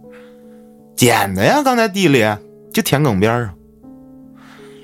[0.96, 1.62] 捡的呀？
[1.64, 2.26] 刚才地里
[2.74, 3.54] 就田埂边上。”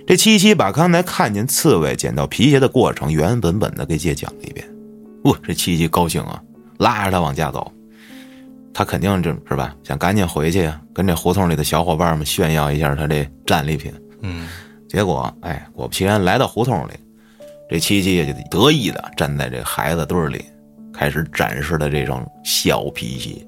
[0.07, 4.68] 这七七把刚才看见刺猬捡到皮鞋的过程原原本本的给姐讲了一遍。
[5.23, 6.40] 哇，这七七高兴啊，
[6.77, 7.72] 拉着他往家走。
[8.72, 9.76] 他肯定这是吧？
[9.84, 13.91] 想赶紧回去呀，跟这胡同里的小伙伴们炫耀一下他这战利品。
[14.22, 14.48] 嗯，
[14.88, 16.91] 结果哎，果不其然，来到胡同里。
[17.68, 20.45] 这七七也就得意的站在这孩子堆里，
[20.94, 23.44] 开始展示的这双小皮鞋，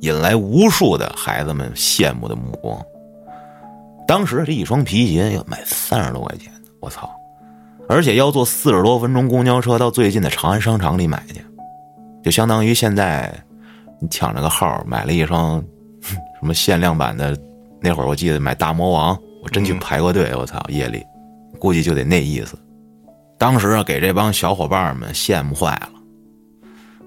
[0.00, 2.78] 引来无数的孩子们羡慕的目光。
[4.06, 7.10] 当时这一双皮鞋要卖三十多块钱我操！
[7.88, 11.44] 而且要坐四十多分钟公交车到最近的长安商场里买去，
[12.22, 13.32] 就相当于现在
[14.00, 15.62] 你抢着个号买了一双
[16.00, 17.38] 什么限量版的。
[17.80, 20.58] 那会儿我记得买大魔王，我真去排过队，我操！
[20.68, 21.04] 夜里
[21.58, 22.58] 估计就得那意思。
[23.36, 25.90] 当时啊，给这帮小伙伴们羡慕坏了。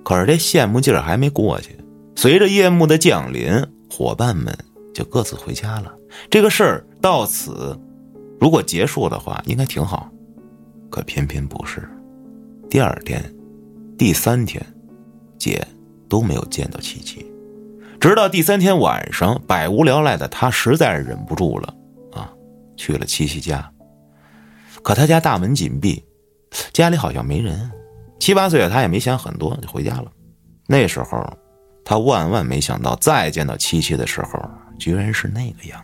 [0.03, 1.75] 可是这羡慕劲儿还没过去，
[2.15, 3.51] 随着夜幕的降临，
[3.89, 4.55] 伙伴们
[4.93, 5.91] 就各自回家了。
[6.29, 7.79] 这个事儿到此，
[8.39, 10.09] 如果结束的话，应该挺好。
[10.89, 11.87] 可偏偏不是。
[12.69, 13.23] 第二天、
[13.97, 14.65] 第三天，
[15.37, 15.65] 姐
[16.09, 17.25] 都没有见到七七。
[17.99, 21.73] 直到第三天晚上，百无聊赖的他实在是忍不住了，
[22.13, 22.31] 啊，
[22.75, 23.71] 去了七七家。
[24.83, 26.03] 可他家大门紧闭。
[26.71, 27.69] 家里好像没人，
[28.19, 30.09] 七八岁他也没想很多，就回家了。
[30.65, 31.21] 那时候，
[31.83, 34.39] 他万万没想到，再见到七七的时候，
[34.79, 35.83] 居然是那个样。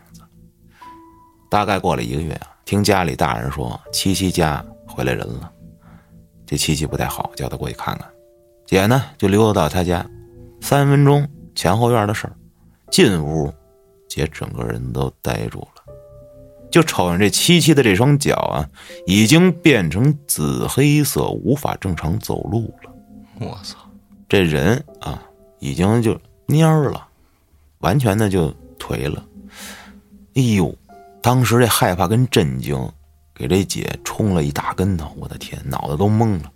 [1.54, 5.52] 大概过了一个月啊，听家里大人说，七七家回来人了。
[6.48, 8.10] 这七七不太好，叫他过去看看。
[8.66, 10.04] 姐呢，就溜达到他家，
[10.62, 12.34] 三分钟前后院的事儿。
[12.90, 13.54] 进屋，
[14.10, 15.94] 姐整个人都呆住了。
[16.72, 18.68] 就瞅见这七七的这双脚啊，
[19.06, 22.92] 已经变成紫黑色，无法正常走路了。
[23.40, 23.78] 我操！
[24.28, 25.22] 这人啊，
[25.60, 27.08] 已经就蔫儿了，
[27.78, 29.24] 完全的就颓了。
[30.34, 30.76] 哎呦，
[31.24, 32.78] 当时这害怕跟震惊，
[33.34, 35.12] 给这姐冲了一大跟头。
[35.18, 36.52] 我的天，脑子都懵了。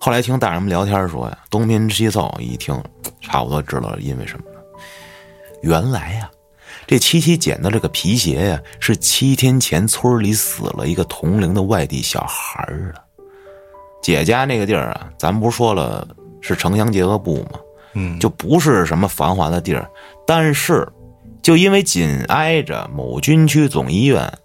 [0.00, 2.78] 后来听大人们聊天说呀，东拼西凑一听，
[3.20, 4.60] 差不多知道因为什么了。
[5.62, 6.28] 原来呀。
[6.88, 13.02] 这七七捡的这个皮鞋呀，是七天前村里死了一个同龄的外地小孩儿的。
[14.02, 16.06] 姐家那个地儿啊，咱不是说了
[16.40, 17.58] 是城乡结合部吗？
[17.94, 19.90] 嗯，就不是什么繁华的地儿。
[20.24, 20.86] 但是，
[21.46, 24.36] 就因为紧挨着某军区总医院，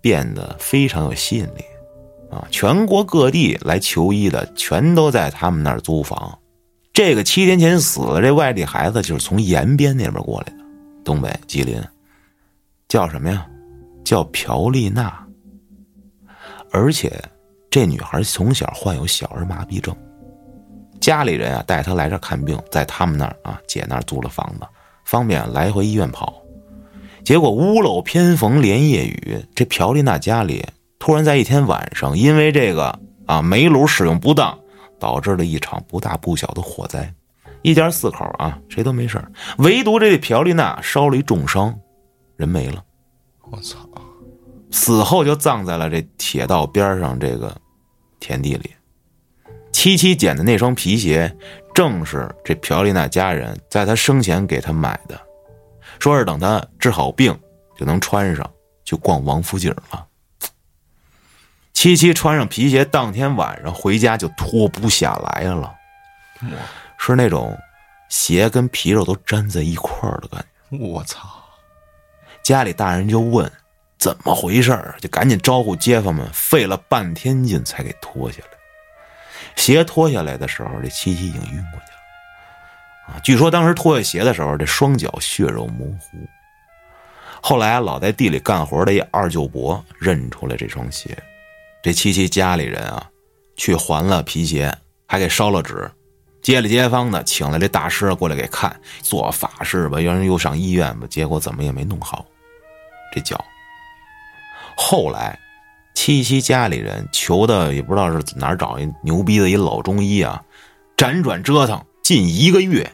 [0.00, 1.64] 变得非常有吸引力。
[2.32, 6.36] 啊，全国各地来求医的全都在他们那儿租房。
[6.92, 10.64] 这个七天前死的这外地孩子就是从延边那边过来的，
[11.04, 11.80] 东北吉林，
[12.88, 13.46] 叫什么呀？
[14.04, 15.24] 叫朴丽娜。
[16.72, 17.22] 而且
[17.70, 19.96] 这女孩从小患有小儿麻痹症，
[21.00, 24.66] 家里人啊带她来这看病，在他们那儿啊姐那儿租了房子，
[25.04, 26.42] 方便来回医院跑。
[27.24, 30.64] 结果屋漏偏逢连夜雨，这朴丽娜家里
[30.98, 34.58] 突然在一天晚上，因为这个啊煤炉使用不当，
[34.98, 37.12] 导致了一场不大不小的火灾。
[37.62, 39.24] 一家四口啊，谁都没事
[39.58, 41.78] 唯独这朴丽娜烧了一重伤，
[42.36, 42.82] 人没了。
[43.50, 43.78] 我操！
[44.72, 47.54] 死后就葬在了这铁道边上这个
[48.18, 48.70] 田地里。
[49.70, 51.30] 七七捡的那双皮鞋，
[51.74, 55.20] 正是这朴丽娜家人在她生前给她买的。
[55.98, 57.38] 说是等她治好病，
[57.76, 58.48] 就能穿上
[58.84, 60.06] 去逛王府井了。
[61.72, 65.74] 七七穿上皮鞋，当天晚上回家就脱不下来了，
[66.98, 67.58] 是那种
[68.08, 70.40] 鞋跟皮肉都粘在一块儿的感
[70.70, 70.78] 觉。
[70.78, 71.28] 我操！
[72.42, 73.50] 家里大人就问
[73.98, 78.51] 怎么回事儿就赶紧招呼街坊们，费了半天劲才给脱下来。
[79.56, 83.12] 鞋脱下来的时候，这七七已经晕过去。
[83.12, 86.18] 啊，据说当时脱下鞋的时候，这双脚血肉模糊。
[87.40, 91.16] 后来老在地里干活的一二舅伯认出了这双鞋，
[91.82, 93.10] 这七七家里人啊，
[93.56, 94.72] 去还了皮鞋，
[95.08, 95.90] 还给烧了纸，
[96.40, 102.24] 街里街坊的，请来这大师过来给看，做法事吧，有人又上医院吧，结果怎么也没弄好
[103.12, 103.44] 这脚。
[104.76, 105.36] 后来，
[105.94, 110.42] 七七家里人求的也不知道是哪找一牛逼的一老中医啊，
[110.96, 111.80] 辗转折腾。
[112.02, 112.90] 近一个月，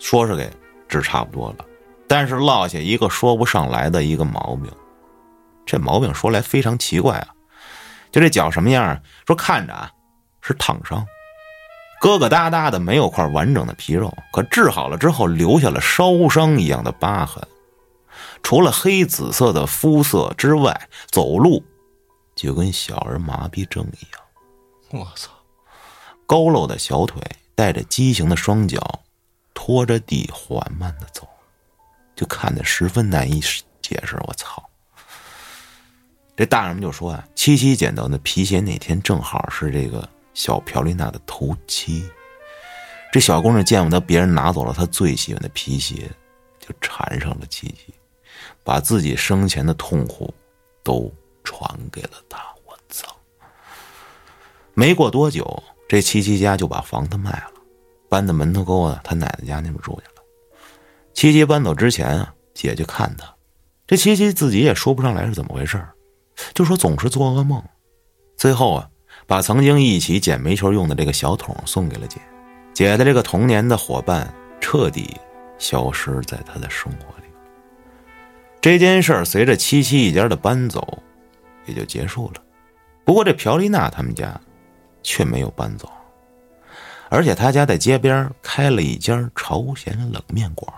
[0.00, 0.50] 说是给
[0.88, 1.64] 治差不多了，
[2.08, 4.70] 但是落下一个说不上来的一个毛病。
[5.64, 7.28] 这毛病说来非常奇怪啊，
[8.10, 9.00] 就这脚什么样？
[9.24, 9.88] 说看着啊
[10.40, 11.06] 是烫伤，
[12.02, 14.12] 疙疙瘩瘩的，没有块完整的皮肉。
[14.32, 17.40] 可治好了之后，留下了烧伤一样的疤痕。
[18.42, 21.62] 除了黑紫色的肤色之外，走路
[22.42, 25.04] 就跟小儿麻痹症一样。
[25.04, 25.30] 我操，
[26.26, 27.20] 佝偻的小腿。
[27.52, 28.80] 带着畸形的双脚，
[29.52, 31.28] 拖着地缓慢的走，
[32.16, 33.38] 就看得十分难以
[33.82, 34.16] 解释。
[34.26, 34.66] 我操！
[36.34, 42.08] 这大人们就说啊，七七捡到那皮鞋那天正好是这个小朴丽娜的头七。
[43.12, 46.10] 这小姑娘见不得别人拿走了她最喜欢的皮鞋，
[46.58, 47.92] 就缠上了七七，
[48.64, 50.32] 把自己生前的痛苦
[50.82, 51.12] 都
[51.44, 52.38] 传给了他。
[52.64, 53.14] 我操！
[54.74, 55.62] 没过多久。
[55.88, 57.50] 这七七家就把房子卖了，
[58.08, 60.22] 搬到门头沟啊他奶奶家那边住去了。
[61.12, 63.34] 七七搬走之前啊，姐去看他，
[63.88, 65.84] 这七七自己也说不上来是怎么回事
[66.54, 67.60] 就说总是做噩梦。
[68.36, 68.88] 最后啊，
[69.26, 72.20] 把曾经一起捡煤球用的这个小桶送给了姐，
[72.72, 75.16] 姐的这个童年的伙伴彻底
[75.58, 77.24] 消失在他的生活里。
[78.60, 81.02] 这件事儿随着七七一家的搬走，
[81.70, 82.42] 也就结束了。
[83.04, 84.38] 不过这朴丽娜他们家。
[85.02, 85.90] 却没有搬走，
[87.08, 90.70] 而且他家在街边开了一家朝鲜冷面馆，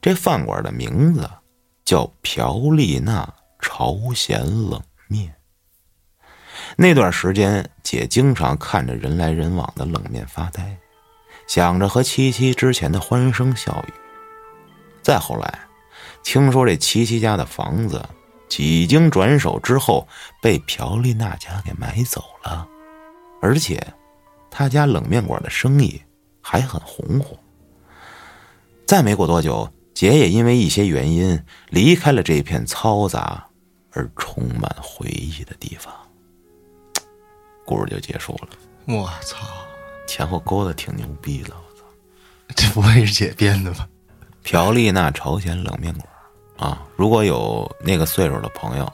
[0.00, 1.28] 这饭馆的名字
[1.84, 3.28] 叫朴丽娜
[3.58, 4.40] 朝鲜
[4.70, 5.34] 冷面。
[6.76, 10.78] 那段时间，姐经常看着人来人往的冷面发呆，
[11.48, 13.92] 想着和七七之前的欢声笑语。
[15.02, 15.58] 再后来，
[16.22, 18.00] 听说这七七家的房子
[18.48, 20.06] 几经转手之后，
[20.40, 22.66] 被朴丽娜家给买走了。
[23.40, 23.84] 而且，
[24.50, 26.00] 他家冷面馆的生意
[26.40, 27.36] 还很红火。
[28.86, 33.44] 再没过多久，姐也因为一些原因离开了这片嘈杂
[33.92, 35.92] 而充满回忆的地方。
[37.64, 38.48] 故事就结束了。
[38.86, 39.46] 我操，
[40.06, 41.54] 前后勾的挺牛逼的。
[41.54, 41.84] 我操，
[42.54, 43.88] 这不会是姐编的吧？
[44.42, 46.06] 朴丽娜朝鲜冷面馆
[46.56, 46.82] 啊！
[46.96, 48.92] 如果有那个岁数的朋友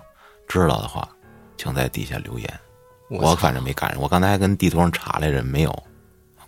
[0.49, 1.09] 知道的话，
[1.57, 2.61] 请在底下留言。
[3.09, 5.83] 我反正没赶上，我刚才还跟地图上查来着，没有，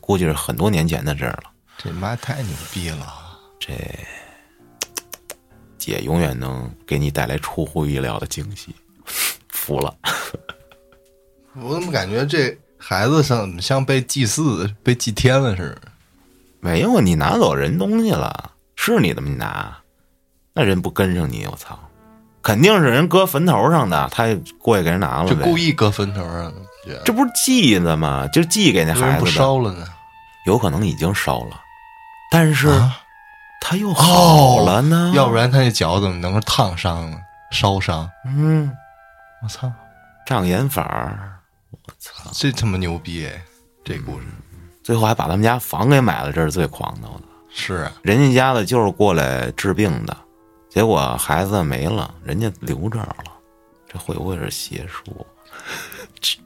[0.00, 1.44] 估计是很多年前的事了。
[1.76, 3.38] 这妈太牛逼了！
[3.58, 3.74] 这
[5.78, 8.74] 姐永远能给你带来出乎意料的惊喜，
[9.50, 9.94] 服了。
[11.54, 15.92] 我怎么感觉这孩子像像被祭祀、被祭天了似的？
[16.60, 19.28] 没有，你拿走人东西了，是你的吗？
[19.28, 19.81] 你拿，
[20.54, 21.78] 那人不跟上你，我操！
[22.42, 24.26] 肯定是人搁坟头上的，他
[24.58, 27.02] 过去给人拿了，就故意搁坟头上的。
[27.04, 28.26] 这不是祭的吗？
[28.32, 29.86] 就祭给那孩子不烧了呢？
[30.44, 31.60] 有可能已经烧了，
[32.32, 32.68] 但是
[33.60, 35.12] 他又好了呢？
[35.14, 37.16] 要不然他那脚怎么能是烫伤呢？
[37.52, 38.10] 烧伤？
[38.26, 38.68] 嗯，
[39.44, 39.70] 我操，
[40.26, 41.16] 障眼法
[41.70, 42.28] 我操！
[42.32, 43.40] 这他妈牛逼哎！
[43.84, 44.26] 这故事
[44.82, 47.06] 最后还把他们家房给买了，这是最狂的。
[47.08, 47.24] 我操！
[47.54, 50.16] 是啊，人家家的就是过来治病的，
[50.72, 53.24] 结果孩子没了，人家留这儿了，
[53.86, 55.26] 这会不会是邪术？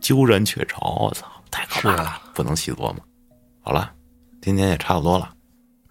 [0.00, 0.96] 鸠占鹊巢！
[0.98, 2.96] 我操，太可怕了，不能细琢磨。
[3.60, 3.92] 好了，
[4.42, 5.32] 今天也差不多了，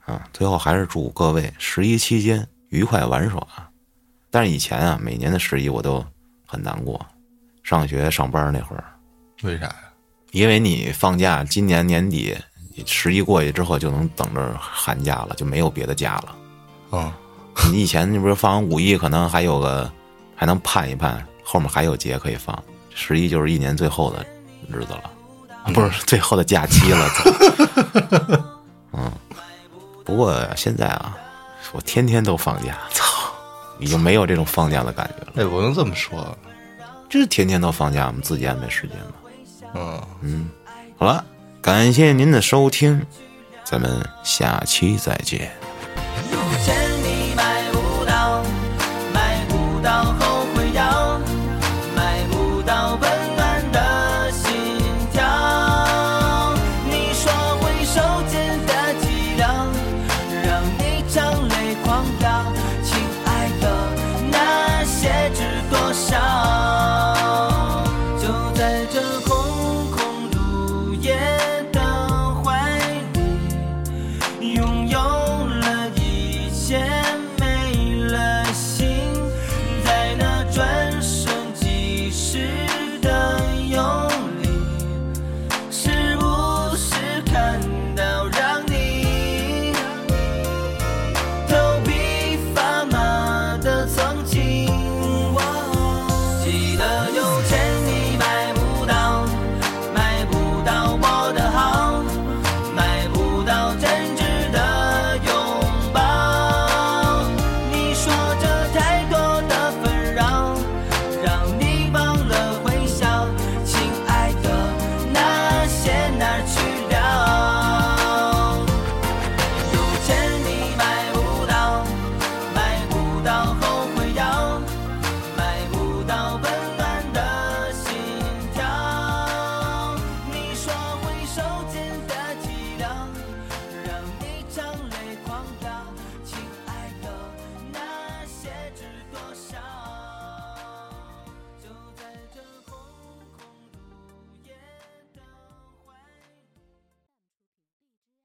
[0.03, 3.41] 啊，最后还是祝各位十一期间愉快玩耍。
[4.29, 6.05] 但是以前啊，每年的十一我都
[6.45, 6.99] 很难过，
[7.63, 8.83] 上学上班那会儿，
[9.43, 9.75] 为啥呀？
[10.31, 12.35] 因为你放假，今年年底
[12.85, 16.35] 十一过去之后就能等着寒假了，就没有别的假了。
[16.91, 17.13] 嗯，
[17.71, 19.91] 你以前你不是放完五一可能还有个
[20.35, 22.57] 还能盼一盼，后面还有节可以放，
[22.93, 24.25] 十一就是一年最后的
[24.69, 25.11] 日子了，
[25.63, 27.09] 啊 不是最后的假期了。
[27.09, 27.31] 操
[28.93, 29.11] 嗯，
[30.03, 31.17] 不过现在啊，
[31.73, 33.03] 我天天都放假，操，
[33.79, 35.33] 已经没有这种放假的感觉了。
[35.37, 36.37] 哎，不能这么说？
[37.09, 40.01] 这是天天都放假，我们自己安排时间嘛。
[40.21, 40.49] 嗯，
[40.97, 41.23] 好了，
[41.61, 43.05] 感谢您的收听，
[43.63, 45.51] 咱们下期再见。